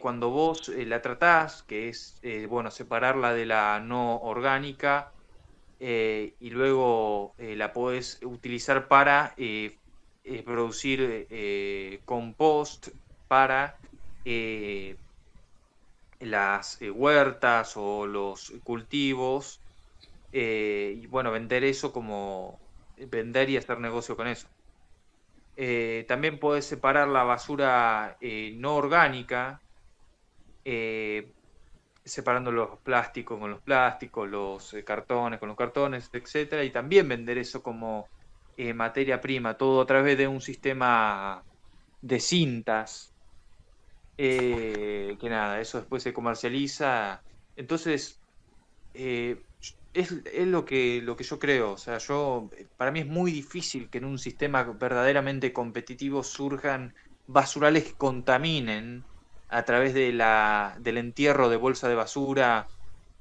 cuando 0.00 0.30
vos 0.30 0.68
la 0.68 1.00
tratás, 1.00 1.62
que 1.62 1.88
es, 1.88 2.20
bueno, 2.48 2.70
separarla 2.70 3.32
de 3.32 3.46
la 3.46 3.80
no 3.80 4.18
orgánica, 4.18 5.12
eh, 5.84 6.36
y 6.38 6.50
luego 6.50 7.34
eh, 7.38 7.56
la 7.56 7.72
podés 7.72 8.20
utilizar 8.22 8.86
para 8.86 9.34
eh, 9.36 9.80
producir 10.44 11.26
compost 12.04 12.90
para 13.26 13.80
las 16.20 16.78
huertas 16.80 17.72
o 17.76 18.06
los 18.06 18.52
cultivos, 18.62 19.64
y 20.30 21.06
bueno, 21.06 21.32
vender 21.32 21.64
eso 21.64 21.92
como 21.92 22.62
vender 22.96 23.50
y 23.50 23.56
hacer 23.56 23.80
negocio 23.80 24.16
con 24.16 24.28
eso. 24.28 24.48
También 26.06 26.38
podés 26.38 26.64
separar 26.66 27.08
la 27.08 27.24
basura 27.24 28.16
no 28.54 28.76
orgánica, 28.76 29.64
separando 32.04 32.50
los 32.52 32.80
plásticos 32.82 33.38
con 33.38 33.50
los 33.50 33.62
plásticos, 33.62 34.28
los 34.28 34.74
eh, 34.74 34.84
cartones 34.84 35.38
con 35.40 35.48
los 35.48 35.56
cartones, 35.56 36.08
etcétera, 36.12 36.64
y 36.64 36.70
también 36.72 37.08
vender 37.08 37.38
eso 37.38 37.62
como 37.62 38.10
eh, 38.56 38.74
materia 38.74 39.20
prima, 39.20 39.56
todo 39.56 39.80
a 39.82 39.86
través 39.86 40.18
de 40.18 40.28
un 40.28 40.40
sistema 40.40 41.44
de 42.02 42.20
cintas. 42.20 43.14
eh, 44.16 45.16
que 45.20 45.28
nada, 45.28 45.60
eso 45.60 45.78
después 45.78 46.02
se 46.02 46.12
comercializa. 46.12 47.24
Entonces, 47.56 48.22
es, 49.92 50.12
es 50.24 50.46
lo 50.46 50.64
que, 50.64 51.00
lo 51.02 51.16
que 51.16 51.24
yo 51.24 51.38
creo. 51.38 51.72
O 51.72 51.76
sea, 51.76 51.98
yo, 51.98 52.50
para 52.76 52.90
mí 52.90 53.00
es 53.00 53.06
muy 53.06 53.32
difícil 53.32 53.90
que 53.90 53.98
en 53.98 54.04
un 54.06 54.18
sistema 54.18 54.64
verdaderamente 54.64 55.52
competitivo 55.52 56.22
surjan 56.22 56.94
basurales 57.26 57.84
que 57.84 57.94
contaminen 57.96 59.06
a 59.52 59.64
través 59.64 59.94
de 59.94 60.12
la, 60.12 60.76
del 60.80 60.98
entierro 60.98 61.48
de 61.48 61.56
bolsa 61.56 61.88
de 61.88 61.94
basura, 61.96 62.70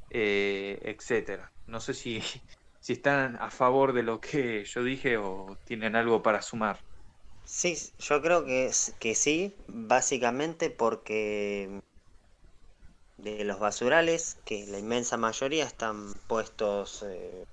eh, 0.09 0.79
etcétera. 0.83 1.53
No 1.67 1.79
sé 1.81 1.93
si, 1.93 2.21
si 2.79 2.93
están 2.93 3.37
a 3.37 3.51
favor 3.51 3.93
de 3.93 4.03
lo 4.03 4.19
que 4.21 4.65
yo 4.65 4.83
dije 4.83 5.17
o 5.17 5.57
tienen 5.65 5.95
algo 5.95 6.21
para 6.23 6.41
sumar. 6.41 6.81
Sí, 7.45 7.77
yo 7.99 8.21
creo 8.21 8.45
que, 8.45 8.71
que 8.99 9.15
sí, 9.15 9.55
básicamente 9.67 10.69
porque 10.71 11.81
de 13.17 13.43
los 13.45 13.59
basurales, 13.59 14.37
que 14.45 14.65
la 14.67 14.79
inmensa 14.79 15.17
mayoría 15.17 15.65
están 15.65 16.13
puestos 16.27 17.03
eh, 17.03 17.43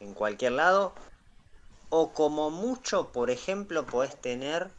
en 0.00 0.14
cualquier 0.14 0.52
lado, 0.52 0.94
o 1.90 2.12
como 2.12 2.50
mucho, 2.50 3.12
por 3.12 3.30
ejemplo, 3.30 3.86
podés 3.86 4.20
tener 4.20 4.70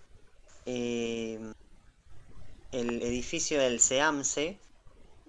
eh, 0.66 1.40
el 2.76 3.02
edificio 3.02 3.60
del 3.60 3.80
SEAMSE, 3.80 4.60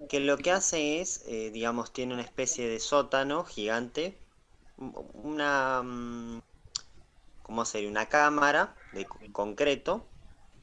que 0.09 0.19
lo 0.19 0.37
que 0.37 0.51
hace 0.51 1.01
es, 1.01 1.23
eh, 1.27 1.49
digamos, 1.51 1.91
tiene 1.93 2.13
una 2.13 2.23
especie 2.23 2.67
de 2.67 2.79
sótano 2.79 3.45
gigante, 3.45 4.17
una, 4.77 5.81
mm, 5.83 6.41
¿cómo 7.41 7.65
sería? 7.65 7.89
Una 7.89 8.07
cámara 8.07 8.75
de 8.93 9.07
concreto, 9.31 10.05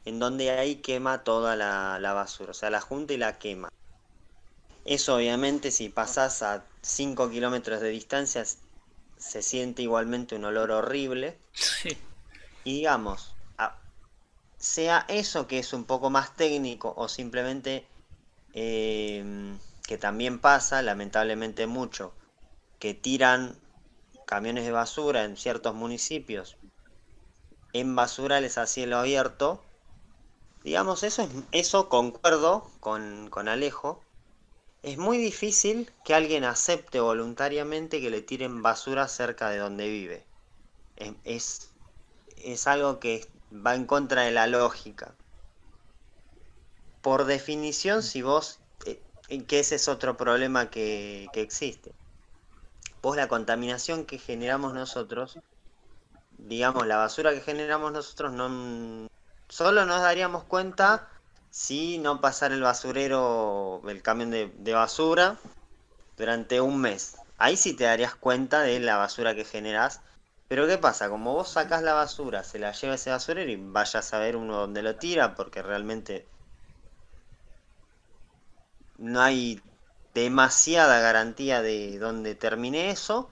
en 0.04 0.18
donde 0.18 0.50
ahí 0.50 0.76
quema 0.76 1.24
toda 1.24 1.56
la, 1.56 1.98
la 1.98 2.12
basura, 2.12 2.50
o 2.50 2.54
sea, 2.54 2.70
la 2.70 2.80
junta 2.80 3.14
y 3.14 3.16
la 3.16 3.38
quema. 3.38 3.70
Eso 4.84 5.16
obviamente 5.16 5.70
si 5.70 5.88
pasás 5.88 6.42
a 6.42 6.66
5 6.82 7.30
kilómetros 7.30 7.80
de 7.80 7.88
distancia 7.88 8.44
se 9.16 9.42
siente 9.42 9.80
igualmente 9.82 10.36
un 10.36 10.44
olor 10.44 10.70
horrible. 10.70 11.38
Sí. 11.52 11.96
Y 12.64 12.74
digamos, 12.78 13.33
sea 14.64 15.04
eso 15.08 15.46
que 15.46 15.58
es 15.58 15.72
un 15.72 15.84
poco 15.84 16.10
más 16.10 16.34
técnico 16.34 16.94
o 16.96 17.08
simplemente 17.08 17.86
em, 18.54 19.58
que 19.86 19.98
también 19.98 20.38
pasa, 20.38 20.80
lamentablemente 20.82 21.66
mucho, 21.66 22.14
que 22.78 22.94
tiran 22.94 23.56
camiones 24.26 24.64
de 24.64 24.72
basura 24.72 25.24
en 25.24 25.36
ciertos 25.36 25.74
municipios 25.74 26.56
en 27.74 27.94
basurales 27.94 28.56
a 28.56 28.66
cielo 28.66 28.96
abierto. 28.96 29.62
Digamos, 30.62 31.02
eso, 31.02 31.22
es, 31.22 31.28
eso 31.52 31.90
concuerdo 31.90 32.70
con, 32.80 33.28
con 33.28 33.48
Alejo, 33.48 34.00
es 34.82 34.96
muy 34.96 35.18
difícil 35.18 35.90
que 36.04 36.14
alguien 36.14 36.44
acepte 36.44 37.00
voluntariamente 37.00 38.00
que 38.00 38.10
le 38.10 38.22
tiren 38.22 38.62
basura 38.62 39.08
cerca 39.08 39.50
de 39.50 39.58
donde 39.58 39.88
vive. 39.88 40.24
Es, 41.24 41.72
es, 42.36 42.66
algo 42.66 43.00
que 43.00 43.26
va 43.54 43.74
en 43.74 43.86
contra 43.86 44.22
de 44.22 44.32
la 44.32 44.46
lógica. 44.46 45.14
Por 47.02 47.24
definición, 47.24 48.02
si 48.02 48.22
vos, 48.22 48.60
eh, 48.86 49.00
que 49.44 49.60
ese 49.60 49.76
es 49.76 49.88
otro 49.88 50.16
problema 50.16 50.70
que, 50.70 51.28
que 51.32 51.42
existe. 51.42 51.92
Vos 53.02 53.16
la 53.16 53.28
contaminación 53.28 54.06
que 54.06 54.18
generamos 54.18 54.72
nosotros, 54.72 55.38
digamos, 56.38 56.86
la 56.86 56.96
basura 56.96 57.32
que 57.32 57.40
generamos 57.40 57.92
nosotros, 57.92 58.32
no 58.32 59.08
solo 59.48 59.84
nos 59.84 60.00
daríamos 60.00 60.44
cuenta 60.44 61.08
si 61.54 61.98
no 61.98 62.20
pasar 62.20 62.50
el 62.50 62.62
basurero, 62.62 63.80
el 63.86 64.02
camión 64.02 64.32
de, 64.32 64.72
basura, 64.72 65.38
durante 66.16 66.60
un 66.60 66.80
mes. 66.80 67.14
Ahí 67.38 67.56
sí 67.56 67.74
te 67.74 67.84
darías 67.84 68.16
cuenta 68.16 68.62
de 68.62 68.80
la 68.80 68.96
basura 68.96 69.36
que 69.36 69.44
generas. 69.44 70.00
Pero 70.48 70.66
¿qué 70.66 70.78
pasa? 70.78 71.08
Como 71.08 71.34
vos 71.34 71.48
sacás 71.48 71.82
la 71.82 71.94
basura, 71.94 72.44
se 72.44 72.58
la 72.58 72.72
lleva 72.72 72.94
ese 72.94 73.10
basurero 73.10 73.50
y 73.50 73.56
vayas 73.56 74.12
a 74.12 74.18
ver 74.18 74.36
uno 74.36 74.56
donde 74.56 74.82
lo 74.82 74.96
tira, 74.96 75.34
porque 75.34 75.62
realmente 75.62 76.26
no 78.98 79.20
hay 79.20 79.62
demasiada 80.14 81.00
garantía 81.00 81.62
de 81.62 81.98
dónde 81.98 82.34
termine 82.34 82.90
eso. 82.90 83.28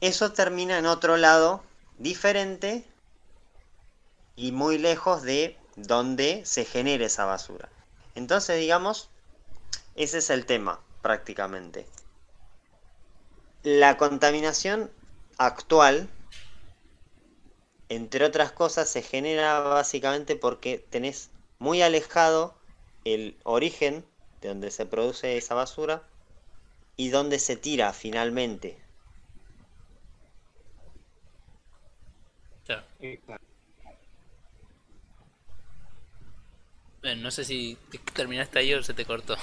Eso 0.00 0.32
termina 0.32 0.78
en 0.78 0.86
otro 0.86 1.16
lado 1.16 1.62
diferente 1.98 2.84
y 4.36 4.52
muy 4.52 4.78
lejos 4.78 5.22
de 5.22 5.58
donde 5.76 6.44
se 6.44 6.64
genere 6.64 7.06
esa 7.06 7.24
basura. 7.24 7.68
Entonces, 8.14 8.60
digamos, 8.60 9.10
ese 9.96 10.18
es 10.18 10.30
el 10.30 10.46
tema 10.46 10.80
prácticamente. 11.02 11.86
La 13.64 13.96
contaminación 13.96 14.90
actual, 15.38 16.08
entre 17.88 18.24
otras 18.24 18.52
cosas, 18.52 18.88
se 18.88 19.02
genera 19.02 19.60
básicamente 19.60 20.36
porque 20.36 20.84
tenés 20.90 21.30
muy 21.58 21.80
alejado 21.80 22.54
el 23.04 23.36
origen 23.44 24.04
de 24.40 24.48
donde 24.48 24.70
se 24.70 24.84
produce 24.84 25.36
esa 25.36 25.54
basura 25.54 26.02
y 26.96 27.08
donde 27.08 27.38
se 27.38 27.56
tira 27.56 27.92
finalmente. 27.92 28.78
no 37.16 37.30
sé 37.30 37.44
si 37.44 37.78
terminaste 38.12 38.58
ahí 38.58 38.74
o 38.74 38.82
se 38.82 38.92
te 38.92 39.04
cortó. 39.04 39.36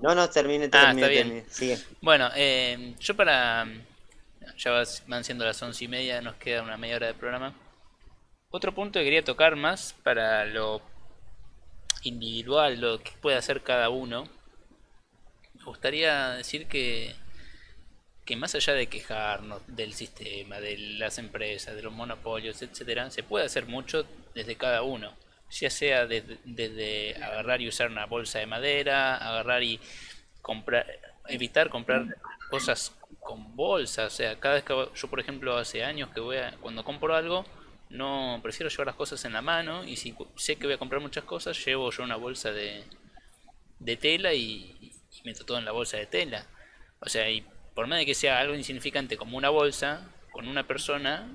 No, 0.00 0.14
no, 0.14 0.28
terminé, 0.28 0.68
ah, 0.72 0.92
terminé, 0.94 1.46
bien. 1.60 1.84
Bueno, 2.00 2.30
eh, 2.34 2.94
yo 2.98 3.14
para... 3.14 3.66
Ya 4.56 4.84
van 5.06 5.24
siendo 5.24 5.44
las 5.44 5.62
once 5.62 5.84
y 5.84 5.88
media, 5.88 6.20
nos 6.20 6.36
queda 6.36 6.62
una 6.62 6.76
media 6.76 6.96
hora 6.96 7.06
de 7.08 7.14
programa. 7.14 7.54
Otro 8.50 8.74
punto 8.74 8.98
que 8.98 9.04
quería 9.04 9.24
tocar 9.24 9.56
más 9.56 9.94
para 10.02 10.44
lo 10.44 10.80
individual, 12.02 12.80
lo 12.80 13.00
que 13.00 13.12
puede 13.20 13.36
hacer 13.36 13.62
cada 13.62 13.88
uno. 13.88 14.28
Me 15.54 15.64
gustaría 15.64 16.30
decir 16.30 16.66
que, 16.66 17.14
que 18.24 18.36
más 18.36 18.54
allá 18.54 18.74
de 18.74 18.86
quejarnos 18.86 19.62
del 19.66 19.94
sistema, 19.94 20.60
de 20.60 20.76
las 20.78 21.18
empresas, 21.18 21.74
de 21.74 21.82
los 21.82 21.92
monopolios, 21.92 22.62
etcétera, 22.62 23.10
se 23.10 23.22
puede 23.22 23.46
hacer 23.46 23.66
mucho 23.66 24.06
desde 24.34 24.56
cada 24.56 24.82
uno 24.82 25.14
ya 25.60 25.70
sea 25.70 26.06
desde, 26.06 27.14
agarrar 27.22 27.60
y 27.60 27.68
usar 27.68 27.90
una 27.90 28.06
bolsa 28.06 28.38
de 28.38 28.46
madera, 28.46 29.16
agarrar 29.16 29.62
y 29.62 29.80
comprar, 30.42 30.86
evitar 31.28 31.70
comprar 31.70 32.16
cosas 32.50 32.94
con 33.20 33.56
bolsas, 33.56 34.12
o 34.12 34.16
sea, 34.16 34.38
cada 34.38 34.54
vez 34.54 34.64
que 34.64 34.88
yo 34.94 35.08
por 35.08 35.20
ejemplo 35.20 35.56
hace 35.56 35.82
años 35.82 36.10
que 36.10 36.20
voy 36.20 36.36
a, 36.36 36.56
cuando 36.60 36.84
compro 36.84 37.14
algo, 37.14 37.44
no 37.90 38.40
prefiero 38.42 38.68
llevar 38.68 38.88
las 38.88 38.96
cosas 38.96 39.24
en 39.24 39.32
la 39.32 39.42
mano 39.42 39.84
y 39.84 39.96
si 39.96 40.14
sé 40.36 40.56
que 40.56 40.66
voy 40.66 40.74
a 40.74 40.78
comprar 40.78 41.00
muchas 41.00 41.24
cosas, 41.24 41.64
llevo 41.64 41.90
yo 41.90 42.02
una 42.02 42.16
bolsa 42.16 42.52
de, 42.52 42.84
de 43.78 43.96
tela 43.96 44.32
y, 44.34 44.92
meto 45.24 45.44
todo 45.46 45.58
en 45.58 45.64
la 45.64 45.72
bolsa 45.72 45.96
de 45.96 46.06
tela. 46.06 46.46
O 47.00 47.08
sea, 47.08 47.30
y 47.30 47.46
por 47.74 47.86
más 47.86 47.98
de 47.98 48.06
que 48.06 48.14
sea 48.14 48.40
algo 48.40 48.54
insignificante 48.54 49.16
como 49.16 49.38
una 49.38 49.48
bolsa, 49.48 50.06
con 50.32 50.48
una 50.48 50.66
persona, 50.66 51.28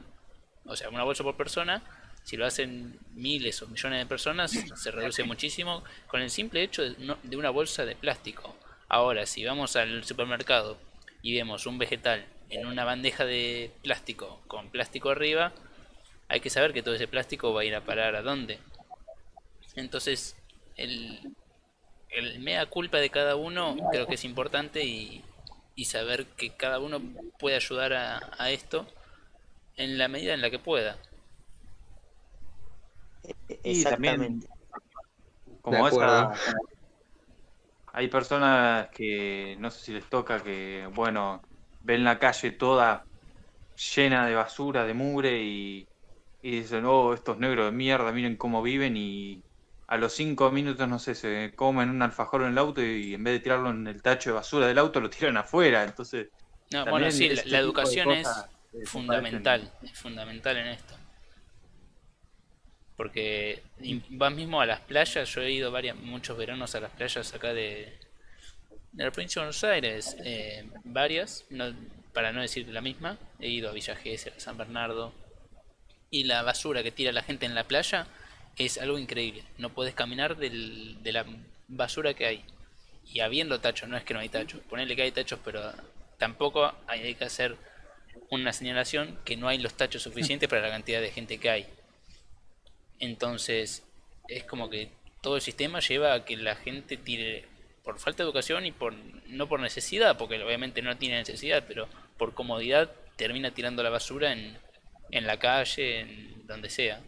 o 0.66 0.76
sea, 0.76 0.90
una 0.90 1.04
bolsa 1.04 1.24
por 1.24 1.36
persona, 1.38 1.84
si 2.24 2.38
lo 2.38 2.46
hacen 2.46 3.00
miles 3.12 3.62
o 3.64 3.68
millones 3.68 4.00
de 4.00 4.06
personas, 4.06 4.52
se 4.52 4.92
reduce 4.92 5.24
muchísimo 5.24 5.84
con 6.08 6.22
el 6.22 6.30
simple 6.30 6.62
hecho 6.62 6.84
de, 6.84 7.38
una 7.38 7.50
bolsa 7.50 7.86
de 7.86 7.96
plástico. 7.96 8.56
Ahora, 8.88 9.26
si 9.26 9.46
vamos 9.46 9.76
al 9.76 10.04
supermercado 10.04 10.78
y 11.22 11.36
vemos 11.36 11.66
un 11.66 11.78
vegetal 11.78 12.26
en 12.50 12.66
una 12.66 12.84
bandeja 12.84 13.26
de 13.26 13.72
plástico 13.84 14.42
con 14.48 14.70
plástico 14.70 15.10
arriba, 15.10 15.52
hay 16.28 16.40
que 16.40 16.50
saber 16.50 16.74
que 16.74 16.84
todo 16.84 16.96
ese 16.96 17.08
plástico 17.08 17.54
va 17.54 17.62
a 17.62 17.66
ir 17.66 17.76
a 17.76 17.82
parar 17.82 18.16
a 18.16 18.22
dónde. 18.22 18.60
Entonces, 19.76 20.36
el, 20.76 21.36
el 22.10 22.40
mea 22.40 22.66
culpa 22.66 22.98
de 22.98 23.10
cada 23.10 23.36
uno 23.36 23.78
creo 23.92 24.08
que 24.08 24.16
es 24.16 24.26
importante 24.26 24.84
y, 24.84 25.24
saber 25.86 26.26
que 26.26 26.50
cada 26.50 26.78
uno 26.78 27.02
puede 27.40 27.56
ayudar 27.56 27.94
a 27.94 28.52
esto 28.52 28.86
en 29.78 29.98
la 29.98 30.10
medida 30.10 30.34
en 30.34 30.42
la 30.42 30.50
que 30.50 30.60
pueda. 30.60 30.98
Exactamente. 33.64 34.48
como 35.62 35.88
esa, 35.88 36.34
hay 38.00 38.08
personas 38.08 38.88
que 38.96 39.58
no 39.60 39.70
sé 39.70 39.82
si 39.82 39.92
les 39.92 40.06
toca 40.06 40.42
que, 40.42 40.88
bueno, 40.94 41.42
ven 41.82 42.06
la 42.06 42.18
calle 42.18 42.52
toda 42.52 43.04
llena 43.94 44.26
de 44.26 44.36
basura, 44.36 44.86
de 44.86 44.94
mugre 44.94 45.44
y, 45.44 45.86
dicen, 46.42 46.86
oh, 46.86 47.14
estos 47.14 47.40
negros 47.40 47.66
de 47.66 47.72
mierda, 47.74 48.14
miren 48.14 48.38
cómo 48.38 48.62
viven 48.62 48.96
y 48.96 49.44
a 49.88 49.98
los 49.98 50.14
cinco 50.14 50.50
minutos, 50.50 50.88
no 50.88 50.98
sé, 50.98 51.14
se 51.14 51.52
comen 51.58 51.90
un 51.90 52.02
alfajor 52.02 52.44
en 52.44 52.52
el 52.52 52.58
auto 52.58 52.82
y 52.82 53.16
en 53.16 53.24
vez 53.26 53.34
de 53.34 53.40
tirarlo 53.42 53.70
en 53.72 53.86
el 53.86 54.02
tacho 54.02 54.30
de 54.30 54.36
basura 54.36 54.68
del 54.68 54.78
auto, 54.78 55.02
lo 55.02 55.10
tiran 55.10 55.36
afuera. 55.36 55.84
Entonces, 55.84 56.30
no, 56.72 56.86
bueno, 56.86 57.12
sí, 57.12 57.28
la, 57.48 57.60
educación 57.60 58.12
es 58.12 58.30
fundamental, 58.86 59.74
es 59.84 60.00
fundamental 60.00 60.56
en 60.56 60.68
esto 60.68 60.99
porque 63.00 63.64
vas 64.10 64.34
mismo 64.34 64.60
a 64.60 64.66
las 64.66 64.82
playas, 64.82 65.34
yo 65.34 65.42
he 65.42 65.54
ido 65.54 65.72
varias, 65.72 65.96
muchos 65.96 66.38
veranos 66.38 66.76
a 66.76 66.82
las 66.82 66.92
playas 66.92 67.34
acá 67.34 67.54
de, 67.54 67.98
de 68.92 69.04
la 69.06 69.10
provincia 69.10 69.40
de 69.40 69.46
Buenos 69.46 69.64
Aires, 69.64 70.18
eh, 70.26 70.70
varias, 70.84 71.46
para 72.12 72.34
no 72.34 72.42
decir 72.42 72.68
la 72.68 72.82
misma, 72.82 73.18
he 73.40 73.48
ido 73.48 73.70
a 73.70 73.72
Villa 73.72 73.96
Gesell, 73.96 74.34
a 74.36 74.40
San 74.42 74.58
Bernardo, 74.58 75.14
y 76.12 76.26
la 76.26 76.42
basura 76.42 76.84
que 76.84 76.92
tira 76.92 77.14
la 77.14 77.24
gente 77.24 77.46
en 77.46 77.56
la 77.56 77.64
playa 77.64 78.06
es 78.58 78.78
algo 78.78 79.00
increíble. 79.00 79.46
No 79.58 79.70
puedes 79.70 79.94
caminar 79.96 80.36
del, 80.36 81.02
de 81.02 81.14
la 81.14 81.26
basura 81.70 82.14
que 82.14 82.26
hay. 82.26 82.44
Y 83.06 83.22
habiendo 83.22 83.62
tachos, 83.62 83.88
no 83.88 83.96
es 83.96 84.04
que 84.04 84.14
no 84.14 84.20
hay 84.20 84.28
tachos. 84.28 84.60
Ponerle 84.70 84.98
que 84.98 85.04
hay 85.04 85.14
tachos, 85.14 85.40
pero 85.46 85.72
tampoco 86.18 86.76
hay 86.86 87.16
que 87.16 87.24
hacer 87.24 87.56
una 88.30 88.52
señalación 88.52 89.18
que 89.24 89.38
no 89.38 89.48
hay 89.48 89.58
los 89.58 89.76
tachos 89.76 90.04
suficientes 90.04 90.50
para 90.50 90.64
la 90.64 90.70
cantidad 90.70 91.00
de 91.00 91.12
gente 91.12 91.38
que 91.38 91.50
hay. 91.50 91.79
Entonces, 93.00 93.84
es 94.28 94.44
como 94.44 94.70
que 94.70 94.92
todo 95.22 95.36
el 95.36 95.42
sistema 95.42 95.80
lleva 95.80 96.14
a 96.14 96.26
que 96.26 96.38
la 96.38 96.56
gente 96.56 96.98
tire 96.98 97.46
por 97.84 98.00
falta 98.00 98.24
de 98.24 98.30
educación 98.30 98.66
y 98.66 98.72
por 98.72 98.94
no 99.28 99.48
por 99.48 99.60
necesidad, 99.60 100.18
porque 100.18 100.42
obviamente 100.44 100.82
no 100.82 100.98
tiene 100.98 101.18
necesidad, 101.18 101.64
pero 101.68 101.88
por 102.18 102.34
comodidad 102.34 102.92
termina 103.16 103.52
tirando 103.52 103.84
la 103.84 103.90
basura 103.90 104.32
en, 104.34 104.58
en 105.12 105.28
la 105.28 105.40
calle, 105.40 106.02
en 106.02 106.48
donde 106.48 106.70
sea. 106.70 107.02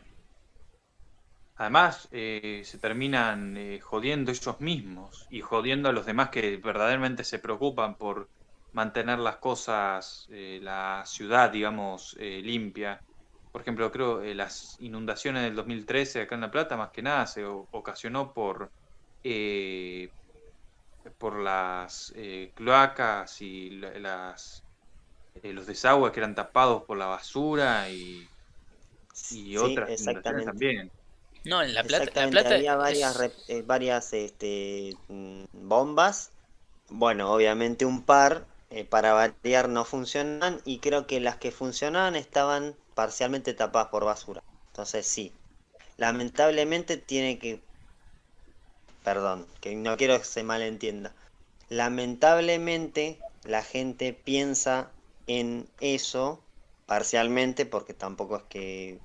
Además, 1.62 2.08
eh, 2.12 2.64
se 2.66 2.80
terminan 2.80 3.56
eh, 3.56 3.80
jodiendo 3.80 4.32
ellos 4.32 4.60
mismos 4.62 5.28
y 5.30 5.42
jodiendo 5.42 5.90
a 5.90 5.92
los 5.92 6.08
demás 6.08 6.30
que 6.30 6.58
verdaderamente 6.58 7.24
se 7.24 7.38
preocupan 7.38 7.98
por 8.00 8.30
mantener 8.74 9.20
las 9.20 9.36
cosas, 9.36 10.28
eh, 10.32 10.60
la 10.62 11.04
ciudad, 11.06 11.52
digamos, 11.52 12.18
limpia. 12.20 13.02
Por 13.52 13.62
ejemplo, 13.62 13.92
creo 13.92 14.22
que 14.22 14.34
las 14.34 14.78
inundaciones 14.80 15.44
del 15.44 15.56
2013 15.56 16.22
acá 16.22 16.36
en 16.36 16.42
La 16.42 16.52
Plata, 16.52 16.78
más 16.78 16.92
que 16.92 17.02
nada, 17.02 17.28
se 17.28 17.44
ocasionó 17.46 18.34
por, 18.34 18.72
por 21.18 21.40
las 21.40 22.14
cloacas 22.56 23.42
y 23.42 23.72
las, 23.72 24.64
los 25.44 25.68
desagües 25.68 26.12
que 26.12 26.20
eran 26.20 26.36
tapados 26.36 26.84
por 26.84 26.98
la 26.98 27.08
basura 27.08 27.90
y, 27.90 28.28
y 29.32 29.58
otras 29.58 30.02
inundaciones 30.02 30.46
también. 30.46 30.92
No, 31.44 31.64
en 31.64 31.74
La 31.74 31.84
Plata, 31.84 32.24
había 32.24 32.76
varias, 32.76 33.20
eh, 33.48 33.64
varias 33.66 34.14
este, 34.14 34.96
mm, 35.08 35.46
bombas. 35.54 36.32
Bueno, 36.90 37.34
obviamente 37.34 37.86
un 37.86 38.04
par 38.04 38.46
eh, 38.70 38.86
para 38.86 39.14
variar 39.14 39.70
no 39.70 39.86
funcionan 39.86 40.62
y 40.66 40.80
creo 40.80 41.08
que 41.08 41.20
las 41.20 41.38
que 41.38 41.52
funcionaban 41.52 42.16
estaban 42.16 42.76
parcialmente 42.96 43.54
tapadas 43.54 43.90
por 43.90 44.06
basura. 44.06 44.44
Entonces 44.68 45.06
sí, 45.06 45.34
lamentablemente 45.98 46.98
tiene 46.98 47.40
que... 47.40 47.62
Perdón, 49.04 49.48
que 49.62 49.76
no 49.76 49.98
quiero 49.98 50.18
que 50.20 50.26
se 50.26 50.44
malentienda. 50.44 51.14
Lamentablemente 51.70 53.20
la 53.44 53.64
gente 53.64 54.14
piensa 54.14 54.92
en 55.28 55.68
eso 55.80 56.40
parcialmente 56.86 57.66
porque 57.66 57.94
tampoco 57.94 58.38
es 58.38 58.44
que 58.44 59.00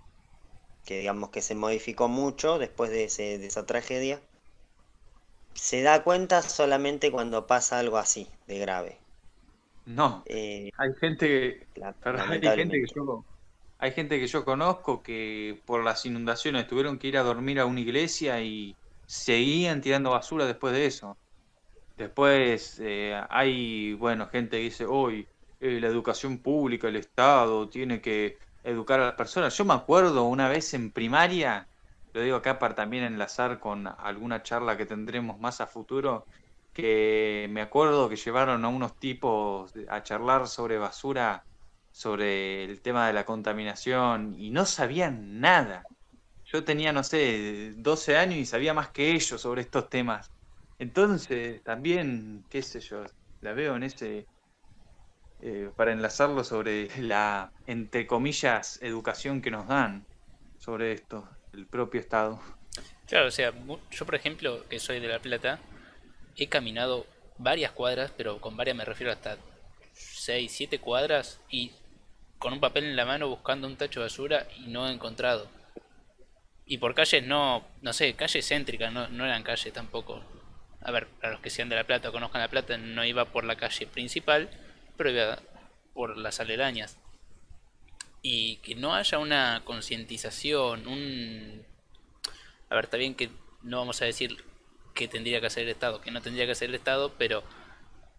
que 0.86 1.00
digamos 1.00 1.30
que 1.30 1.42
se 1.42 1.54
modificó 1.54 2.08
mucho 2.08 2.58
después 2.58 2.90
de, 2.90 3.04
ese, 3.04 3.38
de 3.38 3.46
esa 3.46 3.66
tragedia, 3.66 4.20
se 5.52 5.82
da 5.82 6.02
cuenta 6.04 6.42
solamente 6.42 7.10
cuando 7.10 7.46
pasa 7.46 7.80
algo 7.80 7.98
así, 7.98 8.28
de 8.46 8.58
grave. 8.60 8.96
No, 9.84 10.22
eh, 10.26 10.70
hay 10.78 10.94
gente, 10.94 11.66
hay 11.82 12.56
gente 12.56 12.80
que 12.80 12.86
yo, 12.94 13.24
hay 13.78 13.92
gente 13.92 14.18
que 14.18 14.26
yo 14.26 14.44
conozco 14.44 15.02
que 15.02 15.60
por 15.66 15.84
las 15.84 16.04
inundaciones 16.06 16.66
tuvieron 16.66 16.98
que 16.98 17.08
ir 17.08 17.18
a 17.18 17.22
dormir 17.22 17.60
a 17.60 17.66
una 17.66 17.80
iglesia 17.80 18.40
y 18.40 18.74
seguían 19.06 19.80
tirando 19.80 20.10
basura 20.10 20.46
después 20.46 20.72
de 20.74 20.86
eso. 20.86 21.16
Después 21.96 22.78
eh, 22.80 23.18
hay, 23.30 23.94
bueno, 23.94 24.28
gente 24.28 24.58
que 24.58 24.64
dice, 24.64 24.86
hoy 24.86 25.26
eh, 25.60 25.80
la 25.80 25.88
educación 25.88 26.38
pública, 26.38 26.88
el 26.88 26.96
Estado 26.96 27.68
tiene 27.68 28.00
que 28.00 28.38
educar 28.62 29.00
a 29.00 29.06
las 29.06 29.14
personas. 29.14 29.56
Yo 29.56 29.64
me 29.64 29.74
acuerdo 29.74 30.24
una 30.24 30.48
vez 30.48 30.74
en 30.74 30.90
primaria, 30.92 31.68
lo 32.12 32.20
digo 32.22 32.36
acá 32.36 32.58
para 32.58 32.74
también 32.74 33.04
enlazar 33.04 33.60
con 33.60 33.86
alguna 33.86 34.42
charla 34.42 34.76
que 34.76 34.86
tendremos 34.86 35.38
más 35.38 35.60
a 35.60 35.66
futuro, 35.66 36.26
que 36.72 37.46
me 37.50 37.62
acuerdo 37.62 38.08
que 38.08 38.16
llevaron 38.16 38.64
a 38.64 38.68
unos 38.68 38.98
tipos 38.98 39.72
a 39.88 40.02
charlar 40.02 40.48
sobre 40.48 40.78
basura, 40.78 41.46
sobre 41.96 42.64
el 42.64 42.82
tema 42.82 43.06
de 43.06 43.14
la 43.14 43.24
contaminación, 43.24 44.34
y 44.38 44.50
no 44.50 44.66
sabían 44.66 45.40
nada. 45.40 45.86
Yo 46.44 46.62
tenía, 46.62 46.92
no 46.92 47.02
sé, 47.02 47.72
12 47.74 48.18
años 48.18 48.38
y 48.38 48.44
sabía 48.44 48.74
más 48.74 48.90
que 48.90 49.12
ellos 49.12 49.40
sobre 49.40 49.62
estos 49.62 49.88
temas. 49.88 50.30
Entonces, 50.78 51.62
también, 51.62 52.44
qué 52.50 52.60
sé 52.60 52.80
yo, 52.80 53.02
la 53.40 53.54
veo 53.54 53.76
en 53.76 53.82
ese 53.82 54.26
eh, 55.40 55.70
para 55.74 55.92
enlazarlo 55.92 56.44
sobre 56.44 56.90
la, 57.00 57.50
entre 57.66 58.06
comillas, 58.06 58.78
educación 58.82 59.40
que 59.40 59.50
nos 59.50 59.66
dan 59.66 60.04
sobre 60.58 60.92
esto, 60.92 61.26
el 61.54 61.66
propio 61.66 61.98
Estado. 61.98 62.38
Claro, 63.06 63.28
o 63.28 63.30
sea, 63.30 63.54
yo 63.90 64.04
por 64.04 64.16
ejemplo, 64.16 64.68
que 64.68 64.78
soy 64.80 65.00
de 65.00 65.08
La 65.08 65.20
Plata, 65.20 65.60
he 66.36 66.46
caminado 66.50 67.06
varias 67.38 67.72
cuadras, 67.72 68.12
pero 68.14 68.38
con 68.38 68.54
varias 68.54 68.76
me 68.76 68.84
refiero 68.84 69.10
hasta 69.14 69.38
6, 69.94 70.52
7 70.52 70.78
cuadras 70.78 71.40
y 71.48 71.72
con 72.38 72.52
un 72.52 72.60
papel 72.60 72.84
en 72.84 72.96
la 72.96 73.04
mano 73.04 73.28
buscando 73.28 73.66
un 73.66 73.76
tacho 73.76 74.00
de 74.00 74.06
basura 74.06 74.46
y 74.58 74.68
no 74.68 74.88
he 74.88 74.92
encontrado. 74.92 75.48
Y 76.66 76.78
por 76.78 76.94
calles 76.94 77.24
no, 77.24 77.64
no 77.80 77.92
sé, 77.92 78.14
calles 78.14 78.48
céntricas, 78.48 78.92
no, 78.92 79.08
no 79.08 79.24
eran 79.24 79.42
calles 79.42 79.72
tampoco. 79.72 80.22
A 80.80 80.90
ver, 80.90 81.06
para 81.06 81.32
los 81.32 81.40
que 81.40 81.50
sean 81.50 81.68
de 81.68 81.76
La 81.76 81.84
Plata 81.84 82.08
o 82.08 82.12
conozcan 82.12 82.40
La 82.40 82.48
Plata, 82.48 82.76
no 82.76 83.04
iba 83.04 83.24
por 83.26 83.44
la 83.44 83.56
calle 83.56 83.86
principal, 83.86 84.50
pero 84.96 85.36
por 85.94 86.16
las 86.16 86.40
aledañas. 86.40 86.98
Y 88.22 88.56
que 88.56 88.74
no 88.74 88.94
haya 88.94 89.18
una 89.18 89.62
concientización, 89.64 90.86
un... 90.86 91.64
A 92.68 92.74
ver, 92.74 92.84
está 92.84 92.96
bien 92.96 93.14
que 93.14 93.30
no 93.62 93.78
vamos 93.78 94.02
a 94.02 94.04
decir 94.04 94.44
que 94.94 95.06
tendría 95.06 95.40
que 95.40 95.46
hacer 95.46 95.64
el 95.64 95.68
Estado, 95.68 96.00
que 96.00 96.10
no 96.10 96.20
tendría 96.22 96.46
que 96.46 96.52
hacer 96.52 96.68
el 96.68 96.74
Estado, 96.74 97.14
pero 97.16 97.44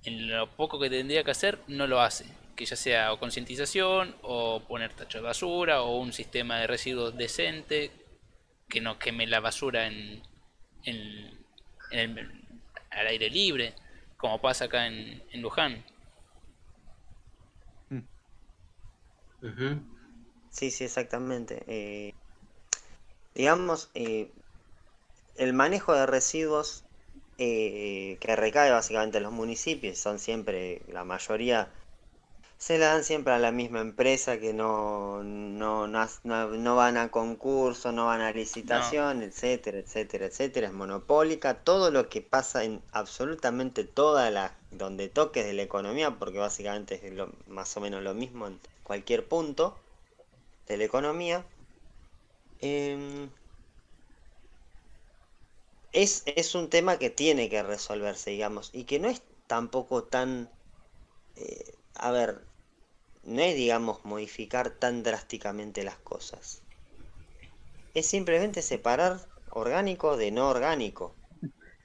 en 0.04 0.30
lo 0.30 0.50
poco 0.52 0.80
que 0.80 0.90
tendría 0.90 1.24
que 1.24 1.32
hacer 1.32 1.60
no 1.68 1.88
lo 1.88 2.02
hace. 2.02 2.26
Que 2.58 2.66
ya 2.66 2.76
sea 2.76 3.14
o 3.14 3.20
concientización, 3.20 4.18
o 4.24 4.62
poner 4.68 4.94
tacho 4.94 5.20
de 5.20 5.24
basura, 5.24 5.84
o 5.84 5.98
un 6.00 6.12
sistema 6.12 6.60
de 6.60 6.68
residuos 6.68 7.16
decente, 7.16 7.92
que 8.68 8.82
no 8.82 9.00
queme 9.00 9.28
la 9.28 9.40
basura 9.40 9.88
en, 9.88 10.22
en, 10.84 11.38
al 12.92 13.08
aire 13.08 13.30
libre, 13.30 13.76
como 14.18 14.42
pasa 14.42 14.66
acá 14.66 14.88
en, 14.88 15.24
en 15.32 15.42
Luján. 15.42 15.86
Sí, 20.50 20.72
sí, 20.72 20.84
exactamente. 20.86 21.64
Eh, 21.68 22.14
digamos, 23.36 23.90
eh, 23.94 24.32
el 25.36 25.54
manejo 25.54 25.94
de 25.94 26.06
residuos 26.08 26.84
eh, 27.38 28.18
que 28.20 28.36
recae 28.36 28.72
básicamente 28.72 29.18
en 29.18 29.24
los 29.24 29.34
municipios, 29.34 30.00
son 30.00 30.20
siempre, 30.20 30.82
la 30.88 31.04
mayoría, 31.04 31.72
se 32.58 32.80
la 32.80 32.88
dan 32.88 33.04
siempre 33.04 33.34
a 33.34 33.40
la 33.40 33.52
misma 33.52 33.82
empresa 33.82 34.40
que 34.40 34.54
no, 34.54 35.24
no, 35.24 35.88
no, 35.88 36.76
van 36.76 36.98
a 36.98 37.12
concurso, 37.12 37.92
no 37.92 38.08
van 38.08 38.22
a 38.22 38.32
licitación, 38.32 39.22
etcétera, 39.22 39.78
etcétera, 39.78 40.26
etcétera, 40.26 40.68
es 40.68 40.74
monopólica, 40.74 41.54
todo 41.64 41.92
lo 41.92 42.10
que 42.10 42.22
pasa 42.22 42.64
en 42.64 42.82
absolutamente 42.92 43.84
toda 43.84 44.32
la, 44.32 44.56
donde 44.72 45.08
toques 45.08 45.46
de 45.46 45.54
la 45.54 45.62
economía, 45.62 46.18
porque 46.18 46.40
básicamente 46.40 47.00
es 47.04 47.14
lo, 47.14 47.32
más 47.48 47.78
o 47.78 47.82
menos 47.82 48.02
lo 48.02 48.16
mismo 48.16 48.50
cualquier 48.84 49.28
punto 49.28 49.78
de 50.68 50.78
la 50.78 50.86
economía, 50.86 51.46
em, 52.62 53.30
es, 55.92 56.24
es, 56.26 56.56
un 56.56 56.70
tema 56.70 56.98
que 56.98 57.10
tiene 57.10 57.50
que 57.50 57.62
resolverse, 57.64 58.32
digamos, 58.32 58.72
y 58.74 58.86
que 58.86 59.00
no 59.00 59.10
es 59.10 59.22
tampoco 59.48 60.04
tan, 60.04 60.50
eh, 61.36 61.74
a 61.96 62.12
ver, 62.12 62.47
no 63.28 63.42
es, 63.42 63.56
digamos, 63.56 64.04
modificar 64.06 64.72
tan 64.72 65.04
drásticamente 65.04 65.84
las 65.84 65.98
cosas. 65.98 66.62
Es 67.94 68.08
simplemente 68.08 68.62
separar 68.62 69.20
orgánico 69.52 70.18
de 70.18 70.32
no 70.32 70.50
orgánico. 70.50 71.14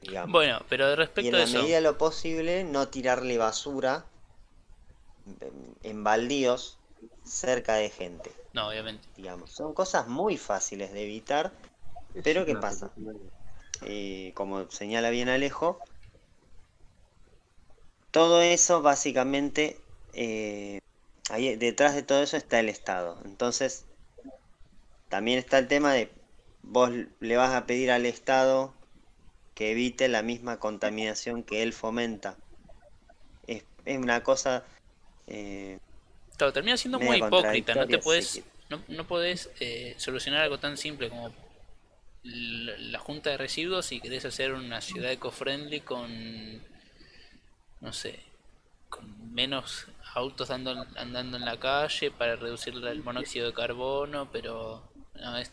Digamos. 0.01 0.33
Bueno, 0.33 0.65
pero 0.69 0.95
respecto 0.95 1.23
y 1.23 1.27
en 1.29 1.39
la 1.39 1.47
medida 1.47 1.77
de 1.77 1.81
lo 1.81 1.99
posible 1.99 2.65
no 2.65 2.89
tirarle 2.89 3.39
basura 3.39 4.05
en 5.83 6.05
baldíos 6.05 6.79
cerca 7.25 7.75
de 7.75 7.91
gente. 7.91 8.31
No, 8.53 8.69
obviamente. 8.69 9.07
Digamos, 9.17 9.51
son 9.51 9.75
cosas 9.75 10.09
muy 10.09 10.37
fáciles 10.37 10.93
de 10.93 11.03
evitar, 11.03 11.53
pero 12.23 12.45
¿qué 12.47 12.55
pasa? 12.55 12.93
Eh, 13.83 14.33
como 14.35 14.71
señala 14.71 15.11
bien 15.11 15.29
Alejo, 15.29 15.81
todo 18.13 18.43
eso 18.43 18.83
básicamente, 18.83 19.81
eh, 20.13 20.79
ahí 21.31 21.57
detrás 21.57 21.95
de 21.95 22.03
todo 22.03 22.23
eso 22.23 22.37
está 22.37 22.61
el 22.61 22.69
Estado. 22.69 23.21
Entonces, 23.25 23.87
también 25.09 25.39
está 25.39 25.59
el 25.59 25.69
tema 25.69 25.93
de 25.93 26.11
vos 26.63 26.91
le 27.21 27.37
vas 27.37 27.55
a 27.55 27.67
pedir 27.67 27.91
al 27.91 28.07
Estado 28.07 28.75
que 29.55 29.73
evite 29.73 30.09
la 30.09 30.23
misma 30.23 30.59
contaminación 30.59 31.43
que 31.43 31.63
él 31.63 31.73
fomenta. 31.73 32.37
Es, 33.47 33.65
es 33.85 33.99
una 33.99 34.23
cosa 34.23 34.65
eh, 35.27 35.79
termina 36.51 36.77
siendo 36.77 36.99
muy 36.99 37.19
hipócrita, 37.19 37.75
no 37.75 37.87
te 37.87 37.99
puedes, 37.99 38.43
no, 38.69 38.83
no 38.89 39.07
podés 39.07 39.51
eh, 39.61 39.95
solucionar 39.99 40.43
algo 40.43 40.59
tan 40.59 40.77
simple 40.77 41.09
como 41.09 41.33
la 42.25 42.99
junta 42.99 43.31
de 43.31 43.37
residuos 43.37 43.93
y 43.93 44.01
querés 44.01 44.25
hacer 44.25 44.53
una 44.55 44.81
ciudad 44.81 45.11
eco-friendly 45.11 45.81
con, 45.81 46.63
no 47.81 47.93
sé, 47.93 48.21
con 48.89 49.35
menos 49.35 49.87
autos 50.15 50.51
andando 50.51 51.37
en 51.37 51.45
la 51.45 51.59
calle 51.59 52.11
para 52.11 52.37
reducir 52.37 52.75
el 52.75 53.03
monóxido 53.03 53.47
de 53.47 53.55
carbono, 53.55 54.29
pero 54.31 54.83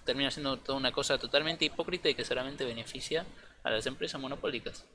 termina 0.04 0.32
siendo 0.32 0.58
toda 0.58 0.78
una 0.78 0.92
cosa 0.92 1.18
totalmente 1.18 1.66
hipócrita 1.66 2.10
y 2.10 2.16
que 2.16 2.26
solamente 2.26 2.66
beneficia 2.66 3.26
a 3.64 3.70
las 3.70 3.86
empresas 3.86 4.20
monopólicas. 4.20 4.86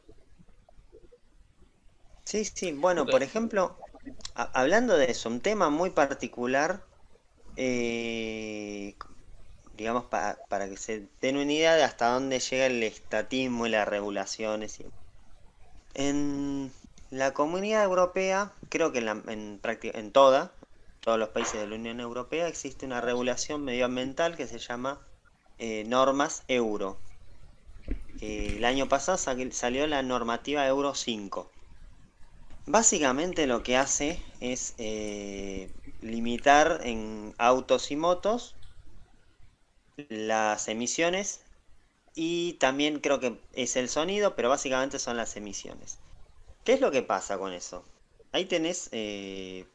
Sí, 2.24 2.44
sí, 2.44 2.72
bueno, 2.72 3.06
por 3.06 3.22
ejemplo, 3.22 3.76
hablando 4.34 4.96
de 4.96 5.10
eso, 5.10 5.28
un 5.28 5.40
tema 5.40 5.70
muy 5.70 5.90
particular, 5.90 6.82
eh, 7.56 8.94
digamos, 9.76 10.04
para 10.06 10.68
que 10.68 10.76
se 10.76 11.06
den 11.20 11.36
una 11.36 11.52
idea 11.52 11.74
de 11.74 11.84
hasta 11.84 12.08
dónde 12.08 12.40
llega 12.40 12.66
el 12.66 12.82
estatismo 12.82 13.66
y 13.66 13.70
las 13.70 13.86
regulaciones. 13.86 14.82
En 15.94 16.72
la 17.14 17.32
comunidad 17.34 17.84
europea, 17.84 18.52
creo 18.68 18.92
que 18.92 18.98
en, 18.98 19.08
en, 19.28 19.60
en 19.62 20.12
toda, 20.12 20.52
todos 21.00 21.18
los 21.18 21.30
países 21.30 21.60
de 21.60 21.66
la 21.68 21.76
Unión 21.76 22.00
Europea, 22.00 22.48
existe 22.48 22.86
una 22.86 23.00
regulación 23.00 23.64
medioambiental 23.64 24.36
que 24.36 24.46
se 24.46 24.58
llama 24.58 25.00
eh, 25.58 25.84
normas 25.86 26.44
euro. 26.48 27.00
Eh, 28.18 28.56
el 28.56 28.64
año 28.64 28.88
pasado 28.88 29.18
salió 29.52 29.86
la 29.86 30.02
normativa 30.02 30.66
Euro 30.66 30.96
5. 30.96 31.52
Básicamente 32.66 33.46
lo 33.46 33.62
que 33.62 33.76
hace 33.76 34.22
es 34.40 34.74
eh, 34.78 35.74
limitar 36.00 36.80
en 36.84 37.34
autos 37.38 37.90
y 37.90 37.96
motos 37.96 38.56
las 40.08 40.68
emisiones 40.68 41.42
y 42.14 42.54
también 42.54 43.00
creo 43.00 43.20
que 43.20 43.40
es 43.52 43.76
el 43.76 43.88
sonido, 43.88 44.36
pero 44.36 44.50
básicamente 44.50 44.98
son 45.00 45.16
las 45.18 45.36
emisiones. 45.36 46.03
¿Qué 46.64 46.72
es 46.72 46.80
lo 46.80 46.90
que 46.90 47.02
pasa 47.02 47.38
con 47.38 47.52
eso? 47.52 47.84
Ahí 48.32 48.46
tenés, 48.46 48.88
eh, 48.92 49.66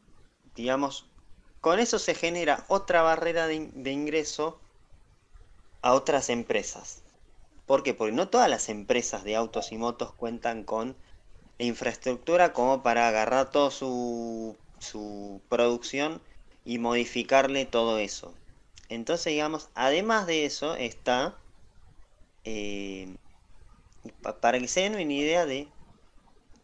digamos, 0.55 1.05
con 1.61 1.79
eso 1.79 1.99
se 1.99 2.15
genera 2.15 2.65
otra 2.67 3.03
barrera 3.03 3.47
de, 3.47 3.91
ingreso 3.91 4.59
a 5.83 5.93
otras 5.93 6.29
empresas. 6.29 7.03
¿Por 7.67 7.83
qué? 7.83 7.93
Porque 7.93 8.15
no 8.15 8.29
todas 8.29 8.49
las 8.49 8.69
empresas 8.69 9.23
de 9.23 9.35
autos 9.35 9.71
y 9.71 9.77
motos 9.77 10.13
cuentan 10.13 10.63
con 10.63 10.97
infraestructura 11.59 12.53
como 12.53 12.81
para 12.81 13.07
agarrar 13.07 13.51
toda 13.51 13.69
su, 13.69 14.57
su 14.79 15.41
producción 15.47 16.21
y 16.65 16.79
modificarle 16.79 17.65
todo 17.67 17.99
eso. 17.99 18.33
Entonces, 18.89 19.31
digamos, 19.33 19.69
además 19.75 20.25
de 20.25 20.45
eso 20.45 20.75
está, 20.75 21.37
eh, 22.45 23.15
para 24.41 24.59
que 24.59 24.67
se 24.67 24.81
den 24.81 24.95
una 24.95 25.13
idea 25.13 25.45
de 25.45 25.67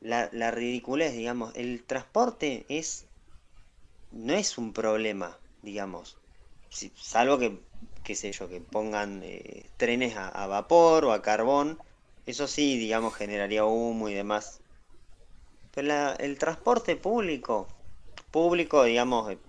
la, 0.05 0.29
la, 0.31 0.51
ridiculez, 0.51 1.13
digamos, 1.13 1.51
el 1.55 1.83
transporte 1.83 2.65
es, 2.69 3.05
no 4.11 4.33
es 4.33 4.57
un 4.59 4.71
problema, 4.71 5.37
digamos, 5.63 6.17
salvo 6.95 7.39
que, 7.39 7.57
qué 8.03 8.15
sé 8.15 8.31
yo, 8.31 8.47
que 8.47 8.61
pongan 8.61 9.21
eh, 9.23 9.65
trenes 9.77 10.15
a, 10.15 10.45
vapor 10.45 11.05
o 11.05 11.11
a 11.11 11.23
carbón, 11.23 11.79
eso 12.27 12.47
sí, 12.47 12.77
digamos, 12.77 13.15
generaría 13.15 13.65
humo 13.65 14.07
y 14.07 14.13
demás. 14.13 14.61
Pero 15.73 16.15
el 16.19 16.37
transporte 16.37 16.95
público, 16.95 17.67
público, 18.29 18.83
digamos, 18.83 19.31
eh, 19.31 19.39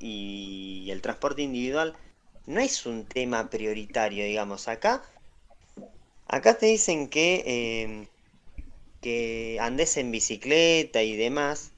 y, 0.00 0.88
el 0.90 1.00
transporte 1.02 1.42
individual 1.42 1.94
no 2.46 2.60
es 2.60 2.84
un 2.84 3.04
tema 3.04 3.48
prioritario, 3.48 4.24
digamos. 4.24 4.66
Acá, 4.66 5.02
acá 6.26 6.58
te 6.58 6.66
dicen 6.66 7.08
que, 7.08 7.42
em, 7.84 8.06
que 9.06 9.58
andes 9.60 9.96
en 9.98 10.10
bicicleta 10.10 11.04
y 11.04 11.14
demás, 11.14 11.70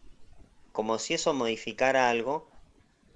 como 0.72 0.98
si 0.98 1.12
eso 1.12 1.34
modificara 1.34 2.08
algo. 2.08 2.48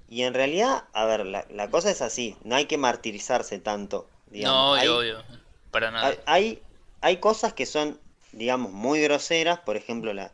Y 0.07 0.25
en 0.25 0.35
realidad, 0.35 0.85
a 0.93 1.07
ver, 1.07 1.25
la, 1.25 1.71
cosa 1.71 1.91
es 1.91 2.03
así, 2.03 2.37
no 2.45 2.55
hay 2.55 2.67
que 2.67 2.77
martirizarse 2.77 3.59
tanto. 3.59 4.07
no, 4.31 4.73
obvio, 4.73 5.25
para 5.71 5.91
nada. 5.91 6.15
Hay, 6.27 6.61
hay 7.01 7.17
cosas 7.17 7.55
que 7.55 7.65
son 7.65 7.99
digamos, 8.33 8.71
muy 8.71 9.01
groseras, 9.01 9.61
por 9.61 9.79
ejemplo, 9.79 10.13
la, 10.13 10.33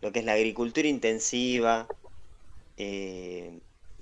lo 0.00 0.10
que 0.10 0.20
es 0.20 0.24
la 0.24 0.32
agricultura 0.32 0.88
intensiva, 0.88 1.88
eh, 2.78 3.58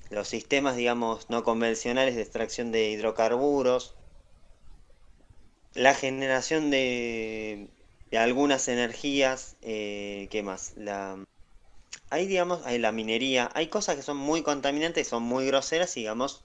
los 0.09 0.29
sistemas, 0.29 0.77
digamos, 0.77 1.31
no 1.31 1.43
convencionales 1.43 2.15
de 2.15 2.23
extracción 2.23 2.71
de 2.71 2.91
hidrocarburos, 2.91 3.97
la 5.75 5.95
generación 5.95 6.71
de, 6.71 7.71
de 8.11 8.19
algunas 8.19 8.69
energías, 8.69 9.57
eh, 9.63 10.29
¿qué 10.31 10.43
más? 10.43 10.73
La, 10.77 11.25
hay, 12.11 12.27
digamos, 12.27 12.67
hay 12.67 12.79
la 12.79 12.93
minería, 12.93 13.51
hay 13.55 13.69
cosas 13.69 13.97
que 13.97 14.03
son 14.03 14.17
muy 14.17 14.43
contaminantes 14.43 15.09
son 15.09 15.23
muy 15.23 15.47
groseras 15.47 15.95
digamos, 15.95 16.43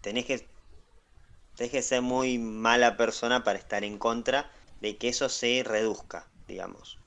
tenés 0.00 0.26
que, 0.26 0.48
tenés 1.56 1.72
que 1.72 1.82
ser 1.82 2.02
muy 2.02 2.38
mala 2.38 2.96
persona 2.96 3.44
para 3.44 3.58
estar 3.58 3.84
en 3.84 3.98
contra 3.98 4.50
de 4.80 4.96
que 4.96 5.08
eso 5.08 5.28
se 5.28 5.62
reduzca, 5.62 6.26
digamos. 6.48 6.98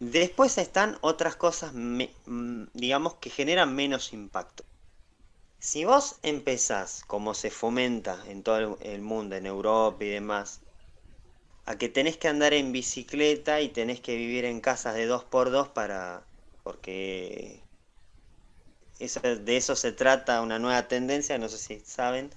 Después 0.00 0.58
están 0.58 0.98
otras 1.00 1.36
cosas, 1.36 1.72
mm, 1.74 2.64
digamos, 2.74 3.14
que 3.14 3.30
generan 3.30 3.74
menos 3.74 4.12
impacto. 4.12 4.64
Si 5.58 5.84
vos 5.84 6.16
empezás, 6.22 7.04
como 7.06 7.34
se 7.34 7.50
fomenta 7.50 8.22
en 8.28 8.42
todo 8.42 8.78
el 8.80 9.00
mundo, 9.00 9.36
en 9.36 9.46
Europa 9.46 10.04
y 10.04 10.08
demás, 10.10 10.63
a 11.66 11.76
que 11.76 11.88
tenés 11.88 12.16
que 12.16 12.28
andar 12.28 12.54
en 12.54 12.72
bicicleta 12.72 13.60
y 13.60 13.68
tenés 13.68 14.00
que 14.00 14.16
vivir 14.16 14.44
en 14.44 14.60
casas 14.60 14.94
de 14.94 15.08
2x2 15.08 15.72
para... 15.72 16.22
porque 16.62 17.62
de 18.98 19.56
eso 19.56 19.76
se 19.76 19.92
trata 19.92 20.40
una 20.40 20.58
nueva 20.58 20.88
tendencia, 20.88 21.36
no 21.36 21.48
sé 21.48 21.58
si 21.58 21.80
saben, 21.84 22.30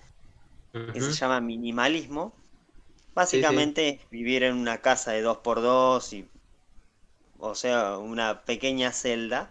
que 0.94 1.02
se 1.02 1.14
llama 1.14 1.40
minimalismo, 1.40 2.34
Básicamente 3.18 4.00
vivir 4.12 4.44
en 4.44 4.56
una 4.56 4.78
casa 4.78 5.12
de 5.12 5.26
2x2 5.26 6.14
y 6.14 6.28
o 7.40 7.56
sea, 7.56 7.98
una 7.98 8.44
pequeña 8.44 8.92
celda. 8.92 9.50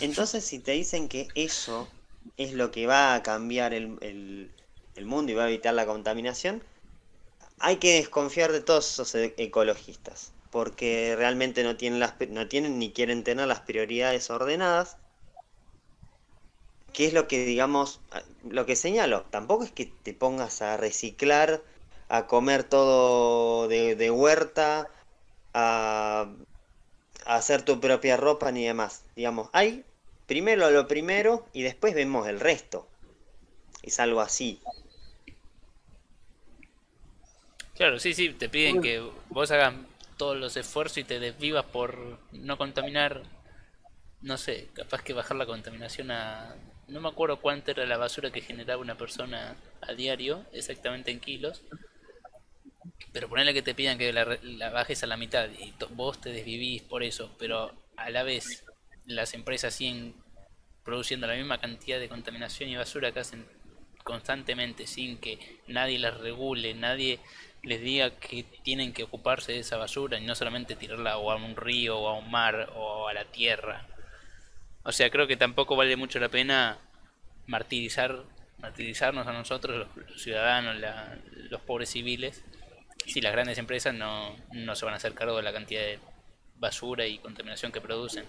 Entonces, 0.00 0.44
si 0.44 0.58
te 0.58 0.72
dicen 0.72 1.08
que 1.08 1.28
eso 1.36 1.88
es 2.36 2.52
lo 2.52 2.72
que 2.72 2.88
va 2.88 3.14
a 3.14 3.22
cambiar 3.22 3.74
el, 3.74 4.50
mundo 5.04 5.30
y 5.30 5.36
va 5.36 5.44
a 5.44 5.48
evitar 5.48 5.72
la 5.72 5.86
contaminación, 5.86 6.64
hay 7.60 7.76
que 7.76 7.94
desconfiar 7.94 8.52
de 8.52 8.60
todos 8.60 8.92
esos 8.92 9.14
e, 9.14 9.34
ecologistas, 9.38 10.32
porque 10.50 11.14
realmente 11.16 11.64
no 11.64 11.76
tienen, 11.76 12.00
las, 12.00 12.14
no 12.28 12.48
tienen 12.48 12.78
ni 12.78 12.92
quieren 12.92 13.24
tener 13.24 13.46
las 13.46 13.60
prioridades 13.60 14.30
ordenadas. 14.30 14.96
¿Qué 16.92 17.06
es 17.06 17.12
lo 17.12 17.26
que, 17.26 17.44
digamos, 17.44 18.00
lo 18.48 18.66
que 18.66 18.76
señalo? 18.76 19.22
Tampoco 19.30 19.64
es 19.64 19.72
que 19.72 19.86
te 19.86 20.14
pongas 20.14 20.62
a 20.62 20.76
reciclar 20.76 21.62
a 22.08 22.26
comer 22.26 22.64
todo 22.64 23.66
de, 23.68 24.10
huerta, 24.10 24.88
a, 25.52 26.30
hacer 27.26 27.62
tu 27.62 27.80
propia 27.80 28.16
ropa 28.16 28.52
ni 28.52 28.64
demás. 28.64 29.04
Digamos, 29.16 29.48
hay 29.52 29.84
primero 30.26 30.70
lo 30.70 30.86
primero 30.86 31.46
y 31.52 31.62
después 31.62 31.94
vemos 31.94 32.28
el 32.28 32.40
resto. 32.40 32.86
Es 33.82 33.98
algo 34.00 34.20
así. 34.20 34.60
Claro, 37.74 37.98
sí, 37.98 38.14
sí, 38.14 38.30
te 38.30 38.48
piden 38.48 38.80
que 38.80 39.02
vos 39.30 39.50
hagas 39.50 39.74
todos 40.16 40.36
los 40.36 40.56
esfuerzos 40.56 40.98
y 40.98 41.04
te 41.04 41.18
desvivas 41.18 41.64
por 41.64 42.18
no 42.32 42.56
contaminar, 42.56 43.22
no 44.22 44.36
sé, 44.38 44.68
capaz 44.74 45.02
que 45.02 45.12
bajar 45.12 45.36
la 45.36 45.46
contaminación 45.46 46.10
a... 46.10 46.54
No 46.86 47.00
me 47.00 47.08
acuerdo 47.08 47.40
cuánto 47.40 47.72
era 47.72 47.84
la 47.86 47.96
basura 47.96 48.30
que 48.30 48.42
generaba 48.42 48.80
una 48.80 48.96
persona 48.96 49.56
a 49.80 49.92
diario, 49.94 50.44
exactamente 50.52 51.10
en 51.10 51.18
kilos, 51.18 51.62
pero 53.12 53.28
ponerle 53.28 53.54
que 53.54 53.62
te 53.62 53.74
pidan 53.74 53.98
que 53.98 54.12
la, 54.12 54.70
bajes 54.70 55.02
a 55.02 55.06
la 55.06 55.16
mitad 55.16 55.48
y 55.48 55.72
vos 55.90 56.20
te 56.20 56.30
desvivís 56.30 56.82
por 56.82 57.02
eso, 57.02 57.34
pero 57.38 57.72
a 57.96 58.10
la 58.10 58.22
vez 58.22 58.64
las 59.06 59.34
empresas 59.34 59.74
siguen 59.74 60.14
produciendo 60.84 61.26
la 61.26 61.34
misma 61.34 61.58
cantidad 61.58 61.98
de 61.98 62.08
contaminación 62.08 62.68
y 62.68 62.76
basura 62.76 63.12
que 63.12 63.20
hacen 63.20 63.46
constantemente 64.04 64.86
sin 64.86 65.18
que 65.18 65.38
nadie 65.66 65.98
las 65.98 66.18
regule, 66.18 66.74
nadie 66.74 67.18
les 67.64 67.80
diga 67.80 68.10
que 68.18 68.44
tienen 68.62 68.92
que 68.92 69.04
ocuparse 69.04 69.52
de 69.52 69.60
esa 69.60 69.76
basura 69.76 70.18
y 70.18 70.24
no 70.24 70.34
solamente 70.34 70.76
tirarla 70.76 71.18
o 71.18 71.30
a 71.30 71.36
un 71.36 71.56
río 71.56 71.98
o 71.98 72.08
a 72.08 72.18
un 72.18 72.30
mar 72.30 72.70
o 72.76 73.08
a 73.08 73.14
la 73.14 73.24
tierra. 73.24 73.86
O 74.82 74.92
sea, 74.92 75.10
creo 75.10 75.26
que 75.26 75.36
tampoco 75.36 75.76
vale 75.76 75.96
mucho 75.96 76.18
la 76.18 76.28
pena 76.28 76.78
martirizar 77.46 78.24
martirizarnos 78.58 79.26
a 79.26 79.32
nosotros, 79.32 79.88
los, 79.96 80.22
ciudadanos, 80.22 80.76
los 81.50 81.60
pobres 81.62 81.90
civiles, 81.90 82.42
si 83.06 83.20
las 83.20 83.32
grandes 83.32 83.58
empresas 83.58 83.94
no, 83.94 84.34
no 84.52 84.74
se 84.74 84.84
van 84.86 84.94
a 84.94 84.96
hacer 84.96 85.12
cargo 85.12 85.36
de 85.36 85.42
la 85.42 85.52
cantidad 85.52 85.82
de 85.82 85.98
basura 86.56 87.06
y 87.06 87.18
contaminación 87.18 87.72
que 87.72 87.82
producen. 87.82 88.24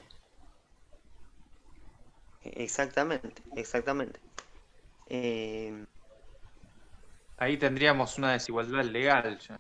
Exactamente, 2.42 3.42
exactamente. 3.56 4.20
Eh, 5.08 5.86
Ahí 7.38 7.58
tendríamos 7.58 8.18
una 8.18 8.34
desigualdad 8.34 8.84
legal. 8.84 9.40
ya. 9.40 9.58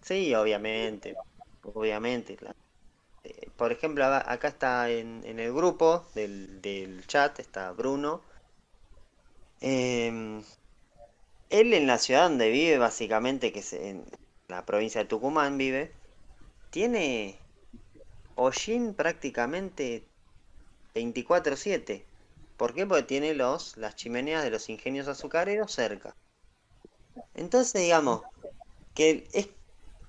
Sí, 0.00 0.34
obviamente, 0.34 1.16
obviamente. 1.62 2.36
eh, 3.24 3.50
por 3.56 3.72
ejemplo, 3.72 4.04
acá 4.06 4.48
está 4.48 4.90
en, 4.90 5.22
en 5.26 5.40
el 5.40 5.52
grupo 5.54 6.06
del, 6.14 6.62
del 6.62 7.06
chat, 7.06 7.40
está 7.40 7.72
Bruno. 7.72 8.22
Em, 9.60 10.42
él 11.50 11.74
en 11.74 11.86
la 11.88 11.98
ciudad 11.98 12.28
donde 12.28 12.50
vive, 12.50 12.78
básicamente, 12.78 13.52
que 13.52 13.58
es 13.60 13.72
en 13.72 14.04
la 14.48 14.64
provincia 14.64 15.00
de 15.02 15.08
Tucumán 15.08 15.58
vive, 15.58 15.92
tiene 16.70 17.38
hollín 18.36 18.94
prácticamente 18.94 20.04
24/7. 20.94 22.06
¿Por 22.56 22.74
qué? 22.74 22.86
Porque 22.86 23.02
tiene 23.02 23.34
los, 23.34 23.76
las 23.76 23.96
chimeneas 23.96 24.42
de 24.42 24.50
los 24.50 24.68
ingenios 24.68 25.08
azucareros 25.08 25.72
cerca. 25.72 26.16
Entonces, 27.34 27.82
digamos, 27.82 28.22
que 28.94 29.28
es, 29.32 29.48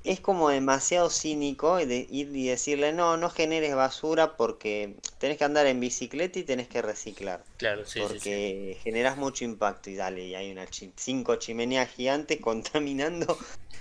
es 0.04 0.20
como 0.22 0.50
demasiado 0.50 1.10
cínico 1.10 1.78
de 1.78 2.08
ir 2.10 2.36
y 2.36 2.48
decirle, 2.48 2.94
no, 2.94 3.18
no 3.18 3.30
generes 3.30 3.76
basura 3.76 4.38
porque 4.38 4.96
tenés 5.20 5.38
que 5.38 5.44
andar 5.46 5.68
en 5.68 5.80
bicicleta 5.80 6.40
y 6.40 6.44
tenés 6.44 6.68
que 6.68 6.82
reciclar. 6.82 7.44
Claro, 7.58 7.86
sí, 7.86 8.06
sí, 8.06 8.20
sí. 8.20 8.36
Porque 8.36 8.78
generás 8.84 9.18
mucho 9.18 9.44
impacto 9.46 9.90
y 9.90 9.96
dale, 9.96 10.26
y 10.28 10.36
hay 10.36 10.52
unas 10.52 10.70
chi- 10.72 10.94
cinco 10.96 11.36
chimeneas 11.38 11.90
gigantes 11.92 12.40
contaminando 12.42 13.38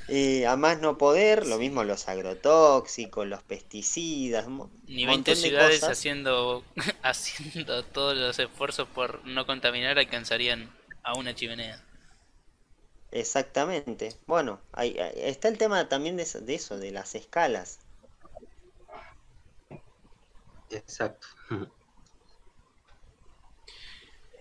eh, 0.08 0.46
a 0.46 0.56
más 0.56 0.80
no 0.80 0.96
poder, 0.98 1.46
lo 1.46 1.58
mismo 1.58 1.84
los 1.84 2.08
agrotóxicos, 2.08 3.26
los 3.26 3.42
pesticidas, 3.42 4.46
Ni 4.88 5.04
un 5.04 5.06
20 5.06 5.34
montón 5.34 5.42
de 5.42 5.52
ciudades 5.52 5.54
cosas. 5.54 5.88
haciendo, 5.88 6.64
haciendo 7.02 7.84
todos 7.84 8.16
los 8.16 8.38
esfuerzos 8.38 8.88
por 8.88 9.24
no 9.26 9.44
contaminar 9.46 9.98
alcanzarían 9.98 10.70
a 11.02 11.14
una 11.14 11.34
chimenea. 11.34 11.82
Exactamente. 13.16 14.14
Bueno, 14.26 14.60
ahí, 14.72 14.98
ahí 14.98 15.12
está 15.22 15.48
el 15.48 15.56
tema 15.56 15.88
también 15.88 16.16
de 16.16 16.24
eso, 16.24 16.38
de 16.40 16.54
eso, 16.54 16.76
de 16.76 16.90
las 16.90 17.14
escalas. 17.14 17.78
Exacto. 20.70 21.26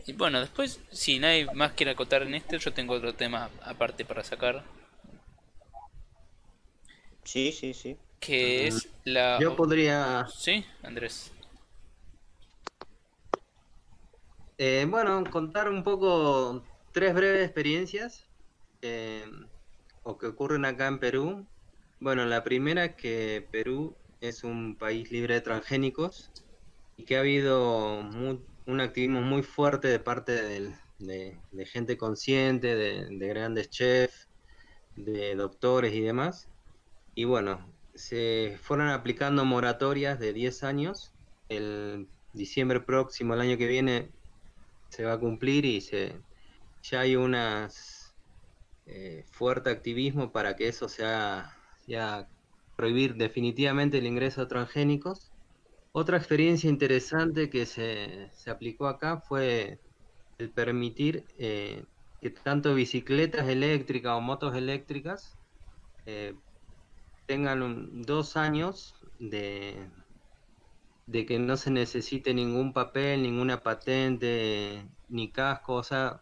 Y 0.08 0.14
bueno, 0.14 0.40
después, 0.40 0.80
si 0.92 1.18
nadie 1.18 1.48
más 1.54 1.72
quiere 1.72 1.94
acotar 1.94 2.22
en 2.22 2.36
este, 2.36 2.60
yo 2.60 2.72
tengo 2.72 2.94
otro 2.94 3.16
tema 3.16 3.50
aparte 3.64 4.06
para 4.06 4.24
sacar, 4.24 4.64
Sí, 7.24 7.52
sí, 7.52 7.74
sí. 7.74 7.98
que 8.20 8.68
es 8.68 8.88
la... 9.04 9.40
Yo 9.42 9.56
podría, 9.56 10.28
¿Sí, 10.28 10.64
Andrés? 10.84 11.32
eh, 14.60 14.86
bueno, 14.88 15.24
contar 15.32 15.70
un 15.70 15.84
poco 15.84 16.64
tres 16.92 17.14
breves 17.16 17.46
experiencias 17.46 18.24
eh, 18.86 19.26
o 20.04 20.18
que 20.18 20.28
ocurren 20.28 20.66
acá 20.66 20.88
en 20.88 21.00
Perú. 21.00 21.50
Bueno, 22.00 22.26
la 22.26 22.44
primera 22.44 22.86
es 22.86 22.96
que 22.96 23.48
Perú 23.52 24.00
es 24.20 24.44
un 24.44 24.78
país 24.78 25.12
libre 25.12 25.36
de 25.36 25.42
transgénicos 25.42 26.34
y 26.98 27.06
que 27.06 27.18
ha 27.18 27.22
habido 27.22 28.02
mu- 28.04 28.46
un 28.66 28.82
activismo 28.82 29.22
muy 29.22 29.44
fuerte 29.44 29.88
de 29.90 30.00
parte 30.00 30.34
del- 30.34 30.76
de, 31.00 31.44
de 31.52 31.66
gente 31.66 31.98
consciente, 31.98 32.76
de, 32.76 33.08
de 33.12 33.28
grandes 33.28 33.70
chefs, 33.70 34.30
de 34.96 35.36
doctores 35.36 35.94
y 35.94 36.02
demás. 36.02 36.50
Y 37.16 37.26
bueno, 37.26 37.76
se 37.96 38.58
fueron 38.62 38.90
aplicando 38.90 39.46
moratorias 39.46 40.20
de 40.20 40.34
10 40.34 40.64
años. 40.64 41.16
El 41.50 42.12
diciembre 42.34 42.82
próximo, 42.82 43.34
el 43.34 43.42
año 43.42 43.58
que 43.58 43.68
viene, 43.68 44.14
se 44.90 45.04
va 45.06 45.14
a 45.14 45.20
cumplir 45.20 45.66
y 45.66 45.82
se, 45.82 46.24
ya 46.84 47.02
hay 47.02 47.16
unas 47.16 48.05
eh, 48.86 49.24
fuerte 49.32 49.70
activismo 49.70 50.32
para 50.32 50.56
que 50.56 50.68
eso 50.68 50.88
sea 50.90 51.56
ya 51.88 52.28
prohibir 52.76 53.16
definitivamente 53.16 53.98
el 53.98 54.06
ingreso 54.06 54.42
de 54.42 54.48
transgénicos. 54.48 55.32
Otra 55.92 56.18
experiencia 56.18 56.70
interesante 56.70 57.50
que 57.50 57.66
se, 57.66 58.30
se 58.34 58.52
aplicó 58.52 58.88
acá 58.88 59.22
fue 59.22 59.80
el 60.38 60.52
permitir 60.52 61.26
eh, 61.38 61.86
que 62.22 62.30
tanto 62.30 62.76
bicicletas 62.76 63.48
eléctricas 63.48 64.14
o 64.14 64.22
motos 64.22 64.56
eléctricas 64.56 65.38
eh, 66.06 66.36
tengan 67.26 68.02
dos 68.04 68.38
años 68.38 68.96
de, 69.20 69.90
de 71.08 71.26
que 71.26 71.40
no 71.40 71.58
se 71.58 71.72
necesite 71.72 72.34
ningún 72.34 72.74
papel, 72.74 73.24
ninguna 73.24 73.62
patente, 73.64 74.86
ni 75.08 75.32
casco, 75.32 75.76
o 75.76 75.84
sea, 75.84 76.22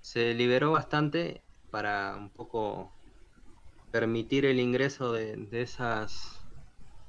se 0.00 0.34
liberó 0.34 0.72
bastante 0.72 1.45
para 1.76 2.16
un 2.16 2.30
poco 2.30 2.90
permitir 3.90 4.46
el 4.46 4.60
ingreso 4.60 5.12
de, 5.12 5.46
esas 5.52 6.42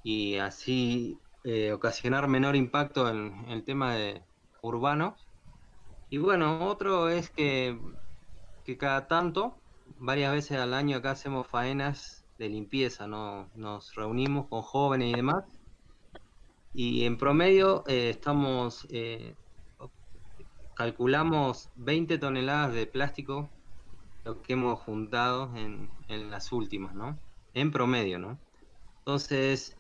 y 0.03 0.36
así 0.36 1.18
eh, 1.45 1.72
ocasionar 1.72 2.28
menor 2.28 2.57
impacto 2.57 3.07
en, 3.09 3.45
el 3.47 3.63
tema 3.63 3.95
de 3.95 4.22
urbano. 4.61 5.15
Y 6.09 6.18
bueno, 6.18 6.68
otro 6.68 7.07
es 7.07 7.30
que, 7.30 7.80
que 8.65 8.78
cada 8.78 9.07
tanto, 9.07 9.55
varias 9.99 10.34
veces 10.34 10.57
al 10.57 10.74
año 10.74 10.97
acá 10.97 11.11
hacemos 11.11 11.47
faenas 11.47 12.26
de 12.38 12.49
limpieza, 12.49 13.07
¿no? 13.07 13.47
Nos 13.55 13.95
reunimos 13.95 14.47
con 14.47 14.63
jóvenes 14.63 15.13
y 15.13 15.15
demás. 15.15 15.45
Y 16.74 17.05
en 17.05 17.18
promedio 17.18 17.86
eh, 17.88 18.09
estamos, 18.09 18.86
eh, 18.89 19.34
calculamos 20.76 21.70
20 21.78 22.18
toneladas 22.18 22.74
de 22.74 22.86
plástico 22.86 23.49
lo 24.28 24.41
que 24.41 24.53
hemos 24.53 24.80
juntado 24.82 25.55
en, 25.57 25.91
en 26.07 26.30
las 26.32 26.51
últimas, 26.51 26.93
¿no? 26.95 27.21
En 27.53 27.71
promedio, 27.71 28.19
¿no? 28.19 28.43
Entonces, 29.05 29.78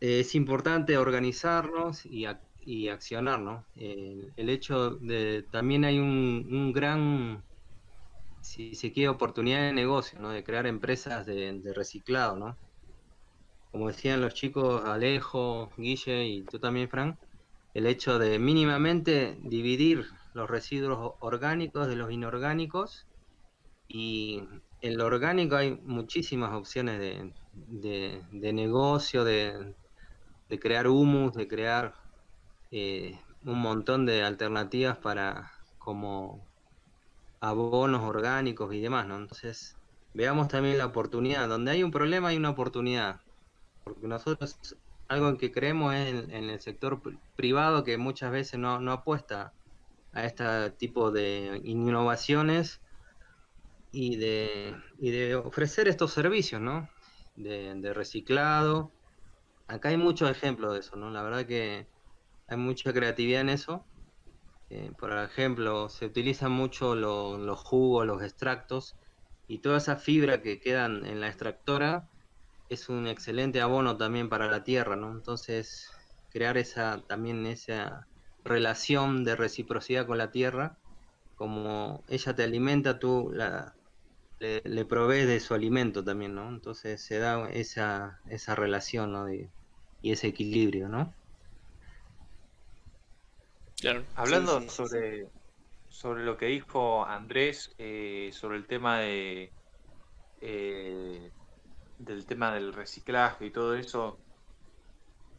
eh, 0.00 0.20
es 0.20 0.34
importante 0.34 0.96
organizarnos 0.98 2.04
y, 2.06 2.22
ac- 2.24 2.42
y 2.58 2.88
accionar, 2.88 3.40
¿no? 3.40 3.66
El, 3.74 4.32
hecho 4.50 4.90
de, 4.96 5.44
también 5.50 5.84
hay 5.84 5.98
un, 5.98 6.46
un 6.50 6.72
gran, 6.72 7.44
si 8.40 8.74
se 8.76 8.92
quiere, 8.92 9.08
oportunidad 9.10 9.62
de 9.62 9.72
negocio, 9.74 10.20
¿no? 10.20 10.30
De 10.30 10.44
crear 10.44 10.66
empresas 10.68 11.26
de, 11.26 11.60
de 11.62 11.74
reciclado, 11.74 12.36
¿no? 12.38 12.60
Como 13.70 13.88
decían 13.88 14.20
los 14.20 14.34
chicos 14.34 14.84
Alejo, 14.84 15.72
Guille 15.76 16.24
y 16.26 16.46
tú 16.46 16.58
también, 16.60 16.88
Frank, 16.88 17.18
el 17.74 17.86
hecho 17.86 18.18
de 18.18 18.38
mínimamente 18.38 19.38
dividir 19.42 20.06
los 20.34 20.48
residuos 20.50 21.14
orgánicos 21.20 21.88
de 21.88 21.96
los 21.96 22.12
inorgánicos 22.12 23.08
y 23.88 24.42
en 24.80 24.96
lo 24.98 25.06
orgánico 25.06 25.56
hay 25.56 25.72
muchísimas 25.82 26.52
opciones 26.54 26.98
de, 27.00 27.34
de- 27.52 28.22
negocio, 28.52 29.24
de, 29.24 29.76
de 30.48 30.58
crear 30.60 30.88
humus, 30.88 31.34
de 31.34 31.48
crear 31.48 31.94
eh, 32.70 33.20
un 33.42 33.60
montón 33.60 34.06
de 34.06 34.22
alternativas 34.24 34.98
para 34.98 35.52
como 35.78 36.50
abonos 37.40 38.02
orgánicos 38.02 38.74
y 38.74 38.80
demás, 38.80 39.06
¿no? 39.06 39.16
Entonces, 39.16 39.78
veamos 40.12 40.48
también 40.48 40.78
la 40.78 40.86
oportunidad. 40.86 41.48
Donde 41.48 41.72
hay 41.72 41.82
un 41.82 41.90
problema 41.90 42.28
hay 42.28 42.36
una 42.36 42.50
oportunidad. 42.50 43.20
Porque 43.84 44.08
nosotros 44.08 44.58
algo 45.08 45.28
en 45.30 45.38
que 45.38 45.52
creemos 45.52 45.94
es 45.94 46.08
en, 46.30 46.32
el 46.50 46.60
sector 46.60 47.02
pri- 47.02 47.20
privado 47.36 47.84
que 47.84 47.98
muchas 47.98 48.32
veces 48.32 48.60
no, 48.60 48.80
no 48.80 48.92
apuesta 48.92 49.56
a 50.12 50.26
este 50.26 50.72
tipo 50.72 51.12
de 51.12 51.60
innovaciones 51.64 52.83
y 53.94 54.16
de, 54.16 54.76
y 54.98 55.10
de 55.12 55.36
ofrecer 55.36 55.88
estos 55.88 56.12
servicios, 56.12 56.60
¿no? 56.60 56.88
De, 57.36 57.94
reciclado. 57.94 58.94
Acá 59.68 59.90
hay 59.90 59.96
muchos 59.98 60.30
ejemplos 60.30 60.74
de 60.74 60.80
eso, 60.80 60.96
¿no? 60.96 61.10
La 61.10 61.22
verdad 61.22 61.46
que 61.46 61.90
hay 62.48 62.56
mucha 62.58 62.92
creatividad 62.94 63.42
en 63.42 63.50
eso. 63.50 63.88
Eh, 64.70 64.92
por 64.98 65.12
ejemplo, 65.18 65.88
se 65.88 66.06
utilizan 66.06 66.52
mucho 66.52 66.94
lo- 66.94 67.38
los 67.38 67.60
jugos, 67.60 68.06
los 68.06 68.22
extractos 68.22 68.98
y 69.46 69.60
toda 69.60 69.78
esa 69.78 69.96
fibra 69.96 70.42
que 70.42 70.60
quedan 70.60 71.04
en 71.06 71.20
la 71.20 71.28
extractora 71.28 72.10
es 72.68 72.88
un 72.88 73.06
excelente 73.06 73.60
abono 73.60 73.96
también 73.98 74.28
para 74.28 74.50
la 74.50 74.64
tierra, 74.64 74.96
¿no? 74.96 75.12
Entonces, 75.12 75.90
crear 76.30 76.58
esa 76.58 77.06
también 77.06 77.46
esa 77.46 78.08
relación 78.44 79.24
de 79.24 79.36
reciprocidad 79.36 80.06
con 80.06 80.18
la 80.18 80.30
tierra, 80.30 80.80
como 81.34 82.04
ella 82.08 82.34
te 82.34 82.44
alimenta, 82.44 82.98
tú 82.98 83.30
la, 83.32 83.76
le, 84.44 84.62
le 84.64 84.84
provees 84.84 85.26
de 85.28 85.40
su 85.40 85.54
alimento 85.54 86.04
también, 86.04 86.34
¿no? 86.34 86.48
Entonces 86.48 87.04
se 87.04 87.18
da 87.18 87.50
esa, 87.50 88.20
esa 88.26 88.54
relación, 88.54 89.12
¿no? 89.12 89.24
De- 89.26 89.52
y 90.00 90.12
ese 90.12 90.28
equilibrio, 90.28 90.88
¿no? 90.88 91.16
Claro. 93.80 94.06
Hablando 94.14 94.66
sí, 94.66 94.68
sí, 94.70 94.70
sobre, 94.70 95.28
sobre 95.88 96.24
lo 96.24 96.36
que 96.38 96.46
dijo 96.46 97.04
Andrés, 97.06 97.74
eh, 97.78 98.30
sobre 98.32 98.58
el 98.58 98.66
tema 98.68 99.00
de 99.00 99.54
eh, 100.40 101.30
del 101.98 102.26
tema 102.26 102.54
del 102.54 102.72
reciclaje 102.74 103.46
y 103.46 103.52
todo 103.52 103.76
eso, 103.76 104.20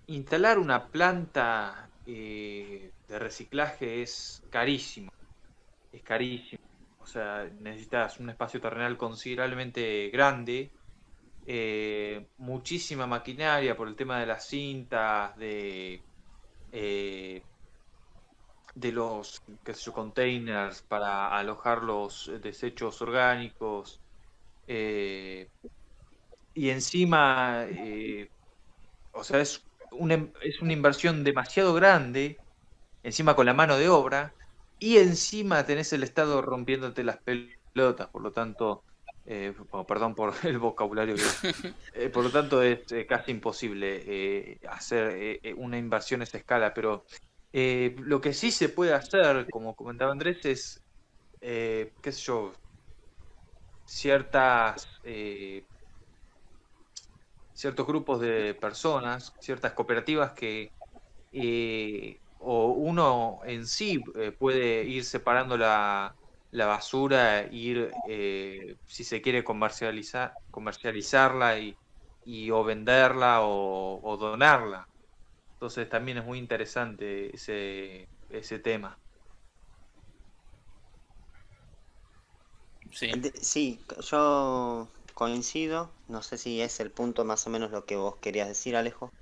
instalar 0.07 0.59
una 0.59 0.89
planta 0.89 1.89
eh, 2.05 2.91
de 3.07 3.19
reciclaje 3.19 4.01
es 4.01 4.43
carísimo, 4.49 5.09
es 5.91 6.03
carísimo. 6.03 6.59
O 7.05 7.07
sea, 7.07 7.45
necesitas 7.59 8.19
un 8.19 8.29
espacio 8.31 8.59
terrenal 8.59 8.97
considerablemente 8.97 10.09
grande, 10.09 10.73
eh, 11.45 12.29
muchísima 12.37 13.07
maquinaria 13.07 13.77
por 13.77 13.87
el 13.89 13.95
tema 13.97 14.19
de 14.19 14.27
las 14.27 14.47
cintas, 14.47 15.35
de, 15.37 16.05
eh, 16.71 17.47
de 18.75 18.91
los 18.91 19.41
containers 19.93 20.81
para 20.83 21.37
alojar 21.37 21.83
los 21.83 22.31
desechos 22.41 23.01
orgánicos. 23.01 24.01
eh, 24.67 25.49
y 26.53 26.69
encima, 26.69 27.65
o 29.11 29.23
sea, 29.23 29.39
es 29.41 29.65
una, 29.91 30.31
es 30.41 30.61
una 30.61 30.73
inversión 30.73 31.23
demasiado 31.23 31.73
grande, 31.73 32.41
encima 33.03 33.35
con 33.35 33.45
la 33.45 33.53
mano 33.53 33.77
de 33.77 33.89
obra, 33.89 34.34
y 34.79 34.97
encima 34.97 35.65
tenés 35.65 35.93
el 35.93 36.03
Estado 36.03 36.41
rompiéndote 36.41 37.03
las 37.03 37.19
pelotas, 37.23 38.09
por 38.09 38.21
lo 38.21 38.31
tanto, 38.31 38.85
eh, 39.25 39.53
bueno, 39.69 39.85
perdón 39.85 40.15
por 40.15 40.33
el 40.43 40.59
vocabulario, 40.59 41.15
que- 41.15 41.21
eh, 41.93 42.09
por 42.09 42.23
lo 42.23 42.31
tanto 42.31 42.61
es 42.61 42.91
eh, 42.91 43.05
casi 43.07 43.31
imposible 43.31 44.59
hacer 44.69 45.39
una 45.57 45.77
inversión 45.77 46.21
a 46.21 46.23
esa 46.25 46.37
escala, 46.37 46.73
pero 46.73 47.05
lo 47.53 48.19
que 48.21 48.33
sí 48.33 48.51
se 48.51 48.69
puede 48.69 48.93
hacer, 48.93 49.49
como 49.49 49.75
comentaba 49.75 50.11
Andrés, 50.11 50.45
es, 50.45 50.81
qué 51.39 52.11
sé 52.11 52.21
yo, 52.21 52.51
ciertas... 53.85 54.87
ciertos 57.53 57.87
grupos 57.87 58.19
de 58.21 58.53
personas, 58.55 59.35
ciertas 59.39 59.73
cooperativas 59.73 60.33
que 60.33 60.73
eh, 61.31 62.21
o 62.37 62.73
uno 62.73 63.39
en 63.45 63.65
sí 63.67 64.03
eh, 64.15 64.31
puede 64.33 64.83
ir 64.85 65.03
separando 65.05 65.57
la, 65.57 66.15
la 66.51 66.65
basura, 66.67 67.47
ir, 67.51 67.97
eh, 68.03 68.75
si 68.85 69.03
se 69.03 69.21
quiere, 69.21 69.43
comercializar, 69.43 70.33
comercializarla 70.51 71.59
y, 71.59 71.77
y 72.23 72.51
o 72.51 72.63
venderla 72.63 73.41
o, 73.43 73.99
o 74.03 74.17
donarla. 74.17 74.89
Entonces 75.55 75.89
también 75.89 76.19
es 76.19 76.25
muy 76.25 76.39
interesante 76.39 77.35
ese, 77.35 78.09
ese 78.29 78.59
tema. 78.59 78.99
Sí. 82.91 83.27
Sí, 83.41 83.85
yo 84.09 84.91
coincido, 85.13 85.93
no 86.07 86.21
sé 86.21 86.37
si 86.37 86.61
es 86.61 86.79
el 86.79 86.91
punto 86.91 87.23
más 87.25 87.45
o 87.47 87.49
menos 87.49 87.71
lo 87.71 87.85
que 87.85 87.95
vos 87.95 88.17
querías 88.17 88.47
decir, 88.47 88.75
Alejo, 88.75 89.13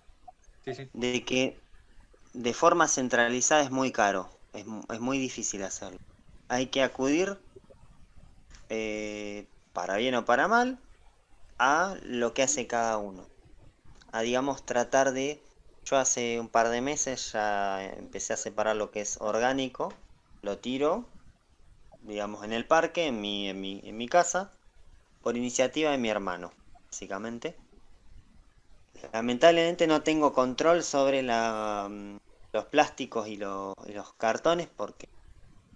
Sí, 0.61 0.73
sí. 0.75 0.93
de 0.93 1.25
que 1.25 1.63
de 2.33 2.53
forma 2.53 2.87
centralizada 2.87 3.61
es 3.61 3.71
muy 3.71 3.91
caro, 3.91 4.29
es, 4.53 4.65
es 4.91 4.99
muy 4.99 5.17
difícil 5.19 5.63
hacerlo. 5.63 5.99
Hay 6.47 6.67
que 6.67 6.83
acudir, 6.83 7.37
eh, 8.69 9.47
para 9.71 9.97
bien 9.97 10.15
o 10.15 10.25
para 10.25 10.47
mal, 10.47 10.79
a 11.59 11.95
lo 12.03 12.33
que 12.33 12.43
hace 12.43 12.67
cada 12.67 12.97
uno. 12.97 13.25
A, 14.11 14.21
digamos, 14.21 14.65
tratar 14.65 15.13
de... 15.13 15.41
Yo 15.85 15.97
hace 15.97 16.39
un 16.39 16.47
par 16.47 16.69
de 16.69 16.81
meses 16.81 17.33
ya 17.33 17.83
empecé 17.83 18.33
a 18.33 18.37
separar 18.37 18.75
lo 18.75 18.89
que 18.89 19.01
es 19.01 19.17
orgánico, 19.19 19.93
lo 20.41 20.57
tiro, 20.57 21.05
digamos, 22.03 22.45
en 22.45 22.53
el 22.53 22.65
parque, 22.65 23.07
en 23.07 23.19
mi, 23.19 23.49
en 23.49 23.59
mi, 23.59 23.81
en 23.83 23.97
mi 23.97 24.07
casa, 24.07 24.49
por 25.21 25.35
iniciativa 25.35 25.91
de 25.91 25.97
mi 25.97 26.09
hermano, 26.09 26.53
básicamente. 26.89 27.55
Lamentablemente 29.11 29.87
no 29.87 30.03
tengo 30.03 30.31
control 30.31 30.83
sobre 30.83 31.21
la, 31.21 31.89
los 32.53 32.65
plásticos 32.67 33.27
y, 33.27 33.37
lo- 33.37 33.73
y 33.87 33.93
los 33.93 34.13
cartones 34.13 34.69
porque 34.69 35.09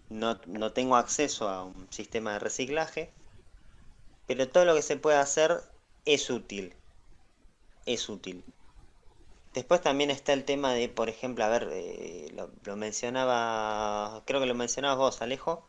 no, 0.10 0.40
no 0.48 0.74
tengo 0.74 0.98
acceso 0.98 1.50
a 1.50 1.66
un 1.66 1.88
sistema 1.92 2.34
de 2.34 2.40
reciclaje. 2.40 3.14
Pero 4.28 4.48
todo 4.48 4.64
lo 4.64 4.76
que 4.76 4.84
se 4.84 4.98
puede 4.98 5.18
hacer 5.18 5.60
es 6.06 6.30
útil. 6.30 6.76
Es 7.86 8.08
útil. 8.08 8.46
Después 9.54 9.82
también 9.82 10.10
está 10.12 10.32
el 10.34 10.46
tema 10.46 10.74
de, 10.74 10.88
por 10.90 11.10
ejemplo, 11.10 11.44
a 11.44 11.50
ver, 11.50 11.68
eh, 11.74 12.30
lo, 12.34 12.52
lo 12.64 12.76
mencionaba, 12.78 14.24
creo 14.26 14.40
que 14.40 14.46
lo 14.46 14.56
mencionabas 14.56 14.98
vos, 14.98 15.22
Alejo, 15.22 15.68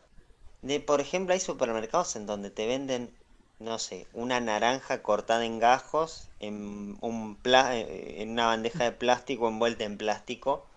de, 0.63 0.81
por 0.81 1.01
ejemplo, 1.03 1.35
hay 1.35 1.41
supermercados 1.41 2.17
en 2.17 2.27
donde 2.27 2.51
te 2.53 2.67
venden, 2.69 3.19
no 3.61 3.79
sé, 3.81 4.09
una 4.15 4.41
naranja 4.41 5.03
cortada 5.03 5.45
en 5.47 5.59
gajos 5.61 6.31
en, 6.41 6.99
un 7.03 7.37
pla- 7.43 7.77
eh, 7.79 8.23
en 8.23 8.31
una 8.33 8.47
bandeja 8.47 8.85
de 8.85 8.93
plástico 8.93 9.49
envuelta 9.49 9.85
en 9.85 9.99
plástico, 9.99 10.68